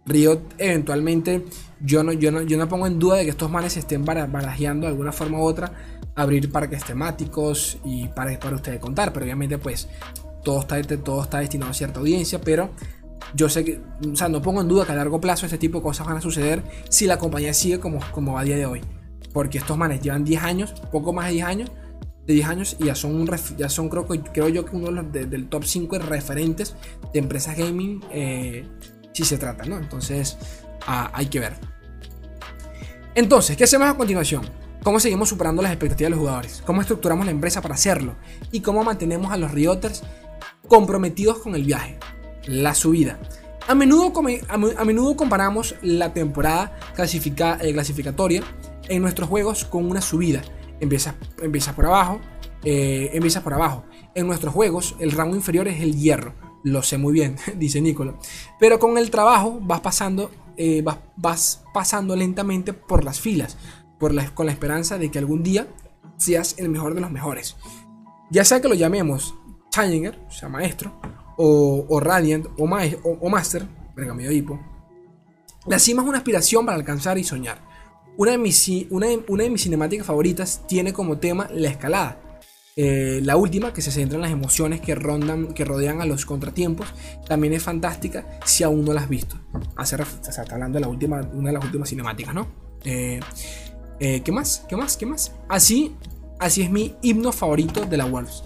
Riot 0.07 0.41
eventualmente, 0.59 1.45
yo 1.81 2.03
no, 2.03 2.13
yo, 2.13 2.31
no, 2.31 2.43
yo 2.43 2.57
no 2.57 2.69
pongo 2.69 2.87
en 2.87 2.99
duda 2.99 3.17
de 3.17 3.25
que 3.25 3.31
estos 3.31 3.51
manes 3.51 3.77
estén 3.77 4.05
barajeando 4.05 4.87
de 4.87 4.93
alguna 4.93 5.13
forma 5.13 5.39
u 5.39 5.43
otra 5.43 5.73
abrir 6.15 6.51
parques 6.51 6.85
temáticos 6.85 7.79
y 7.85 8.09
para, 8.09 8.39
para 8.39 8.57
ustedes 8.57 8.81
contar, 8.81 9.13
pero 9.13 9.25
obviamente 9.25 9.59
pues 9.59 9.89
todo 10.43 10.61
está, 10.61 10.81
todo 10.83 11.23
está 11.23 11.41
destinado 11.41 11.73
a 11.73 11.75
cierta 11.75 12.01
audiencia, 12.01 12.41
pero 12.41 12.71
yo 13.35 13.49
sé 13.49 13.65
que, 13.65 13.81
o 14.11 14.17
sea, 14.17 14.29
no 14.29 14.41
pongo 14.41 14.61
en 14.61 14.69
duda 14.69 14.87
que 14.87 14.93
a 14.93 14.95
largo 14.95 15.21
plazo 15.21 15.47
este 15.47 15.59
tipo 15.59 15.79
de 15.79 15.83
cosas 15.83 16.07
van 16.07 16.19
a 16.19 16.21
suceder 16.21 16.63
si 16.89 17.07
la 17.07 17.19
compañía 17.19 17.53
sigue 17.53 17.81
como, 17.81 18.01
como 18.13 18.35
va 18.35 18.41
a 18.41 18.45
día 18.45 18.57
de 18.57 18.67
hoy. 18.67 18.81
Porque 19.33 19.59
estos 19.59 19.77
manes 19.77 20.01
llevan 20.01 20.25
10 20.25 20.43
años, 20.43 20.73
poco 20.93 21.13
más 21.13 21.27
de 21.27 21.33
10 21.33 21.47
años, 21.47 21.73
de 22.27 22.35
10 22.35 22.47
años 22.47 22.77
y 22.79 22.85
ya 22.85 22.95
son, 22.95 23.29
ya 23.59 23.69
son 23.69 23.89
creo, 23.89 24.07
creo 24.07 24.49
yo 24.49 24.65
que 24.65 24.77
uno 24.77 25.03
de 25.03 25.27
del 25.27 25.49
top 25.49 25.65
5 25.65 25.99
referentes 25.99 26.75
de 27.13 27.19
empresas 27.19 27.57
gaming 27.57 28.03
eh, 28.11 28.67
si 29.17 29.25
se 29.25 29.39
trata, 29.39 29.65
¿no? 29.65 29.79
Entonces, 29.79 30.37
hay 30.87 31.27
que 31.27 31.41
ver. 31.41 31.55
Entonces, 33.15 33.57
¿qué 33.57 33.65
hacemos 33.65 33.89
a 33.89 33.95
continuación? 33.95 34.43
¿Cómo 34.83 35.01
seguimos 35.01 35.31
superando 35.31 35.63
las 35.63 35.73
expectativas 35.73 36.09
de 36.09 36.11
los 36.11 36.19
jugadores? 36.19 36.63
¿Cómo 36.67 36.83
estructuramos 36.83 37.25
la 37.25 37.33
empresa 37.33 37.63
para 37.63 37.75
hacerlo? 37.75 38.15
¿Y 38.53 38.61
cómo 38.61 38.85
mantenemos 38.85 39.33
a 39.33 39.39
los 39.39 39.53
Rioters 39.53 40.03
comprometidos 40.69 41.39
con 41.39 41.55
el 41.55 41.65
viaje? 41.65 41.99
La 42.47 42.75
subida. 42.75 43.19
A 43.67 43.75
menudo, 43.75 44.13
a 44.49 44.85
menudo 44.85 45.17
comparamos 45.17 45.77
la 45.81 46.13
temporada 46.13 46.79
clasifica, 46.95 47.59
eh, 47.63 47.73
clasificatoria 47.73 48.43
en 48.87 49.01
nuestros 49.01 49.31
juegos 49.31 49.65
con 49.65 49.91
una 49.91 50.03
subida. 50.03 50.43
Empiezas 50.79 51.15
empieza 51.41 51.75
por 51.75 51.87
abajo, 51.87 52.21
eh, 52.65 53.11
empiezas 53.15 53.43
por 53.43 53.55
abajo. 53.55 53.87
En 54.15 54.27
nuestros 54.27 54.53
juegos 54.53 54.95
el 55.01 55.13
rango 55.13 55.35
inferior 55.37 55.69
es 55.69 55.81
el 55.81 55.97
hierro 55.97 56.46
lo 56.63 56.83
sé 56.83 56.99
muy 56.99 57.13
bien, 57.13 57.37
dice 57.57 57.81
Nicolo. 57.81 58.19
Pero 58.59 58.79
con 58.79 58.99
el 58.99 59.11
trabajo 59.11 59.59
vas 59.63 59.81
pasando, 59.81 60.31
eh, 60.57 60.85
vas, 61.17 61.65
pasando 61.73 62.17
lentamente 62.17 62.73
por 62.73 63.05
las 63.05 63.21
filas, 63.21 63.57
por 63.99 64.13
la, 64.13 64.35
con 64.35 64.47
la 64.47 64.53
esperanza 64.53 64.99
de 64.99 65.11
que 65.11 65.19
algún 65.19 65.43
día 65.43 65.69
seas 66.17 66.55
el 66.59 66.69
mejor 66.69 66.95
de 66.95 67.01
los 67.01 67.11
mejores. 67.11 67.57
Ya 68.31 68.45
sea 68.45 68.61
que 68.61 68.69
lo 68.69 68.75
llamemos 68.75 69.35
Challenger, 69.71 70.19
o 70.29 70.33
sea, 70.33 70.49
maestro, 70.49 70.99
o, 71.37 72.01
Radiant, 72.01 72.47
o, 72.59 72.65
o, 72.65 73.29
Master, 73.29 73.67
venga, 73.95 74.15
medio 74.15 74.33
hipo. 74.33 74.59
La 75.67 75.79
cima 75.79 76.03
es 76.03 76.09
una 76.09 76.19
aspiración 76.19 76.65
para 76.65 76.79
alcanzar 76.79 77.19
y 77.19 77.25
soñar. 77.25 77.61
Una 78.17 78.31
de, 78.31 78.39
mis, 78.39 78.67
una 78.91 79.09
de 79.09 79.51
mis 79.51 79.63
cinemáticas 79.63 80.07
favoritas 80.07 80.63
tiene 80.67 80.95
como 80.95 81.19
tema 81.19 81.49
la 81.53 81.69
escalada 81.69 82.26
eh, 82.79 83.21
la 83.23 83.37
última, 83.37 83.73
que 83.73 83.81
se 83.81 83.91
centra 83.91 84.17
en 84.17 84.23
las 84.23 84.31
emociones 84.31 84.83
que, 84.83 84.95
rondan, 84.95 85.55
que 85.55 85.65
rodean 85.65 86.03
a 86.03 86.05
los 86.05 86.27
contratiempos, 86.27 86.87
también 87.27 87.55
es 87.55 87.63
fantástica 87.63 88.39
si 88.45 88.65
aún 88.65 88.85
no 88.85 88.93
la 88.93 89.01
has 89.01 89.09
visto. 89.09 89.37
Hace, 89.77 89.97
está 89.97 90.43
hablando 90.53 90.77
de 90.77 90.81
la 90.83 90.89
última, 90.89 91.23
una 91.33 91.49
de 91.49 91.55
las 91.55 91.65
últimas 91.65 91.89
cinemáticas, 91.89 92.35
¿no? 92.35 92.47
Eh, 92.85 93.19
eh, 93.99 94.21
¿Qué 94.21 94.31
más? 94.31 94.67
¿Qué 94.69 94.77
más? 94.77 94.99
¿Qué 94.99 95.07
más? 95.07 95.33
Así, 95.49 95.97
así 96.39 96.63
es 96.63 96.71
mi 96.71 96.95
himno 97.01 97.33
favorito 97.33 97.87
de 97.87 97.97
la 97.97 98.05
Worlds. 98.05 98.45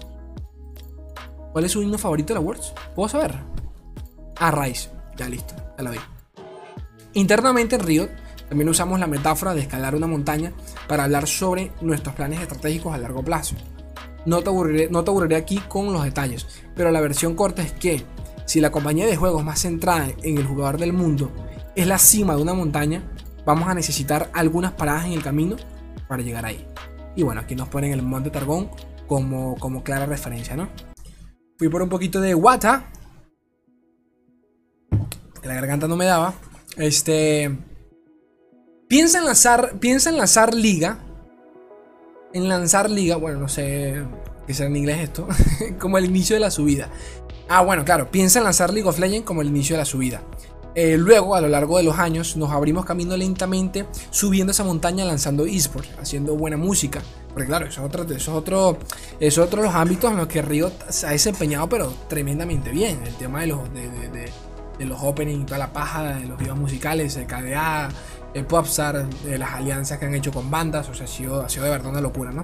¿Cuál 1.51 1.65
es 1.65 1.71
su 1.73 1.81
himno 1.81 1.97
favorito 1.97 2.33
de 2.33 2.39
la 2.39 2.45
Worlds? 2.45 2.73
¿Puedo 2.95 3.09
saber? 3.09 3.35
Ah, 4.37 4.51
Rise. 4.51 4.89
Ya 5.17 5.27
listo, 5.27 5.53
ya 5.77 5.83
lo 5.83 5.91
vi. 5.91 5.97
Internamente 7.13 7.75
en 7.75 7.81
Riot 7.81 8.09
también 8.47 8.69
usamos 8.69 8.97
la 8.99 9.07
metáfora 9.07 9.53
de 9.53 9.61
escalar 9.61 9.93
una 9.93 10.07
montaña 10.07 10.53
para 10.87 11.03
hablar 11.03 11.27
sobre 11.27 11.71
nuestros 11.81 12.15
planes 12.15 12.39
estratégicos 12.41 12.93
a 12.93 12.97
largo 12.97 13.23
plazo. 13.23 13.55
No 14.25 14.41
te, 14.43 14.49
aburriré, 14.49 15.35
aquí 15.35 15.57
con 15.67 15.91
los 15.93 16.03
detalles, 16.03 16.45
pero 16.75 16.91
la 16.91 17.01
versión 17.01 17.35
corta 17.35 17.63
es 17.63 17.71
que 17.71 18.03
si 18.45 18.61
la 18.61 18.71
compañía 18.71 19.07
de 19.07 19.15
juegos 19.15 19.43
más 19.43 19.59
centrada 19.59 20.09
en 20.23 20.37
el 20.37 20.45
jugador 20.45 20.77
del 20.77 20.93
mundo 20.93 21.31
es 21.75 21.87
la 21.87 21.97
cima 21.97 22.35
de 22.35 22.41
una 22.41 22.53
montaña, 22.53 23.03
vamos 23.45 23.67
a 23.67 23.73
necesitar 23.73 24.29
algunas 24.33 24.73
paradas 24.73 25.05
en 25.05 25.13
el 25.13 25.23
camino 25.23 25.55
para 26.07 26.21
llegar 26.21 26.45
ahí. 26.45 26.65
Y 27.15 27.23
bueno, 27.23 27.41
aquí 27.41 27.55
nos 27.55 27.69
ponen 27.69 27.93
el 27.93 28.01
Monte 28.01 28.29
Targón 28.29 28.69
como, 29.07 29.55
como 29.57 29.83
clara 29.83 30.05
referencia, 30.05 30.55
¿no? 30.55 30.69
Fui 31.57 31.69
por 31.69 31.81
un 31.81 31.89
poquito 31.89 32.21
de 32.21 32.35
Wata. 32.35 32.85
Que 35.41 35.47
la 35.47 35.55
garganta 35.55 35.87
no 35.87 35.95
me 35.95 36.05
daba. 36.05 36.33
Este. 36.77 37.55
Piensa 38.87 39.19
en 39.19 39.25
lanzar. 39.25 39.79
Piensa 39.79 40.09
en 40.09 40.17
lanzar 40.17 40.53
liga 40.53 40.99
en 42.33 42.47
lanzar 42.47 42.89
liga, 42.89 43.15
bueno, 43.15 43.39
no 43.39 43.49
sé 43.49 44.03
qué 44.47 44.53
será 44.53 44.69
en 44.69 44.75
inglés 44.75 44.99
esto, 44.99 45.27
como 45.79 45.97
el 45.97 46.05
inicio 46.05 46.35
de 46.35 46.39
la 46.39 46.51
subida. 46.51 46.89
Ah, 47.49 47.61
bueno, 47.61 47.83
claro, 47.83 48.09
piensa 48.09 48.39
en 48.39 48.45
lanzar 48.45 48.73
League 48.73 48.87
of 48.87 48.99
Legends 48.99 49.25
como 49.25 49.41
el 49.41 49.47
inicio 49.47 49.75
de 49.75 49.79
la 49.79 49.85
subida. 49.85 50.21
Eh, 50.73 50.95
luego, 50.97 51.35
a 51.35 51.41
lo 51.41 51.49
largo 51.49 51.77
de 51.77 51.83
los 51.83 51.99
años, 51.99 52.37
nos 52.37 52.51
abrimos 52.51 52.85
camino 52.85 53.17
lentamente, 53.17 53.85
subiendo 54.09 54.51
esa 54.51 54.63
montaña, 54.63 55.03
lanzando 55.03 55.45
esports, 55.45 55.89
haciendo 55.99 56.35
buena 56.35 56.55
música. 56.55 57.01
Porque 57.33 57.47
claro, 57.47 57.65
eso 57.65 57.81
es 57.81 57.87
otro, 57.87 58.03
eso 58.03 58.15
es 58.15 58.27
otro, 58.29 58.77
es 59.19 59.37
otro 59.37 59.61
de 59.61 59.67
los 59.67 59.75
ámbitos 59.75 60.11
en 60.11 60.17
los 60.17 60.27
que 60.27 60.41
Riot 60.41 60.71
se 60.89 61.07
ha 61.07 61.11
desempeñado, 61.11 61.67
pero 61.67 61.93
tremendamente 62.07 62.71
bien. 62.71 63.01
El 63.05 63.15
tema 63.15 63.41
de 63.41 63.47
los, 63.47 63.59
de, 63.73 64.85
los 64.85 65.01
openings, 65.01 65.45
toda 65.45 65.59
la 65.59 65.73
paja, 65.73 66.15
de 66.15 66.25
los 66.25 66.37
videos 66.37 66.57
musicales, 66.57 67.15
el 67.17 67.27
KDA, 67.27 67.89
el 68.33 68.45
Popstar, 68.45 69.07
de 69.09 69.37
las 69.37 69.51
alianzas 69.53 69.97
que 69.99 70.05
han 70.05 70.15
hecho 70.15 70.31
con 70.31 70.49
bandas, 70.49 70.87
o 70.89 70.93
sea, 70.93 71.05
ha 71.05 71.09
sido, 71.09 71.41
ha 71.41 71.49
sido 71.49 71.65
de 71.65 71.71
verdad 71.71 71.91
una 71.91 72.01
locura, 72.01 72.31
¿no? 72.31 72.43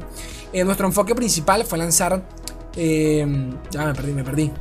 Eh, 0.52 0.64
nuestro 0.64 0.88
enfoque 0.88 1.16
principal 1.16 1.64
fue 1.66 1.78
lanzar. 1.78 2.22
Eh, 2.76 3.26
me 3.26 3.94
perdí, 3.94 4.12
me 4.12 4.24
perdí. 4.24 4.52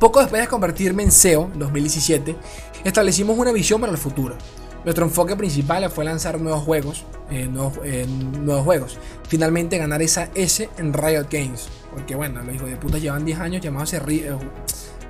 Poco 0.00 0.20
después 0.20 0.42
de 0.42 0.48
convertirme 0.48 1.04
en 1.04 1.10
SEO, 1.10 1.50
2017, 1.54 2.36
establecimos 2.84 3.38
una 3.38 3.52
visión 3.52 3.80
para 3.80 3.92
el 3.92 3.98
futuro. 3.98 4.36
Nuestro 4.84 5.04
enfoque 5.04 5.34
principal 5.36 5.88
fue 5.90 6.04
lanzar 6.04 6.40
nuevos 6.40 6.62
juegos, 6.62 7.04
eh, 7.30 7.48
nuevos, 7.48 7.78
nuevos, 8.42 8.64
juegos. 8.64 8.98
Finalmente 9.28 9.78
ganar 9.78 10.02
esa 10.02 10.30
S 10.34 10.68
en 10.76 10.92
Riot 10.92 11.26
Games, 11.30 11.68
porque 11.92 12.14
bueno, 12.14 12.42
los 12.42 12.54
hijos 12.54 12.68
de 12.68 12.76
puta 12.76 12.98
llevan 12.98 13.24
10 13.24 13.40
años 13.40 13.62
llamándose 13.62 13.98
Riot, 14.00 14.38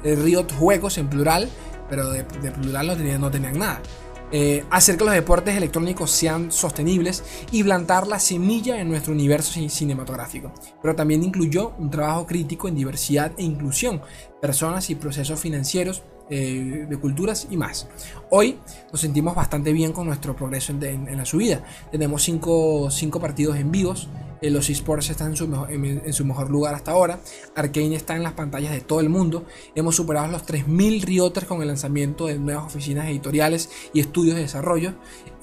Riot 0.04 0.46
Juegos 0.58 0.98
en 0.98 1.08
plural, 1.08 1.48
pero 1.90 2.10
de, 2.10 2.24
plural 2.24 2.86
no 2.86 2.96
tenían, 2.96 3.20
no 3.20 3.30
tenían 3.30 3.58
nada. 3.58 3.80
Eh, 4.32 4.64
hacer 4.70 4.96
que 4.96 5.04
los 5.04 5.14
deportes 5.14 5.56
electrónicos 5.56 6.10
sean 6.10 6.50
sostenibles 6.50 7.22
y 7.52 7.62
plantar 7.62 8.08
la 8.08 8.18
semilla 8.18 8.80
en 8.80 8.88
nuestro 8.88 9.12
universo 9.12 9.52
cinematográfico. 9.68 10.52
Pero 10.82 10.96
también 10.96 11.22
incluyó 11.22 11.74
un 11.78 11.90
trabajo 11.90 12.26
crítico 12.26 12.66
en 12.68 12.74
diversidad 12.74 13.32
e 13.36 13.44
inclusión, 13.44 14.00
personas 14.40 14.90
y 14.90 14.96
procesos 14.96 15.38
financieros 15.38 16.02
eh, 16.28 16.86
de 16.88 16.96
culturas 16.96 17.46
y 17.50 17.56
más. 17.56 17.88
Hoy 18.30 18.58
nos 18.90 19.00
sentimos 19.00 19.36
bastante 19.36 19.72
bien 19.72 19.92
con 19.92 20.08
nuestro 20.08 20.34
progreso 20.34 20.72
en, 20.72 21.16
la 21.16 21.24
subida. 21.24 21.62
Tenemos 21.92 22.24
5 22.24 22.90
partidos 23.20 23.56
en 23.56 23.70
vivos. 23.70 24.08
Eh, 24.40 24.50
los 24.50 24.68
esports 24.70 25.10
están 25.10 25.30
en 25.30 25.36
su, 25.36 25.48
mejor, 25.48 25.70
en, 25.70 26.12
su, 26.12 26.24
mejor, 26.24 26.50
lugar 26.50 26.74
hasta 26.74 26.92
ahora. 26.92 27.20
Arkane 27.54 27.96
está 27.96 28.16
en 28.16 28.22
las 28.22 28.32
pantallas 28.34 28.72
de 28.72 28.80
todo 28.80 29.00
el 29.00 29.08
mundo. 29.08 29.44
Hemos 29.74 29.96
superado 29.96 30.28
los 30.28 30.44
3.000 30.44 31.02
Rioters 31.02 31.46
con 31.46 31.62
el 31.62 31.68
lanzamiento 31.68 32.26
de 32.26 32.38
nuevas 32.38 32.66
oficinas 32.66 33.08
editoriales 33.08 33.70
y 33.92 34.00
estudios 34.00 34.36
de 34.36 34.42
desarrollo. 34.42 34.94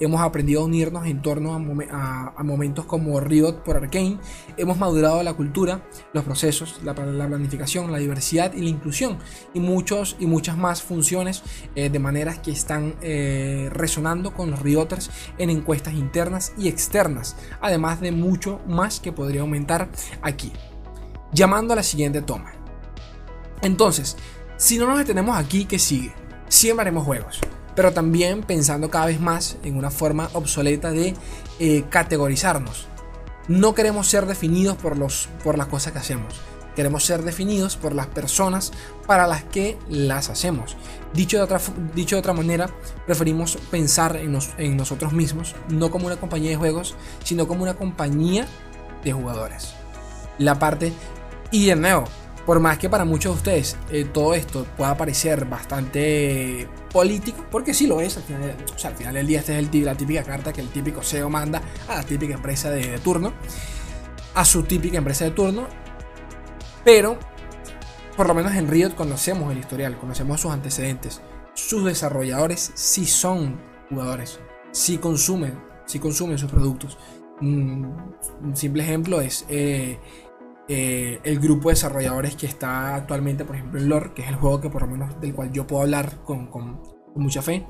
Hemos 0.04 0.20
aprendido 0.20 0.60
a 0.60 0.64
unirnos 0.64 1.06
en 1.06 1.22
torno 1.22 1.54
a, 1.54 2.42
momentos 2.42 2.84
como 2.84 3.18
Riot 3.20 3.62
por 3.64 3.76
Arkane. 3.76 4.18
Hemos 4.56 4.78
madurado 4.78 5.22
la 5.22 5.32
cultura, 5.32 5.88
los 6.12 6.24
procesos, 6.24 6.80
la, 6.84 6.92
la 6.92 7.26
planificación, 7.26 7.90
la 7.90 7.98
diversidad 7.98 8.52
y 8.52 8.60
la 8.60 8.68
inclusión. 8.68 9.18
Y, 9.54 9.60
muchos, 9.60 10.16
y 10.20 10.26
muchas 10.26 10.58
más 10.58 10.82
funciones 10.82 11.42
eh, 11.74 11.88
de 11.88 11.98
maneras 11.98 12.38
que 12.38 12.50
están 12.50 12.96
eh, 13.00 13.68
resonando 13.72 14.34
con 14.34 14.50
los 14.50 14.60
Rioters 14.60 15.10
en 15.38 15.50
encuestas 15.50 15.94
internas 15.94 16.52
y 16.58 16.68
externas, 16.68 17.36
además 17.60 18.00
de 18.00 18.12
mucho 18.12 18.60
más 18.66 19.00
que 19.00 19.12
podría 19.12 19.40
aumentar 19.40 19.88
aquí. 20.20 20.52
Llamando 21.32 21.72
a 21.72 21.76
la 21.76 21.82
siguiente 21.82 22.22
toma. 22.22 22.52
Entonces, 23.62 24.16
si 24.56 24.78
no 24.78 24.86
nos 24.86 24.98
detenemos 24.98 25.36
aquí, 25.36 25.64
¿qué 25.64 25.78
sigue? 25.78 26.12
Siempre 26.48 26.82
haremos 26.82 27.04
juegos, 27.04 27.40
pero 27.74 27.92
también 27.92 28.42
pensando 28.42 28.90
cada 28.90 29.06
vez 29.06 29.20
más 29.20 29.56
en 29.62 29.76
una 29.76 29.90
forma 29.90 30.30
obsoleta 30.32 30.90
de 30.90 31.14
eh, 31.58 31.84
categorizarnos. 31.88 32.88
No 33.48 33.74
queremos 33.74 34.08
ser 34.08 34.26
definidos 34.26 34.76
por, 34.76 34.96
los, 34.96 35.28
por 35.42 35.58
las 35.58 35.66
cosas 35.66 35.92
que 35.92 35.98
hacemos 35.98 36.40
Queremos 36.74 37.04
ser 37.04 37.22
definidos 37.22 37.76
por 37.76 37.94
las 37.94 38.08
personas 38.08 38.72
para 39.06 39.26
las 39.26 39.44
que 39.44 39.78
las 39.88 40.28
hacemos. 40.28 40.76
Dicho 41.12 41.36
de 41.36 41.44
otra, 41.44 41.60
dicho 41.94 42.16
de 42.16 42.20
otra 42.20 42.32
manera, 42.32 42.68
preferimos 43.06 43.56
pensar 43.70 44.16
en, 44.16 44.36
en 44.58 44.76
nosotros 44.76 45.12
mismos, 45.12 45.54
no 45.68 45.90
como 45.90 46.06
una 46.06 46.16
compañía 46.16 46.50
de 46.50 46.56
juegos, 46.56 46.96
sino 47.22 47.46
como 47.46 47.62
una 47.62 47.74
compañía 47.74 48.46
de 49.04 49.12
jugadores. 49.12 49.74
La 50.38 50.58
parte, 50.58 50.92
y 51.52 51.66
de 51.66 51.76
nuevo, 51.76 52.04
por 52.46 52.60
más 52.60 52.78
que 52.78 52.88
para 52.88 53.04
muchos 53.04 53.32
de 53.32 53.38
ustedes 53.38 53.76
eh, 53.90 54.04
todo 54.04 54.34
esto 54.34 54.66
pueda 54.76 54.96
parecer 54.96 55.44
bastante 55.46 56.68
político, 56.92 57.46
porque 57.50 57.74
sí 57.74 57.86
lo 57.86 58.00
es, 58.00 58.16
al 58.16 58.22
final, 58.22 58.56
o 58.74 58.78
sea, 58.78 58.90
al 58.90 58.96
final 58.96 59.14
del 59.14 59.26
día 59.26 59.40
esta 59.40 59.58
es 59.58 59.68
el, 59.68 59.84
la 59.84 59.94
típica 59.94 60.22
carta 60.22 60.52
que 60.52 60.60
el 60.60 60.68
típico 60.68 61.02
CEO 61.02 61.28
manda 61.30 61.62
a 61.88 61.96
la 61.96 62.02
típica 62.02 62.34
empresa 62.34 62.70
de 62.70 62.98
turno, 62.98 63.32
a 64.34 64.44
su 64.44 64.62
típica 64.62 64.98
empresa 64.98 65.24
de 65.24 65.30
turno, 65.30 65.66
pero, 66.84 67.18
por 68.16 68.28
lo 68.28 68.34
menos 68.34 68.54
en 68.54 68.68
Riot 68.68 68.94
conocemos 68.94 69.50
el 69.50 69.58
historial, 69.58 69.96
conocemos 69.98 70.40
sus 70.40 70.52
antecedentes. 70.52 71.22
Sus 71.54 71.84
desarrolladores 71.84 72.72
sí 72.74 73.06
son 73.06 73.58
jugadores, 73.88 74.38
sí 74.72 74.98
consumen, 74.98 75.58
sí 75.86 75.98
consumen 75.98 76.36
sus 76.36 76.50
productos. 76.50 76.98
Mm, 77.40 77.86
un 78.42 78.56
simple 78.56 78.82
ejemplo 78.82 79.20
es 79.20 79.46
eh, 79.48 79.98
eh, 80.66 81.20
el 81.24 81.38
grupo 81.40 81.68
de 81.68 81.74
desarrolladores 81.74 82.36
que 82.36 82.46
está 82.46 82.94
actualmente, 82.96 83.44
por 83.44 83.56
ejemplo, 83.56 83.78
en 83.78 83.88
Lore, 83.88 84.12
que 84.14 84.22
es 84.22 84.28
el 84.28 84.36
juego 84.36 84.60
que 84.60 84.70
por 84.70 84.82
lo 84.82 84.88
menos 84.88 85.20
del 85.20 85.34
cual 85.34 85.52
yo 85.52 85.66
puedo 85.66 85.82
hablar 85.82 86.22
con, 86.24 86.48
mucha 87.14 87.42
fe. 87.42 87.66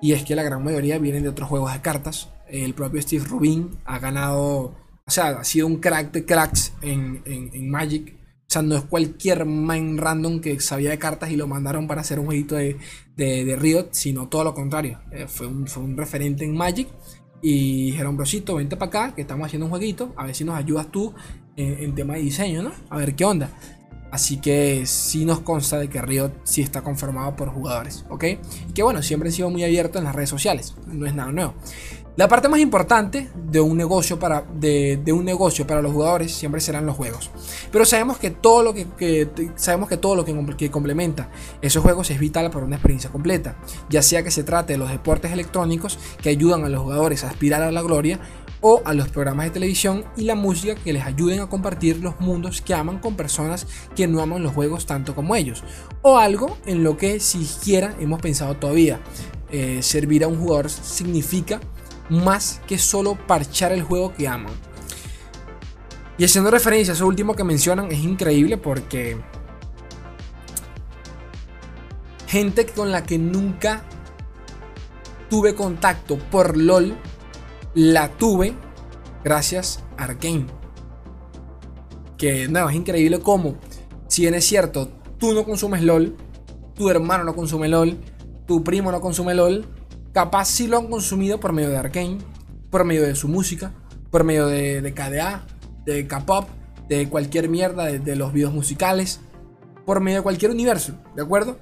Y 0.00 0.12
es 0.12 0.24
que 0.24 0.34
la 0.34 0.42
gran 0.42 0.64
mayoría 0.64 0.98
vienen 0.98 1.22
de 1.22 1.28
otros 1.28 1.48
juegos 1.48 1.72
de 1.72 1.80
cartas. 1.80 2.30
El 2.48 2.74
propio 2.74 3.02
Steve 3.02 3.24
Rubin 3.24 3.78
ha 3.84 3.98
ganado, 3.98 4.74
o 5.06 5.10
sea, 5.10 5.28
ha 5.28 5.44
sido 5.44 5.66
un 5.66 5.76
crack 5.76 6.12
de 6.12 6.24
cracks 6.24 6.72
en, 6.80 7.70
Magic. 7.70 8.14
O 8.14 8.52
sea, 8.52 8.62
no 8.62 8.74
es 8.74 8.82
cualquier 8.82 9.44
man 9.44 9.98
random 9.98 10.40
que 10.40 10.58
sabía 10.58 10.90
de 10.90 10.98
cartas 10.98 11.30
y 11.30 11.36
lo 11.36 11.46
mandaron 11.46 11.86
para 11.86 12.00
hacer 12.00 12.18
un 12.18 12.26
jueguito 12.26 12.56
de, 12.56 12.78
de, 13.16 13.56
Riot, 13.56 13.90
sino 13.92 14.28
todo 14.28 14.42
lo 14.42 14.54
contrario. 14.54 14.98
Eh, 15.12 15.26
fue, 15.28 15.46
un, 15.46 15.68
fue, 15.68 15.84
un, 15.84 15.96
referente 15.96 16.44
en 16.44 16.56
Magic 16.56 16.88
y 17.42 17.92
dijeron, 17.92 18.16
brosito, 18.16 18.56
vente 18.56 18.76
para 18.76 18.88
acá, 18.88 19.14
que 19.14 19.22
estamos 19.22 19.46
haciendo 19.46 19.66
un 19.66 19.70
jueguito, 19.70 20.12
a 20.16 20.26
ver 20.26 20.34
si 20.34 20.44
nos 20.44 20.56
ayudas 20.56 20.88
tú 20.90 21.14
en, 21.56 21.94
tema 21.94 22.14
de 22.14 22.20
diseño, 22.20 22.62
¿no? 22.62 22.72
A 22.88 22.96
ver 22.96 23.14
qué 23.14 23.24
onda. 23.24 23.50
Así 24.10 24.38
que 24.38 24.86
sí 24.86 25.24
nos 25.24 25.40
consta 25.40 25.78
de 25.78 25.88
que 25.88 26.02
Riot 26.02 26.32
sí 26.42 26.62
está 26.62 26.82
conformado 26.82 27.36
por 27.36 27.48
jugadores, 27.50 28.04
¿ok? 28.08 28.24
Y 28.68 28.72
que 28.72 28.82
bueno, 28.82 29.02
siempre 29.02 29.28
han 29.28 29.32
sido 29.32 29.50
muy 29.50 29.62
abierto 29.62 29.98
en 29.98 30.04
las 30.04 30.14
redes 30.14 30.30
sociales, 30.30 30.74
no 30.86 31.06
es 31.06 31.14
nada 31.14 31.30
nuevo. 31.30 31.54
La 32.16 32.26
parte 32.26 32.48
más 32.48 32.58
importante 32.60 33.30
de 33.34 33.60
un 33.60 33.76
negocio 33.76 34.18
para, 34.18 34.42
de, 34.42 35.00
un 35.12 35.24
negocio 35.24 35.66
para 35.66 35.80
los 35.80 35.92
jugadores 35.92 36.32
siempre 36.32 36.60
serán 36.60 36.84
los 36.84 36.96
juegos. 36.96 37.30
Pero 37.70 37.84
sabemos 37.84 38.18
que 38.18 38.30
todo 38.30 38.62
lo 38.64 38.74
que, 38.74 39.28
sabemos 39.54 39.88
que 39.88 39.96
todo 39.96 40.16
lo 40.16 40.24
que, 40.24 40.70
complementa 40.70 41.30
esos 41.62 41.82
juegos 41.82 42.10
es 42.10 42.18
vital 42.18 42.50
para 42.50 42.64
una 42.66 42.76
experiencia 42.76 43.10
completa. 43.10 43.58
Ya 43.88 44.02
sea 44.02 44.24
que 44.24 44.30
se 44.30 44.42
trate 44.42 44.72
de 44.72 44.78
los 44.78 44.90
deportes 44.90 45.30
electrónicos 45.32 45.98
que 46.20 46.30
ayudan 46.30 46.64
a 46.64 46.68
los 46.68 46.82
jugadores 46.82 47.22
a 47.22 47.28
aspirar 47.28 47.62
a 47.62 47.70
la 47.70 47.80
gloria 47.80 48.18
o 48.60 48.82
a 48.84 48.92
los 48.92 49.08
programas 49.08 49.46
de 49.46 49.52
televisión 49.52 50.04
y 50.16 50.24
la 50.24 50.34
música 50.34 50.74
que 50.74 50.92
les 50.92 51.04
ayuden 51.04 51.40
a 51.40 51.48
compartir 51.48 51.98
los 51.98 52.20
mundos 52.20 52.60
que 52.60 52.74
aman 52.74 52.98
con 52.98 53.16
personas 53.16 53.66
que 53.96 54.06
no 54.06 54.20
aman 54.20 54.42
los 54.42 54.52
juegos 54.52 54.84
tanto 54.84 55.14
como 55.14 55.36
ellos. 55.36 55.62
O 56.02 56.18
algo 56.18 56.58
en 56.66 56.82
lo 56.82 56.96
que 56.96 57.20
siquiera 57.20 57.94
hemos 58.00 58.20
pensado 58.20 58.56
todavía. 58.56 59.00
Eh, 59.52 59.82
servir 59.82 60.22
a 60.22 60.28
un 60.28 60.38
jugador 60.38 60.70
significa 60.70 61.60
más 62.10 62.60
que 62.66 62.76
solo 62.76 63.14
parchar 63.26 63.72
el 63.72 63.82
juego 63.82 64.12
que 64.12 64.28
aman. 64.28 64.52
Y 66.18 66.24
haciendo 66.24 66.50
referencia 66.50 66.92
a 66.92 66.94
eso 66.96 67.06
último 67.06 67.34
que 67.34 67.44
mencionan, 67.44 67.90
es 67.90 68.00
increíble 68.00 68.58
porque 68.58 69.18
gente 72.26 72.66
con 72.66 72.92
la 72.92 73.04
que 73.04 73.18
nunca 73.18 73.82
tuve 75.30 75.54
contacto 75.54 76.18
por 76.18 76.56
LOL, 76.56 76.96
la 77.74 78.10
tuve 78.10 78.54
gracias 79.24 79.82
a 79.96 80.04
Arkane. 80.04 80.46
Que 82.18 82.48
no, 82.48 82.68
es 82.68 82.76
increíble 82.76 83.20
cómo, 83.20 83.56
si 84.08 84.22
bien 84.22 84.34
es 84.34 84.44
cierto, 84.44 84.90
tú 85.16 85.32
no 85.32 85.44
consumes 85.44 85.82
LOL, 85.82 86.16
tu 86.74 86.90
hermano 86.90 87.24
no 87.24 87.34
consume 87.34 87.68
LOL, 87.68 87.98
tu 88.46 88.62
primo 88.62 88.92
no 88.92 89.00
consume 89.00 89.34
LOL, 89.34 89.66
capaz 90.12 90.46
sí 90.46 90.66
lo 90.66 90.78
han 90.78 90.88
consumido 90.88 91.40
por 91.40 91.52
medio 91.52 91.70
de 91.70 91.76
Arkane, 91.76 92.18
por 92.70 92.84
medio 92.84 93.02
de 93.02 93.14
su 93.14 93.28
música, 93.28 93.72
por 94.10 94.24
medio 94.24 94.46
de, 94.46 94.92
KDA, 94.94 95.44
de 95.84 96.06
K-pop, 96.06 96.48
de 96.88 97.08
cualquier 97.08 97.48
mierda, 97.48 97.84
de, 97.86 98.16
los 98.16 98.32
videos 98.32 98.52
musicales, 98.52 99.20
por 99.86 100.00
medio 100.00 100.18
de 100.18 100.22
cualquier 100.22 100.50
universo, 100.50 100.94
¿de 101.14 101.22
acuerdo? 101.22 101.58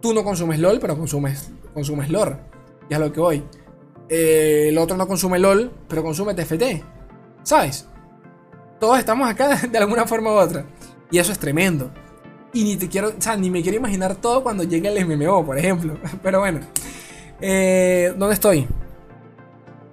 Tú 0.00 0.12
no 0.12 0.24
consumes 0.24 0.58
LOL, 0.58 0.78
pero 0.80 0.96
consumes, 0.96 1.50
consumes 1.74 2.10
lore, 2.10 2.36
ya 2.90 2.96
es 2.96 3.00
lo 3.00 3.12
que 3.12 3.20
voy. 3.20 3.44
Eh, 4.08 4.66
el 4.68 4.78
otro 4.78 4.96
no 4.96 5.08
consume 5.08 5.38
LOL, 5.38 5.72
pero 5.88 6.02
consume 6.02 6.34
TFT, 6.34 6.84
¿sabes? 7.42 7.88
Todos 8.78 8.98
estamos 8.98 9.28
acá 9.28 9.56
de 9.70 9.78
alguna 9.78 10.06
forma 10.06 10.32
u 10.32 10.34
otra. 10.34 10.66
Y 11.10 11.18
eso 11.18 11.32
es 11.32 11.38
tremendo. 11.38 11.90
Y 12.52 12.64
ni 12.64 12.76
te 12.76 12.88
quiero, 12.88 13.08
o 13.08 13.20
sea, 13.20 13.36
ni 13.36 13.50
me 13.50 13.62
quiero 13.62 13.78
imaginar 13.78 14.16
todo 14.16 14.42
cuando 14.42 14.64
llegue 14.64 14.88
el 14.88 15.06
MMO, 15.06 15.44
por 15.44 15.58
ejemplo. 15.58 15.98
Pero 16.22 16.40
bueno. 16.40 16.60
Eh, 17.40 18.14
¿Dónde 18.16 18.34
estoy? 18.34 18.66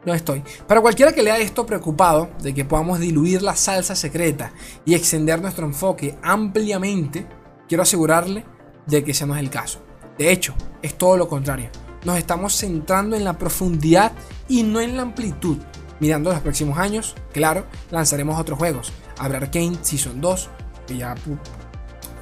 No 0.06 0.14
estoy. 0.14 0.44
Para 0.68 0.82
cualquiera 0.82 1.14
que 1.14 1.24
lea 1.24 1.38
esto 1.38 1.66
preocupado 1.66 2.30
de 2.42 2.54
que 2.54 2.66
podamos 2.66 3.00
diluir 3.00 3.42
la 3.42 3.56
salsa 3.56 3.96
secreta 3.96 4.52
y 4.86 4.96
extender 4.96 5.42
nuestro 5.42 5.66
enfoque 5.66 6.18
ampliamente, 6.22 7.26
quiero 7.68 7.84
asegurarle 7.84 8.46
de 8.86 9.04
que 9.04 9.12
ese 9.12 9.26
no 9.26 9.36
es 9.36 9.42
el 9.42 9.50
caso. 9.50 9.80
De 10.18 10.32
hecho, 10.32 10.54
es 10.82 10.98
todo 10.98 11.18
lo 11.18 11.28
contrario. 11.28 11.70
Nos 12.04 12.18
estamos 12.18 12.56
centrando 12.58 13.16
en 13.16 13.24
la 13.24 13.38
profundidad 13.38 14.12
y 14.50 14.64
no 14.64 14.82
en 14.82 14.98
la 14.98 15.04
amplitud. 15.04 15.58
Mirando 16.00 16.32
los 16.32 16.42
próximos 16.42 16.78
años, 16.78 17.16
claro, 17.32 17.66
lanzaremos 17.90 18.40
otros 18.40 18.60
juegos. 18.60 18.92
Habrá 19.18 19.38
Arcane 19.38 19.78
Season 19.82 20.20
2, 20.20 20.50
que 20.86 20.98
ya 20.98 21.16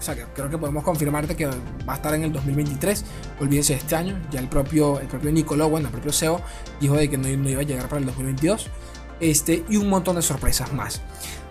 o 0.01 0.03
sea, 0.03 0.15
creo 0.33 0.49
que 0.49 0.57
podemos 0.57 0.83
confirmarte 0.83 1.35
que 1.35 1.45
va 1.45 1.93
a 1.93 1.95
estar 1.95 2.15
en 2.15 2.23
el 2.23 2.33
2023. 2.33 3.05
Olvídense 3.39 3.73
de 3.73 3.79
este 3.79 3.95
año. 3.95 4.19
Ya 4.31 4.39
el 4.39 4.49
propio, 4.49 4.99
el 4.99 5.05
propio 5.05 5.31
Nico 5.31 5.53
el 5.53 5.87
propio 5.89 6.11
CEO, 6.11 6.41
dijo 6.79 6.95
de 6.95 7.07
que 7.07 7.19
no, 7.19 7.27
iba 7.29 7.61
a 7.61 7.63
llegar 7.63 7.87
para 7.87 7.99
el 7.99 8.07
2022. 8.07 8.67
este, 9.19 9.63
y 9.69 9.77
un 9.77 9.89
montón 9.89 10.15
de 10.15 10.23
sorpresas 10.23 10.73
más. 10.73 11.01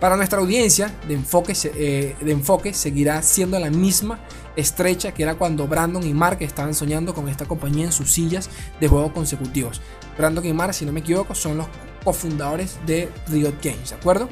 Para 0.01 0.17
nuestra 0.17 0.39
audiencia 0.39 0.93
de 1.07 1.13
enfoque, 1.13 1.53
eh, 1.63 2.17
de 2.19 2.31
enfoque 2.33 2.73
seguirá 2.73 3.21
siendo 3.21 3.57
la 3.57 3.69
misma 3.69 4.19
estrecha 4.57 5.13
que 5.13 5.23
era 5.23 5.35
cuando 5.35 5.65
Brandon 5.65 6.05
y 6.05 6.13
Mark 6.13 6.39
estaban 6.41 6.73
soñando 6.73 7.13
con 7.13 7.29
esta 7.29 7.45
compañía 7.45 7.85
en 7.85 7.93
sus 7.93 8.11
sillas 8.11 8.49
de 8.81 8.89
juegos 8.89 9.13
consecutivos. 9.13 9.79
Brandon 10.17 10.45
y 10.45 10.51
Mark, 10.51 10.73
si 10.73 10.85
no 10.85 10.91
me 10.91 10.99
equivoco, 10.99 11.33
son 11.33 11.59
los 11.59 11.67
cofundadores 12.03 12.79
de 12.85 13.09
Riot 13.27 13.55
Games, 13.63 13.91
¿de 13.91 13.95
acuerdo? 13.95 14.29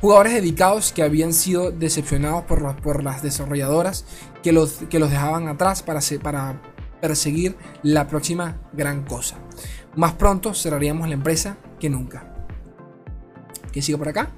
Jugadores 0.00 0.34
dedicados 0.34 0.92
que 0.92 1.02
habían 1.02 1.32
sido 1.32 1.70
decepcionados 1.70 2.44
por, 2.44 2.76
por 2.82 3.02
las 3.02 3.22
desarrolladoras 3.22 4.04
que 4.42 4.52
los, 4.52 4.82
que 4.90 4.98
los 4.98 5.10
dejaban 5.10 5.48
atrás 5.48 5.82
para, 5.82 6.00
para 6.22 6.60
perseguir 7.00 7.56
la 7.82 8.06
próxima 8.06 8.60
gran 8.72 9.04
cosa. 9.04 9.36
Más 9.94 10.12
pronto 10.12 10.54
cerraríamos 10.54 11.08
la 11.08 11.14
empresa 11.14 11.56
que 11.80 11.88
nunca. 11.88 12.34
¿Qué 13.72 13.82
sigo 13.82 13.98
por 13.98 14.08
acá? 14.08 14.30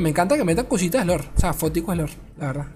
me 0.00 0.10
encanta 0.10 0.36
que 0.36 0.44
metan 0.44 0.66
cositas 0.66 1.02
de 1.02 1.06
lore, 1.06 1.30
o 1.36 1.40
sea, 1.40 1.52
fóticos 1.52 1.94
de 1.94 2.02
lore, 2.02 2.12
la 2.36 2.46
verdad. 2.48 2.66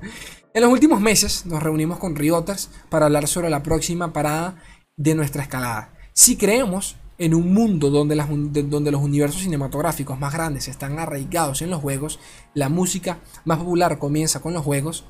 en 0.54 0.62
los 0.62 0.72
últimos 0.72 1.00
meses 1.00 1.44
nos 1.44 1.62
reunimos 1.62 1.98
con 1.98 2.16
Rioters 2.16 2.70
para 2.88 3.06
hablar 3.06 3.28
sobre 3.28 3.50
la 3.50 3.62
próxima 3.62 4.12
parada 4.12 4.56
de 4.96 5.14
nuestra 5.14 5.42
escalada. 5.42 5.92
Si 6.14 6.36
creemos 6.36 6.96
en 7.18 7.34
un 7.34 7.52
mundo 7.52 7.90
donde, 7.90 8.16
los 8.16 9.02
universos 9.02 9.42
cinematográficos 9.42 10.18
más 10.18 10.32
grandes 10.32 10.68
están 10.68 10.98
arraigados 10.98 11.62
en 11.62 11.70
los 11.70 11.80
juegos, 11.80 12.18
la 12.54 12.68
música 12.68 13.18
más 13.44 13.58
popular 13.58 13.98
comienza 13.98 14.40
con 14.40 14.54
los 14.54 14.64
juegos, 14.64 15.04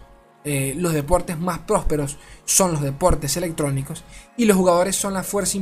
eh, 0.44 0.74
los 0.76 0.92
deportes 0.92 1.38
más 1.38 1.60
prósperos 1.60 2.18
son 2.44 2.72
los 2.72 2.82
deportes 2.82 3.36
electrónicos 3.36 4.02
y 4.36 4.44
los 4.44 4.56
jugadores 4.56 4.96
son 4.96 5.14
la 5.14 5.22
fuerza 5.22 5.58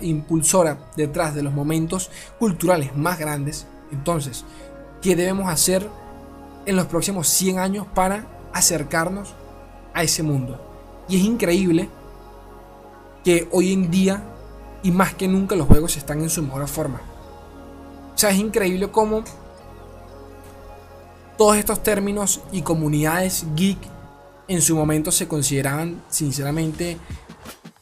impulsora 0.00 0.90
detrás 0.96 1.34
de 1.34 1.42
los 1.42 1.52
momentos 1.52 2.10
culturales 2.38 2.96
más 2.96 3.18
grandes. 3.18 3.66
Entonces, 3.90 4.44
¿qué 5.02 5.16
debemos 5.16 5.48
hacer 5.48 5.88
en 6.64 6.76
los 6.76 6.86
próximos 6.86 7.26
100 7.28 7.58
años 7.58 7.86
para 7.92 8.26
acercarnos 8.52 9.34
a 9.94 10.04
ese 10.04 10.22
mundo? 10.22 10.64
Y 11.08 11.16
es 11.16 11.24
increíble 11.24 11.88
que 13.24 13.48
hoy 13.50 13.72
en 13.72 13.90
día 13.90 14.22
y 14.82 14.90
más 14.90 15.14
que 15.14 15.28
nunca 15.28 15.56
los 15.56 15.66
juegos 15.66 15.96
están 15.96 16.20
en 16.20 16.30
su 16.30 16.42
mejor 16.42 16.66
forma. 16.68 17.00
O 18.14 18.18
sea, 18.18 18.30
es 18.30 18.38
increíble 18.38 18.88
cómo 18.88 19.24
todos 21.38 21.56
estos 21.56 21.82
términos 21.82 22.40
y 22.52 22.62
comunidades 22.62 23.46
geek 23.56 23.78
en 24.48 24.60
su 24.60 24.76
momento 24.76 25.10
se 25.10 25.28
consideraban 25.28 26.02
sinceramente 26.08 26.98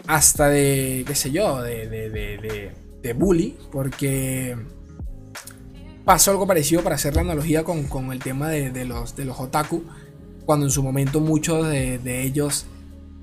hasta 0.07 0.49
de, 0.49 1.05
qué 1.07 1.14
sé 1.14 1.30
yo, 1.30 1.62
de, 1.62 1.88
de, 1.88 2.72
de, 3.03 3.12
bully, 3.14 3.59
porque 3.72 4.57
pasó 6.05 6.30
algo 6.30 6.46
parecido 6.46 6.82
para 6.82 6.94
hacer 6.94 7.14
la 7.14 7.22
analogía 7.22 7.64
con, 7.64 7.84
con 7.84 8.12
el 8.12 8.18
tema 8.18 8.49
de, 8.49 8.84
los, 8.84 9.16
de 9.16 9.24
los 9.24 9.40
otaku, 9.40 9.82
cuando 10.46 10.66
en 10.66 10.70
su 10.70 10.82
momento 10.82 11.20
muchos 11.20 11.68
de, 11.68 12.22
ellos 12.22 12.66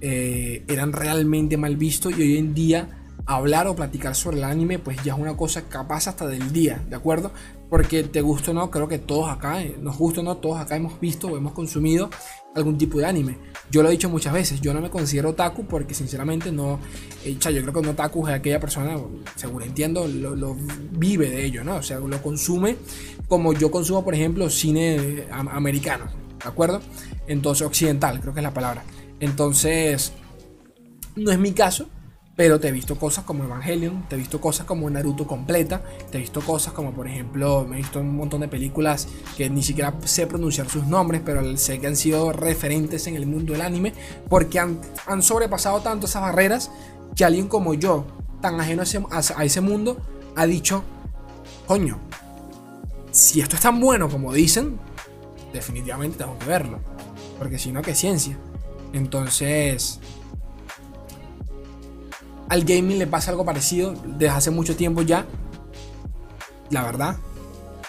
eh, 0.01 0.63
eran 0.67 0.91
realmente 0.91 1.55
mal 1.55 1.77
vistos 1.77 2.17
y 2.17 2.21
hoy 2.21 2.37
en 2.37 2.53
día 2.53 3.04
hablar 3.25 3.67
o 3.67 3.75
platicar 3.75 4.15
sobre 4.15 4.37
el 4.37 4.43
anime 4.43 4.79
pues 4.79 4.97
ya 5.03 5.13
es 5.13 5.19
una 5.19 5.35
cosa 5.35 5.63
capaz 5.63 6.07
hasta 6.07 6.27
del 6.27 6.51
día, 6.51 6.83
¿de 6.89 6.95
acuerdo? 6.95 7.31
Porque 7.69 8.03
te 8.03 8.21
gusta 8.21 8.51
o 8.51 8.53
no, 8.53 8.69
creo 8.69 8.87
que 8.87 8.99
todos 8.99 9.29
acá, 9.29 9.61
eh, 9.61 9.75
nos 9.79 9.97
gusta 9.97 10.21
o 10.21 10.23
no, 10.23 10.37
todos 10.37 10.59
acá 10.59 10.75
hemos 10.75 10.99
visto 10.99 11.27
o 11.27 11.37
hemos 11.37 11.53
consumido 11.53 12.09
algún 12.55 12.77
tipo 12.77 12.99
de 12.99 13.05
anime. 13.05 13.37
Yo 13.71 13.81
lo 13.81 13.89
he 13.89 13.91
dicho 13.91 14.09
muchas 14.09 14.31
veces, 14.31 14.61
yo 14.61 14.73
no 14.73 14.79
me 14.79 14.89
considero 14.89 15.29
otaku 15.29 15.65
porque 15.65 15.95
sinceramente 15.95 16.51
no, 16.51 16.79
eh, 17.23 17.35
yo 17.39 17.61
creo 17.61 17.73
que 17.73 17.79
un 17.79 17.87
otaku 17.87 18.27
es 18.27 18.35
aquella 18.35 18.59
persona, 18.59 18.97
seguro 19.35 19.65
entiendo, 19.65 20.07
lo, 20.07 20.55
vive 20.91 21.29
de 21.29 21.45
ello, 21.45 21.63
¿no? 21.63 21.77
O 21.77 21.83
sea, 21.83 21.99
lo 21.99 22.21
consume 22.21 22.77
como 23.27 23.53
yo 23.53 23.71
consumo, 23.71 24.03
por 24.03 24.13
ejemplo, 24.13 24.49
cine 24.49 24.95
eh, 24.95 25.27
americano, 25.31 26.05
¿de 26.41 26.47
acuerdo? 26.47 26.79
Entonces, 27.27 27.65
occidental, 27.65 28.21
creo 28.21 28.33
que 28.33 28.39
es 28.39 28.43
la 28.43 28.53
palabra. 28.53 28.83
Entonces, 29.19 30.13
no 31.15 31.31
es 31.31 31.39
mi 31.39 31.53
caso, 31.53 31.89
pero 32.35 32.59
te 32.59 32.67
he 32.67 32.71
visto 32.71 32.97
cosas 32.97 33.23
como 33.23 33.45
Evangelion, 33.45 34.07
te 34.09 34.15
he 34.15 34.17
visto 34.17 34.41
cosas 34.41 34.65
como 34.65 34.89
Naruto 34.89 35.25
completa, 35.25 35.81
te 36.11 36.17
he 36.17 36.21
visto 36.21 36.41
cosas 36.41 36.73
como, 36.73 36.91
por 36.91 37.07
ejemplo, 37.07 37.65
me 37.67 37.77
he 37.77 37.79
visto 37.79 37.99
un 37.99 38.15
montón 38.15 38.41
de 38.41 38.49
películas 38.49 39.07
que 39.37 39.49
ni 39.49 39.63
siquiera 39.63 39.93
sé 40.03 40.27
pronunciar 40.27 40.69
sus 40.69 40.85
nombres, 40.85 41.21
pero 41.23 41.57
sé 41.57 41.79
que 41.79 41.87
han 41.87 41.95
sido 41.95 42.33
referentes 42.33 43.07
en 43.07 43.15
el 43.15 43.25
mundo 43.25 43.53
del 43.53 43.61
anime, 43.61 43.93
porque 44.27 44.59
han, 44.59 44.81
sobrepasado 45.21 45.79
tanto 45.79 46.07
esas 46.07 46.21
barreras 46.21 46.71
que 47.15 47.23
alguien 47.23 47.47
como 47.47 47.73
yo, 47.73 48.05
tan 48.41 48.59
ajeno 48.59 48.83
a 49.11 49.43
ese, 49.45 49.61
mundo, 49.61 49.97
ha 50.35 50.45
dicho, 50.45 50.83
coño, 51.65 51.99
si 53.11 53.39
esto 53.39 53.55
es 53.55 53.61
tan 53.61 53.79
bueno 53.79 54.09
como 54.09 54.33
dicen, 54.33 54.77
definitivamente 55.53 56.17
tengo 56.17 56.37
que 56.37 56.45
verlo, 56.47 56.79
porque 57.39 57.57
si 57.57 57.71
no, 57.71 57.81
¿qué 57.81 57.95
ciencia? 57.95 58.37
Entonces, 58.91 60.01
al 62.49 62.63
gaming 62.63 62.99
le 62.99 63.07
pasa 63.07 63.31
algo 63.31 63.45
parecido 63.45 63.93
desde 64.05 64.29
hace 64.29 64.51
mucho 64.51 64.75
tiempo 64.75 65.01
ya. 65.01 65.25
La 66.69 66.83
verdad. 66.83 67.17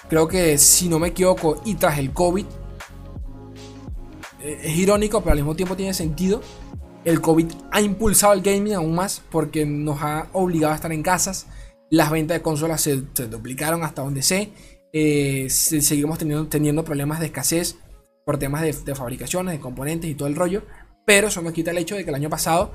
Creo 0.08 0.28
que 0.28 0.56
si 0.58 0.88
no 0.88 0.98
me 0.98 1.08
equivoco 1.08 1.60
y 1.64 1.74
tras 1.74 1.98
el 1.98 2.12
COVID, 2.12 2.46
eh, 4.40 4.60
es 4.62 4.76
irónico, 4.76 5.20
pero 5.20 5.32
al 5.32 5.38
mismo 5.38 5.56
tiempo 5.56 5.76
tiene 5.76 5.94
sentido. 5.94 6.40
El 7.04 7.20
COVID 7.20 7.46
ha 7.72 7.80
impulsado 7.80 8.32
el 8.32 8.42
gaming 8.42 8.74
aún 8.74 8.94
más 8.94 9.22
porque 9.30 9.66
nos 9.66 10.02
ha 10.02 10.28
obligado 10.32 10.72
a 10.72 10.76
estar 10.76 10.92
en 10.92 11.02
casas. 11.02 11.46
Las 11.90 12.10
ventas 12.10 12.36
de 12.36 12.42
consolas 12.42 12.80
se, 12.80 12.96
duplicaron 12.96 13.82
hasta 13.84 14.02
donde 14.02 14.22
sé. 14.22 14.52
Eh, 14.92 15.48
seguimos 15.50 16.18
teniendo, 16.18 16.84
problemas 16.84 17.20
de 17.20 17.26
escasez 17.26 17.76
por 18.24 18.38
temas 18.38 18.62
de, 18.62 18.72
de 18.72 18.94
fabricaciones, 18.94 19.52
de 19.52 19.60
componentes 19.60 20.10
y 20.10 20.14
todo 20.14 20.28
el 20.28 20.36
rollo. 20.36 20.62
Pero 21.04 21.28
eso 21.28 21.42
no 21.42 21.52
quita 21.52 21.70
el 21.70 21.78
hecho 21.78 21.96
de 21.96 22.04
que 22.04 22.10
el 22.10 22.16
año 22.16 22.30
pasado 22.30 22.72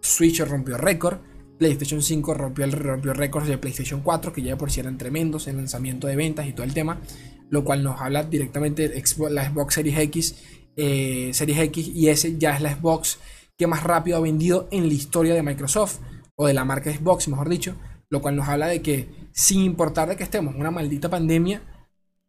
Switch 0.00 0.40
rompió 0.40 0.76
récord. 0.76 1.18
PlayStation 1.58 2.02
5 2.02 2.34
rompió 2.34 2.66
rompió 2.66 3.14
récords 3.14 3.48
de 3.48 3.56
PlayStation 3.56 4.00
4, 4.02 4.32
que 4.32 4.42
ya 4.42 4.58
por 4.58 4.70
si 4.70 4.80
eran 4.80 4.98
tremendos 4.98 5.48
en 5.48 5.56
lanzamiento 5.56 6.06
de 6.06 6.16
ventas 6.16 6.46
y 6.46 6.52
todo 6.52 6.64
el 6.64 6.74
tema, 6.74 7.00
lo 7.48 7.64
cual 7.64 7.82
nos 7.82 8.00
habla 8.00 8.24
directamente 8.24 8.88
de 8.88 9.02
la 9.30 9.50
Xbox 9.50 9.74
Series 9.74 9.98
X, 9.98 10.36
eh, 10.76 11.30
Series 11.32 11.58
X 11.58 11.88
y 11.94 12.08
S 12.08 12.36
ya 12.38 12.54
es 12.54 12.60
la 12.60 12.76
Xbox 12.76 13.18
que 13.56 13.66
más 13.66 13.82
rápido 13.82 14.18
ha 14.18 14.20
vendido 14.20 14.68
en 14.70 14.86
la 14.86 14.92
historia 14.92 15.32
de 15.34 15.42
Microsoft, 15.42 16.00
o 16.36 16.46
de 16.46 16.54
la 16.54 16.64
marca 16.64 16.92
Xbox, 16.92 17.28
mejor 17.28 17.48
dicho, 17.48 17.74
lo 18.10 18.20
cual 18.20 18.36
nos 18.36 18.48
habla 18.48 18.68
de 18.68 18.82
que 18.82 19.08
sin 19.32 19.60
importar 19.62 20.08
de 20.08 20.16
que 20.16 20.24
estemos 20.24 20.54
en 20.54 20.60
una 20.60 20.70
maldita 20.70 21.08
pandemia, 21.08 21.62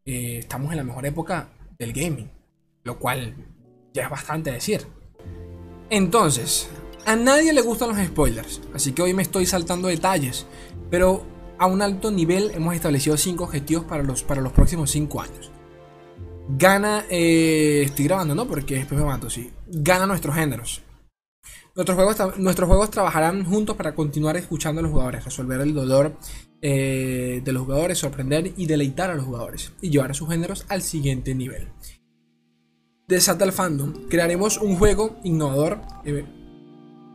eh, 0.06 0.40
estamos 0.40 0.72
en 0.72 0.78
la 0.78 0.84
mejor 0.84 1.06
época 1.06 1.50
del 1.78 1.94
gaming, 1.94 2.32
lo 2.84 2.98
cual 2.98 3.36
ya 3.94 4.04
es 4.04 4.10
bastante 4.10 4.52
decir. 4.52 4.88
Entonces, 5.90 6.70
a 7.08 7.16
nadie 7.16 7.54
le 7.54 7.62
gustan 7.62 7.88
los 7.88 8.06
spoilers, 8.06 8.62
así 8.74 8.92
que 8.92 9.02
hoy 9.02 9.14
me 9.14 9.22
estoy 9.22 9.46
saltando 9.46 9.88
detalles, 9.88 10.46
pero 10.92 11.26
a 11.58 11.66
un 11.66 11.82
alto 11.82 12.12
nivel 12.12 12.52
hemos 12.54 12.76
establecido 12.76 13.16
5 13.16 13.46
objetivos 13.46 13.86
para 13.86 14.04
los, 14.04 14.24
para 14.24 14.42
los 14.42 14.52
próximos 14.52 14.92
5 14.92 15.22
años. 15.22 15.52
Gana, 16.50 17.06
eh, 17.10 17.84
estoy 17.86 18.06
grabando, 18.06 18.36
¿no? 18.36 18.46
Porque 18.46 18.76
después 18.76 19.00
me 19.00 19.06
mato, 19.06 19.30
sí. 19.30 19.50
Gana 19.68 20.06
nuestros 20.06 20.36
géneros. 20.36 20.82
Nuestros 21.76 21.96
juegos, 21.96 22.40
nuestros 22.40 22.68
juegos 22.68 22.92
trabajarán 22.92 23.46
juntos 23.46 23.78
para 23.78 23.96
continuar 23.96 24.36
escuchando 24.36 24.80
a 24.80 24.82
los 24.82 24.92
jugadores, 24.92 25.24
resolver 25.24 25.62
el 25.62 25.74
dolor 25.74 26.18
eh, 26.62 27.42
de 27.42 27.52
los 27.54 27.64
jugadores, 27.64 28.00
sorprender 28.00 28.52
y 28.58 28.66
deleitar 28.66 29.12
a 29.12 29.16
los 29.16 29.24
jugadores 29.24 29.72
y 29.82 29.92
llevar 29.92 30.12
a 30.12 30.14
sus 30.14 30.28
géneros 30.28 30.66
al 30.68 30.82
siguiente 30.82 31.34
nivel. 31.34 31.70
Desata 33.08 33.46
el 33.46 33.54
fandom. 33.54 34.10
Crearemos 34.10 34.58
un 34.58 34.76
juego 34.76 35.18
innovador, 35.24 35.80
eh, 36.04 36.26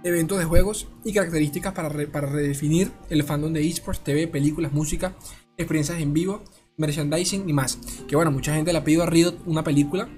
eventos 0.05 0.38
de 0.38 0.44
juegos 0.44 0.88
y 1.05 1.12
características 1.12 1.72
para, 1.72 1.90
para 2.09 2.28
redefinir 2.28 2.92
el 3.11 3.22
fandom 3.22 3.53
de 3.53 3.66
esports, 3.66 4.03
TV, 4.03 4.28
películas, 4.28 4.72
música, 4.72 5.14
experiencias 5.57 6.00
en 6.00 6.12
vivo, 6.12 6.42
merchandising 6.76 7.48
y 7.48 7.53
más. 7.53 7.78
Que 8.09 8.16
bueno, 8.16 8.30
mucha 8.30 8.55
gente 8.55 8.72
le 8.72 8.78
ha 8.78 8.84
pedido 8.84 9.03
a 9.03 9.07
Riot 9.07 9.38
una 9.46 9.62
película 9.62 10.09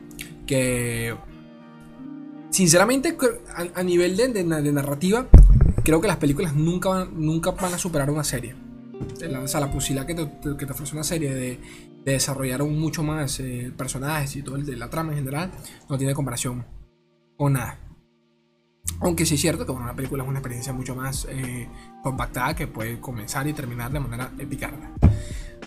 que 0.46 1.14
sinceramente 2.50 3.16
a, 3.74 3.82
nivel 3.82 4.16
de, 4.16 4.28
de, 4.28 4.72
narrativa 4.72 5.28
creo 5.82 6.00
que 6.00 6.06
las 6.06 6.18
películas 6.18 6.54
nunca 6.54 6.88
van, 6.88 7.10
nunca 7.14 7.50
van 7.52 7.74
a 7.74 7.78
superar 7.78 8.10
una 8.10 8.24
serie. 8.24 8.54
O 9.42 9.48
sea, 9.48 9.60
la 9.60 9.72
posibilidad 9.72 10.06
que 10.06 10.14
te, 10.14 10.56
que 10.56 10.66
te 10.66 10.72
ofrece 10.72 10.94
una 10.94 11.04
serie 11.04 11.34
de, 11.34 11.58
de 12.04 12.12
desarrollar 12.12 12.62
mucho 12.62 13.02
más 13.02 13.40
eh, 13.40 13.72
personajes 13.76 14.36
y 14.36 14.42
todo 14.42 14.56
el 14.56 14.64
de 14.64 14.76
la 14.76 14.88
trama 14.88 15.12
en 15.12 15.18
general 15.18 15.50
no 15.88 15.98
tiene 15.98 16.14
comparación 16.14 16.64
con 17.36 17.54
nada. 17.54 17.83
Aunque 19.00 19.26
sí 19.26 19.34
es 19.34 19.40
cierto 19.40 19.66
que 19.66 19.72
una 19.72 19.94
película 19.94 20.22
es 20.22 20.28
una 20.28 20.38
experiencia 20.38 20.72
mucho 20.72 20.94
más 20.94 21.26
eh, 21.30 21.68
compactada 22.02 22.54
que 22.54 22.66
puede 22.66 23.00
comenzar 23.00 23.46
y 23.46 23.52
terminar 23.52 23.92
de 23.92 24.00
manera 24.00 24.30
epicarda. 24.38 24.90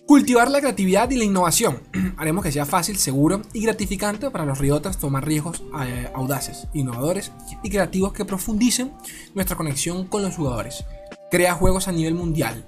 Cultivar 0.06 0.50
la 0.50 0.62
creatividad 0.62 1.10
y 1.12 1.18
la 1.18 1.26
innovación. 1.26 1.82
Haremos 2.18 2.44
que 2.44 2.52
sea 2.52 2.66
fácil, 2.66 2.98
seguro 2.98 3.42
y 3.54 3.62
gratificante 3.62 4.32
para 4.32 4.46
los 4.46 4.58
riotas 4.58 4.98
tomar 4.98 5.26
riesgos 5.26 5.64
eh, 5.84 6.10
audaces, 6.16 6.68
innovadores 6.74 7.32
y 7.62 7.70
creativos 7.70 8.14
que 8.14 8.24
profundicen 8.24 8.94
nuestra 9.36 9.58
conexión 9.58 10.08
con 10.08 10.22
los 10.22 10.36
jugadores. 10.36 10.86
Crea 11.30 11.56
juegos 11.56 11.88
a 11.88 11.92
nivel 11.92 12.14
mundial. 12.14 12.66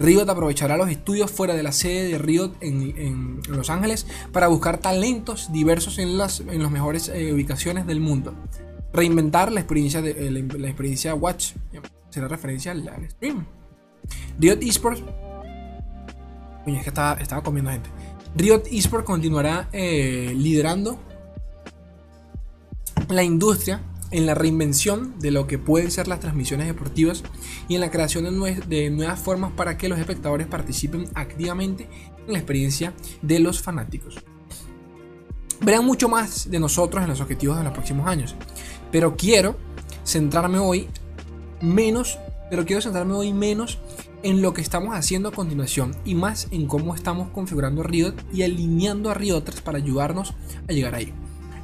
Riot 0.00 0.28
aprovechará 0.28 0.78
los 0.78 0.88
estudios 0.88 1.30
fuera 1.30 1.54
de 1.54 1.62
la 1.62 1.72
sede 1.72 2.08
de 2.08 2.18
Riot 2.18 2.54
en, 2.60 3.42
Los 3.48 3.68
Ángeles 3.68 4.06
para 4.32 4.48
buscar 4.48 4.78
talentos 4.78 5.52
diversos 5.52 5.98
en 5.98 6.16
las, 6.16 6.40
en 6.40 6.72
mejores 6.72 7.08
eh, 7.08 7.32
ubicaciones 7.34 7.86
del 7.86 8.00
mundo. 8.00 8.34
Reinventar 8.92 9.52
la 9.52 9.60
experiencia, 9.60 10.02
de, 10.02 10.10
eh, 10.10 10.30
la, 10.30 10.68
experiencia 10.68 11.14
Watch. 11.14 11.52
Será 12.10 12.28
referencia 12.28 12.72
al, 12.72 13.08
stream. 13.10 13.46
Riot 14.38 14.58
Esports. 14.62 15.02
Coño, 16.64 16.82
que 16.82 16.88
estaba, 16.88 17.42
comiendo 17.42 17.70
gente. 17.70 17.90
Riot 18.36 18.64
Esports 18.70 19.06
continuará 19.06 19.68
eh, 19.72 20.32
liderando 20.36 20.98
la 23.08 23.22
industria 23.22 23.82
en 24.10 24.26
la 24.26 24.34
reinvención 24.34 25.18
de 25.20 25.30
lo 25.30 25.46
que 25.46 25.58
pueden 25.58 25.90
ser 25.90 26.08
las 26.08 26.20
transmisiones 26.20 26.66
deportivas 26.66 27.22
y 27.68 27.76
en 27.76 27.80
la 27.80 27.90
creación 27.90 28.24
de, 28.68 28.90
nuevas 28.90 29.20
formas 29.20 29.52
para 29.52 29.76
que 29.76 29.88
los 29.88 29.98
espectadores 29.98 30.46
participen 30.46 31.08
activamente 31.14 31.88
en 32.26 32.32
la 32.32 32.38
experiencia 32.38 32.92
de 33.22 33.38
los 33.38 33.62
fanáticos. 33.62 34.16
Verán 35.60 35.84
mucho 35.84 36.08
más 36.08 36.50
de 36.50 36.58
nosotros 36.58 37.02
en 37.02 37.10
los 37.10 37.20
objetivos 37.20 37.58
de 37.58 37.64
los 37.64 37.72
próximos 37.72 38.06
años, 38.06 38.34
pero 38.90 39.16
quiero 39.16 39.56
centrarme 40.04 40.58
hoy 40.58 40.88
menos, 41.60 42.18
pero 42.48 42.64
quiero 42.64 42.82
centrarme 42.82 43.14
hoy 43.14 43.32
menos 43.32 43.78
en 44.22 44.42
lo 44.42 44.52
que 44.52 44.60
estamos 44.60 44.94
haciendo 44.94 45.28
a 45.30 45.32
continuación 45.32 45.94
y 46.04 46.14
más 46.14 46.48
en 46.50 46.66
cómo 46.66 46.94
estamos 46.94 47.28
configurando 47.30 47.82
Riot 47.82 48.14
y 48.32 48.42
alineando 48.42 49.10
a 49.10 49.14
Rioters 49.14 49.60
para 49.60 49.78
ayudarnos 49.78 50.34
a 50.68 50.72
llegar 50.72 50.94
ahí. 50.94 51.12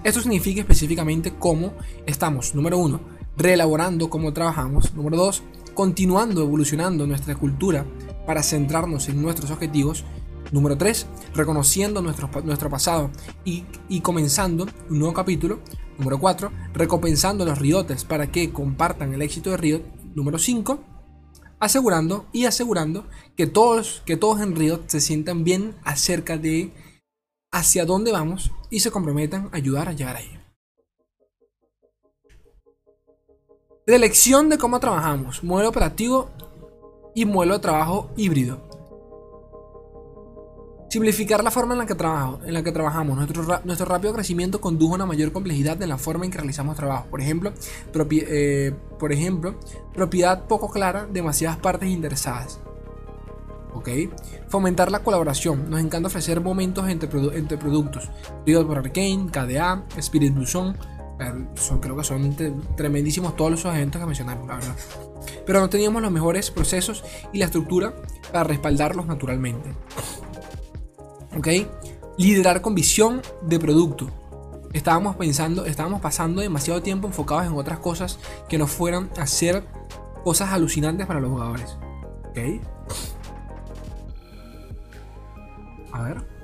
Esto 0.05 0.21
significa 0.21 0.61
específicamente 0.61 1.35
cómo 1.39 1.75
estamos, 2.07 2.55
número 2.55 2.79
uno, 2.79 3.01
reelaborando 3.37 4.09
cómo 4.09 4.33
trabajamos, 4.33 4.95
número 4.95 5.17
dos, 5.17 5.43
continuando 5.75 6.43
evolucionando 6.43 7.07
nuestra 7.07 7.35
cultura 7.35 7.85
para 8.27 8.43
centrarnos 8.43 9.09
en 9.09 9.21
nuestros 9.21 9.51
objetivos, 9.51 10.05
número 10.53 10.79
tres, 10.79 11.07
reconociendo 11.35 12.03
nuestro, 12.03 12.31
nuestro 12.45 12.71
pasado 12.71 13.11
y, 13.45 13.65
comenzando 14.01 14.67
un 14.89 14.99
nuevo 14.99 15.13
capítulo, 15.13 15.61
número 15.99 16.19
cuatro, 16.19 16.53
recompensando 16.73 17.45
a 17.45 17.47
los 17.47 17.59
Riotes 17.59 18.05
para 18.05 18.31
que 18.31 18.53
compartan 18.53 19.15
el 19.15 19.23
éxito 19.23 19.51
de 19.51 19.57
Riot, 19.57 19.83
número 20.15 20.39
cinco, 20.39 20.81
asegurando 21.59 22.27
y 22.33 22.45
asegurando 22.45 23.07
que 23.37 23.47
todos, 23.47 24.03
que 24.07 24.17
todos 24.17 24.41
en 24.41 24.57
Riot 24.57 24.85
se 24.87 25.01
sientan 25.01 25.45
bien 25.45 25.75
acerca 25.85 26.37
de 26.37 26.73
hacia 27.53 27.85
dónde 27.85 28.13
vamos 28.13 28.51
y 28.71 28.81
se 28.81 28.91
comprometan 28.91 29.49
a 29.53 29.57
ayudar 29.57 29.89
a 29.89 29.93
llegar 29.93 30.17
ahí. 30.17 30.41
Elección 33.87 34.49
de 34.49 34.59
cómo 34.59 34.81
trabajamos, 34.81 35.45
modelo 35.45 35.69
operativo 35.69 36.29
y 37.15 37.25
modelo 37.25 37.55
de 37.55 37.61
trabajo 37.61 38.11
híbrido. 38.17 38.66
Simplificar 40.89 41.43
la 41.43 41.51
forma 41.51 41.75
en 41.75 41.79
la 41.79 41.87
que, 41.87 41.95
trabajo, 41.95 42.39
en 42.45 42.55
la 42.55 42.63
que 42.63 42.73
trabajamos. 42.73 43.17
Nuestro, 43.17 43.61
nuestro, 43.65 43.87
rápido 43.87 44.15
crecimiento 44.15 44.61
condujo 44.61 44.95
a 44.95 44.97
una 44.97 45.07
mayor 45.07 45.33
complejidad 45.33 45.81
en 45.83 45.89
la 45.89 45.99
forma 45.99 46.25
en 46.25 46.31
que 46.31 46.39
realizamos 46.39 46.77
trabajo. 46.77 47.07
Por 47.11 47.21
ejemplo, 47.21 47.53
eh, 48.11 48.73
por 48.99 49.13
ejemplo, 49.13 49.59
propiedad 49.93 50.47
poco 50.47 50.71
clara, 50.71 51.07
demasiadas 51.11 51.59
partes 51.59 51.89
interesadas. 51.89 52.61
Fomentar 54.49 54.91
la 54.91 55.01
colaboración. 55.01 55.71
Nos 55.71 55.81
encanta 55.81 56.09
ofrecer 56.09 56.41
momentos 56.41 56.89
entre, 56.89 57.09
entre 57.37 57.59
productos. 57.59 58.09
Riot 58.47 58.67
por 58.67 58.79
Arcane, 58.79 59.29
KDA, 59.31 59.85
Spirit 59.99 60.35
Blue 60.35 60.47
Son, 60.47 60.77
creo 61.81 61.97
que 61.97 62.05
son 62.05 62.37
tremendísimos 62.77 63.37
todos 63.37 63.51
los 63.51 63.65
eventos 63.65 64.01
que 64.01 64.07
mencionamos, 64.07 64.47
la 64.47 64.57
verdad. 64.57 64.77
Pero 65.45 65.61
no 65.61 65.69
teníamos 65.69 66.03
los 66.03 66.11
mejores 66.11 66.51
procesos 66.51 67.05
y 67.33 67.39
la 67.39 67.47
estructura 67.47 67.95
para 68.33 68.45
respaldarlos 68.45 69.07
naturalmente. 69.07 69.71
¿Ok? 71.37 71.49
Liderar 72.19 72.63
con 72.63 72.75
visión 72.75 73.23
de 73.43 73.59
producto. 73.59 74.09
Estábamos 74.73 75.17
pensando, 75.17 75.65
estábamos 75.65 76.01
pasando 76.01 76.41
demasiado 76.41 76.83
tiempo 76.83 77.07
enfocados 77.07 77.47
en 77.47 77.53
otras 77.53 77.79
cosas 77.79 78.19
que 78.49 78.59
nos 78.59 78.71
fueran 78.71 79.11
a 79.17 79.23
hacer 79.23 79.65
cosas 80.25 80.51
alucinantes 80.51 81.07
para 81.07 81.21
los 81.21 81.31
jugadores. 81.31 81.79
¿Ok? 82.31 82.39
A 85.93 86.03
ver. 86.03 86.37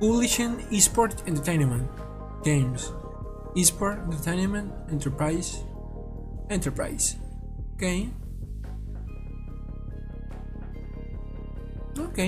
Publishing 0.00 0.56
Esport 0.72 1.26
Entertainment 1.28 1.88
Games. 2.44 2.92
Esport 3.54 4.00
Entertainment 4.04 4.72
Enterprise. 4.90 5.64
Enterprise. 6.48 7.16
Ok. 7.74 8.23
Ok. 12.00 12.18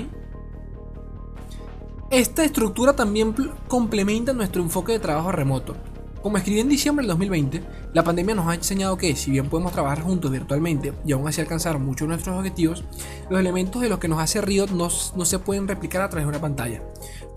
Esta 2.10 2.44
estructura 2.44 2.94
también 2.94 3.34
complementa 3.66 4.32
nuestro 4.32 4.62
enfoque 4.62 4.92
de 4.92 4.98
trabajo 5.00 5.32
remoto. 5.32 5.76
Como 6.22 6.38
escribí 6.38 6.60
en 6.60 6.68
diciembre 6.68 7.02
del 7.02 7.10
2020, 7.10 7.62
la 7.96 8.04
pandemia 8.04 8.34
nos 8.34 8.46
ha 8.46 8.54
enseñado 8.54 8.98
que, 8.98 9.16
si 9.16 9.30
bien 9.30 9.48
podemos 9.48 9.72
trabajar 9.72 10.02
juntos 10.02 10.30
virtualmente 10.30 10.92
y 11.06 11.12
aún 11.12 11.26
así 11.26 11.40
alcanzar 11.40 11.78
muchos 11.78 12.06
de 12.06 12.08
nuestros 12.08 12.36
objetivos, 12.36 12.84
los 13.30 13.40
elementos 13.40 13.80
de 13.80 13.88
los 13.88 13.98
que 13.98 14.06
nos 14.06 14.20
hace 14.20 14.42
Riot 14.42 14.66
no, 14.66 14.88
no 15.16 15.24
se 15.24 15.38
pueden 15.38 15.66
replicar 15.66 16.02
a 16.02 16.10
través 16.10 16.26
de 16.26 16.28
una 16.28 16.38
pantalla. 16.38 16.82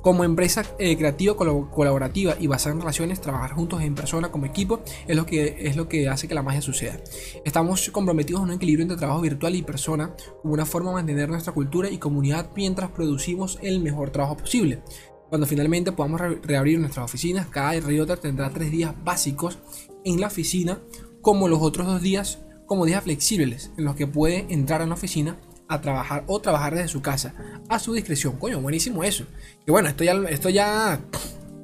Como 0.02 0.26
empresa 0.26 0.66
eh, 0.78 0.98
creativa, 0.98 1.38
colaborativa 1.38 2.36
y 2.38 2.48
basada 2.48 2.76
en 2.76 2.82
relaciones, 2.82 3.22
trabajar 3.22 3.54
juntos 3.54 3.82
en 3.82 3.96
persona 3.96 4.32
como 4.34 4.48
equipo 4.48 4.82
es 5.08 5.16
lo, 5.16 5.26
que, 5.26 5.56
es 5.60 5.78
lo 5.78 5.88
que 5.88 6.10
hace 6.10 6.28
que 6.28 6.36
la 6.36 6.44
magia 6.44 6.62
suceda. 6.62 7.00
Estamos 7.46 7.90
comprometidos 7.92 8.42
en 8.42 8.50
un 8.50 8.56
equilibrio 8.56 8.84
entre 8.84 8.98
trabajo 8.98 9.22
virtual 9.22 9.56
y 9.56 9.62
persona 9.62 10.14
como 10.42 10.56
una 10.56 10.66
forma 10.66 10.90
de 10.90 10.96
mantener 10.96 11.30
nuestra 11.30 11.54
cultura 11.54 11.90
y 11.90 12.00
comunidad 12.00 12.50
mientras 12.54 12.92
producimos 12.92 13.60
el 13.62 13.80
mejor 13.80 14.10
trabajo 14.10 14.36
posible. 14.36 14.82
Cuando 15.30 15.48
finalmente 15.48 15.92
podamos 15.94 16.20
reabrir 16.42 16.80
nuestras 16.80 17.06
oficinas, 17.06 17.48
cada 17.48 17.80
Rioter 17.80 18.18
tendrá 18.18 18.50
tres 18.50 18.72
días 18.72 18.94
básicos 19.06 19.60
en 20.04 20.22
la 20.22 20.28
oficina, 20.28 20.80
como 21.22 21.48
los 21.48 21.62
otros 21.62 21.88
dos 21.88 22.02
días, 22.02 22.40
como 22.66 22.86
días 22.86 23.04
flexibles, 23.04 23.72
en 23.78 23.86
los 23.86 23.96
que 23.96 24.08
puede 24.08 24.46
entrar 24.50 24.82
a 24.82 24.86
la 24.86 24.94
oficina 24.94 25.38
a 25.68 25.82
trabajar 25.82 26.24
o 26.28 26.40
trabajar 26.40 26.76
desde 26.76 26.88
su 26.88 27.02
casa, 27.02 27.36
a 27.68 27.80
su 27.80 27.94
discreción. 27.94 28.38
Coño, 28.38 28.60
buenísimo 28.62 29.04
eso. 29.04 29.26
Que 29.66 29.72
bueno, 29.72 29.90
esto 29.90 30.04
ya, 30.04 30.14
esto 30.30 30.50
ya 30.50 31.02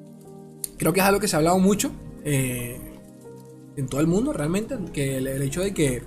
creo 0.77 0.93
que 0.93 0.99
es 0.99 1.05
algo 1.05 1.19
que 1.19 1.27
se 1.27 1.35
ha 1.35 1.39
hablado 1.39 1.59
mucho 1.59 1.91
eh, 2.23 2.79
en 3.75 3.87
todo 3.87 4.01
el 4.01 4.07
mundo 4.07 4.33
realmente, 4.33 4.77
que 4.93 5.17
el 5.17 5.41
hecho 5.41 5.61
de 5.61 5.73
que 5.73 6.03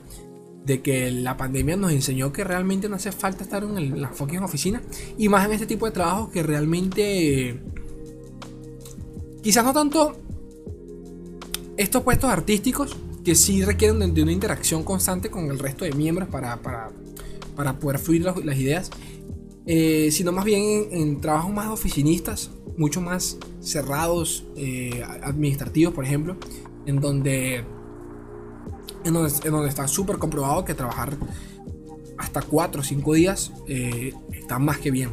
de 0.69 0.83
que 0.83 1.11
la 1.11 1.37
pandemia 1.39 1.77
nos 1.77 1.93
enseñó 1.93 2.31
que 2.31 2.45
realmente 2.45 2.91
no 2.91 2.97
hace 2.97 3.11
falta 3.11 3.43
estar 3.43 3.65
en 3.65 3.79
el, 3.79 4.03
la 4.03 4.11
fucking 4.11 4.43
oficina 4.43 4.83
y 5.17 5.31
más 5.31 5.47
en 5.47 5.53
este 5.53 5.67
tipo 5.67 5.87
de 5.87 5.93
trabajo 5.93 6.31
que 6.31 6.43
realmente 6.43 7.59
quizás 9.43 9.65
no 9.65 9.73
tanto 9.73 10.15
estos 11.79 12.03
puestos 12.03 12.29
artísticos 12.29 12.97
que 13.25 13.35
sí 13.35 13.63
requieren 13.65 14.13
de, 14.13 14.23
una 14.23 14.33
interacción 14.33 14.83
constante 14.83 15.31
con 15.31 15.51
el 15.51 15.59
resto 15.59 15.85
de 15.85 15.93
miembros 15.93 16.29
para, 16.29 16.61
para, 16.61 16.91
para 17.57 17.79
poder 17.79 17.99
fluir 17.99 18.25
las, 18.25 18.59
ideas, 18.59 18.91
eh, 19.65 20.11
sino 20.11 20.33
más 20.33 20.45
bien 20.45 20.89
en, 20.91 21.21
trabajos 21.21 21.53
más 21.53 21.69
oficinistas, 21.69 22.51
mucho 22.77 23.01
más 23.01 23.39
cerrados, 23.61 24.45
eh, 24.57 25.03
administrativos, 25.23 25.95
por 25.95 26.05
ejemplo, 26.05 26.37
en 26.87 27.01
donde 27.01 27.65
en 29.05 29.15
donde, 29.15 29.69
está 29.69 29.87
súper 29.87 30.19
comprobado 30.19 30.65
que 30.65 30.75
trabajar 30.75 31.17
hasta 32.19 32.43
4 32.43 32.81
o 32.81 32.85
5 32.85 33.15
días 33.15 33.53
eh, 33.69 34.13
está 34.33 34.59
más 34.59 34.79
que 34.79 34.91
bien. 34.91 35.11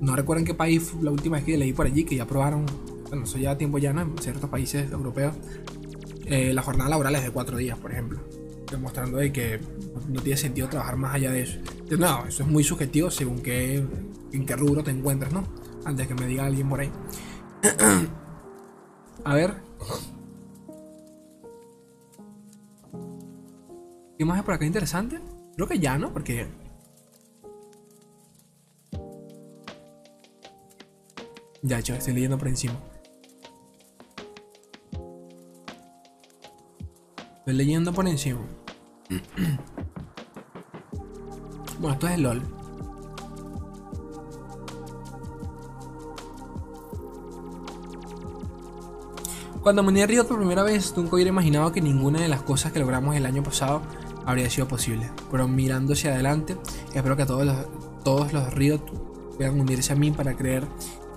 No 0.00 0.14
recuerdo 0.14 0.40
en 0.40 0.46
qué 0.46 0.54
país 0.54 0.92
la 1.00 1.10
última 1.10 1.36
vez 1.36 1.46
que 1.46 1.56
leí 1.56 1.72
por 1.72 1.86
allí, 1.86 2.04
que 2.04 2.16
ya 2.16 2.26
probaron, 2.26 2.66
bueno, 3.08 3.24
eso 3.24 3.38
ya 3.38 3.56
tiempo 3.56 3.78
ya 3.78 3.92
¿no? 3.94 4.02
en 4.02 4.18
ciertos 4.18 4.50
países 4.50 4.92
europeos, 4.92 5.34
eh, 6.26 6.52
la 6.52 6.62
jornada 6.62 6.90
laboral 6.90 7.14
es 7.16 7.24
de 7.24 7.30
4 7.30 7.56
días, 7.56 7.78
por 7.78 7.92
ejemplo. 7.92 8.20
Demostrando 8.70 9.18
de 9.18 9.32
que 9.32 9.60
no 10.08 10.20
tiene 10.20 10.36
sentido 10.36 10.68
trabajar 10.68 10.96
más 10.96 11.14
allá 11.14 11.30
de 11.30 11.42
eso. 11.42 11.58
no, 11.98 12.26
eso 12.26 12.42
es 12.42 12.48
muy 12.48 12.64
subjetivo 12.64 13.10
según 13.10 13.40
qué, 13.40 13.84
en 14.32 14.46
qué 14.46 14.56
rubro 14.56 14.82
te 14.82 14.90
encuentres, 14.90 15.32
¿no? 15.32 15.44
Antes 15.84 16.06
que 16.08 16.14
me 16.14 16.26
diga 16.26 16.46
alguien 16.46 16.68
por 16.68 16.80
ahí. 16.80 16.90
A 19.24 19.34
ver, 19.34 19.54
¿Qué 24.16 24.24
más 24.24 24.38
hay 24.38 24.44
por 24.44 24.54
acá 24.54 24.64
interesante? 24.64 25.20
Creo 25.56 25.68
que 25.68 25.78
ya, 25.78 25.98
¿no? 25.98 26.12
Porque... 26.12 26.46
Ya, 31.62 31.78
hecho, 31.78 31.94
estoy 31.94 32.14
leyendo 32.14 32.38
por 32.38 32.48
encima. 32.48 32.78
Estoy 37.44 37.56
leyendo 37.56 37.92
por 37.92 38.08
encima. 38.08 38.40
bueno, 41.78 41.92
esto 41.92 42.08
es 42.08 42.14
el 42.14 42.22
LOL. 42.22 42.40
Cuando 49.60 49.82
me 49.82 49.90
uní 49.90 50.00
a 50.00 50.06
Riot 50.06 50.24
por 50.24 50.38
primera 50.38 50.62
vez, 50.62 50.96
nunca 50.96 51.16
hubiera 51.16 51.28
imaginado 51.28 51.70
que 51.70 51.82
ninguna 51.82 52.22
de 52.22 52.28
las 52.28 52.40
cosas 52.40 52.72
que 52.72 52.78
logramos 52.78 53.14
el 53.14 53.26
año 53.26 53.42
pasado 53.42 53.82
habría 54.24 54.48
sido 54.48 54.66
posible. 54.66 55.10
Pero 55.30 55.46
mirando 55.46 55.92
hacia 55.92 56.14
adelante, 56.14 56.56
espero 56.94 57.14
que 57.14 57.26
todos 57.26 57.44
los, 57.44 57.56
todos 58.04 58.32
los 58.32 58.54
Riot 58.54 58.80
puedan 59.36 59.60
unirse 59.60 59.92
a 59.92 59.96
mí 59.96 60.10
para 60.10 60.34
creer 60.34 60.66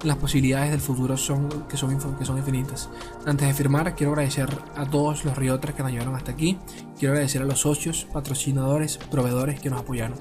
las 0.04 0.18
posibilidades 0.18 0.72
del 0.72 0.80
futuro 0.80 1.18
son, 1.18 1.50
que, 1.68 1.78
son, 1.78 1.98
que 2.18 2.26
son 2.26 2.38
infinitas. 2.38 2.90
Antes 3.26 3.48
de 3.48 3.54
firmar, 3.54 3.96
quiero 3.96 4.14
agradecer 4.14 4.50
a 4.76 4.86
todos 4.86 5.26
los 5.26 5.38
Rioters 5.38 5.74
que 5.74 5.84
nos 5.84 5.92
ayudaron 5.92 6.16
hasta 6.16 6.32
aquí. 6.32 6.58
Quiero 6.98 7.14
agradecer 7.14 7.42
a 7.42 7.46
los 7.46 7.62
socios, 7.62 8.08
patrocinadores, 8.12 8.98
proveedores 8.98 9.60
que 9.60 9.70
nos 9.70 9.82
apoyaron. 9.82 10.18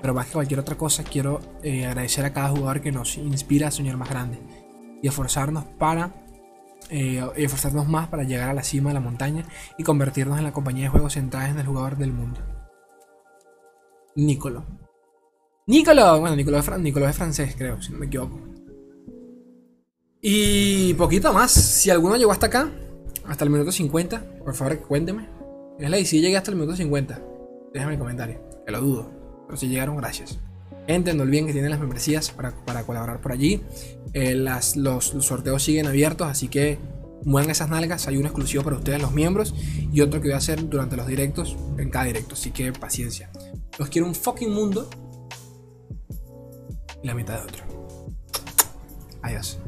Pero 0.00 0.14
más 0.14 0.26
que 0.26 0.32
cualquier 0.32 0.60
otra 0.60 0.76
cosa, 0.76 1.04
quiero 1.04 1.40
eh, 1.62 1.86
agradecer 1.86 2.24
a 2.24 2.32
cada 2.32 2.48
jugador 2.48 2.80
que 2.80 2.92
nos 2.92 3.16
inspira 3.16 3.68
a 3.68 3.70
soñar 3.70 3.96
más 3.96 4.10
grande 4.10 4.40
y 5.00 5.08
esforzarnos 5.08 5.64
para 5.64 6.22
eh, 6.90 7.24
esforzarnos 7.36 7.88
más 7.88 8.08
para 8.08 8.24
llegar 8.24 8.50
a 8.50 8.54
la 8.54 8.62
cima 8.62 8.90
de 8.90 8.94
la 8.94 9.00
montaña 9.00 9.44
y 9.78 9.82
convertirnos 9.82 10.38
en 10.38 10.44
la 10.44 10.52
compañía 10.52 10.84
de 10.84 10.90
juegos 10.90 11.14
centrada 11.14 11.48
en 11.48 11.58
el 11.58 11.66
jugador 11.66 11.96
del 11.96 12.12
mundo. 12.12 12.40
Nicolo. 14.16 14.66
Nicolo, 15.66 16.20
bueno, 16.20 16.36
Nicolo 16.36 16.60
Nicolo 16.78 17.08
es 17.08 17.16
francés, 17.16 17.54
creo, 17.56 17.80
si 17.80 17.92
no 17.92 17.98
me 17.98 18.06
equivoco. 18.06 18.51
Y 20.24 20.94
poquito 20.94 21.32
más. 21.32 21.50
Si 21.50 21.90
alguno 21.90 22.16
llegó 22.16 22.30
hasta 22.30 22.46
acá, 22.46 22.70
hasta 23.26 23.42
el 23.42 23.50
minuto 23.50 23.72
50, 23.72 24.38
por 24.44 24.54
favor 24.54 24.78
cuénteme. 24.78 25.28
Es 25.80 25.90
la 25.90 25.98
y 25.98 26.06
si 26.06 26.20
llegué 26.20 26.36
hasta 26.36 26.52
el 26.52 26.56
minuto 26.56 26.76
50, 26.76 27.20
déjame 27.74 27.94
el 27.94 27.98
comentario, 27.98 28.40
que 28.64 28.70
lo 28.70 28.80
dudo. 28.80 29.10
Pero 29.48 29.58
si 29.58 29.66
llegaron, 29.66 29.96
gracias. 29.96 30.38
Gente, 30.86 31.12
no 31.12 31.24
olviden 31.24 31.46
que 31.46 31.52
tienen 31.52 31.72
las 31.72 31.80
membresías 31.80 32.30
para, 32.30 32.52
colaborar 32.84 33.20
por 33.20 33.32
allí. 33.32 33.62
Eh, 34.12 34.36
las, 34.36 34.76
los, 34.76 35.06
sorteos 35.06 35.60
siguen 35.64 35.88
abiertos, 35.88 36.28
así 36.28 36.46
que 36.46 36.78
muevan 37.24 37.50
esas 37.50 37.68
nalgas. 37.68 38.06
Hay 38.06 38.16
uno 38.16 38.28
exclusivo 38.28 38.62
para 38.62 38.76
ustedes, 38.76 39.02
los 39.02 39.12
miembros, 39.12 39.56
y 39.92 40.02
otro 40.02 40.20
que 40.20 40.28
voy 40.28 40.34
a 40.34 40.38
hacer 40.38 40.68
durante 40.68 40.96
los 40.96 41.08
directos, 41.08 41.56
en 41.78 41.90
cada 41.90 42.04
directo. 42.04 42.34
Así 42.34 42.52
que 42.52 42.72
paciencia. 42.72 43.28
Los 43.76 43.88
quiero 43.88 44.06
un 44.06 44.14
fucking 44.14 44.52
mundo 44.52 44.88
y 47.02 47.08
la 47.08 47.14
mitad 47.14 47.38
de 47.38 47.42
otro. 47.42 47.64
Adiós. 49.22 49.58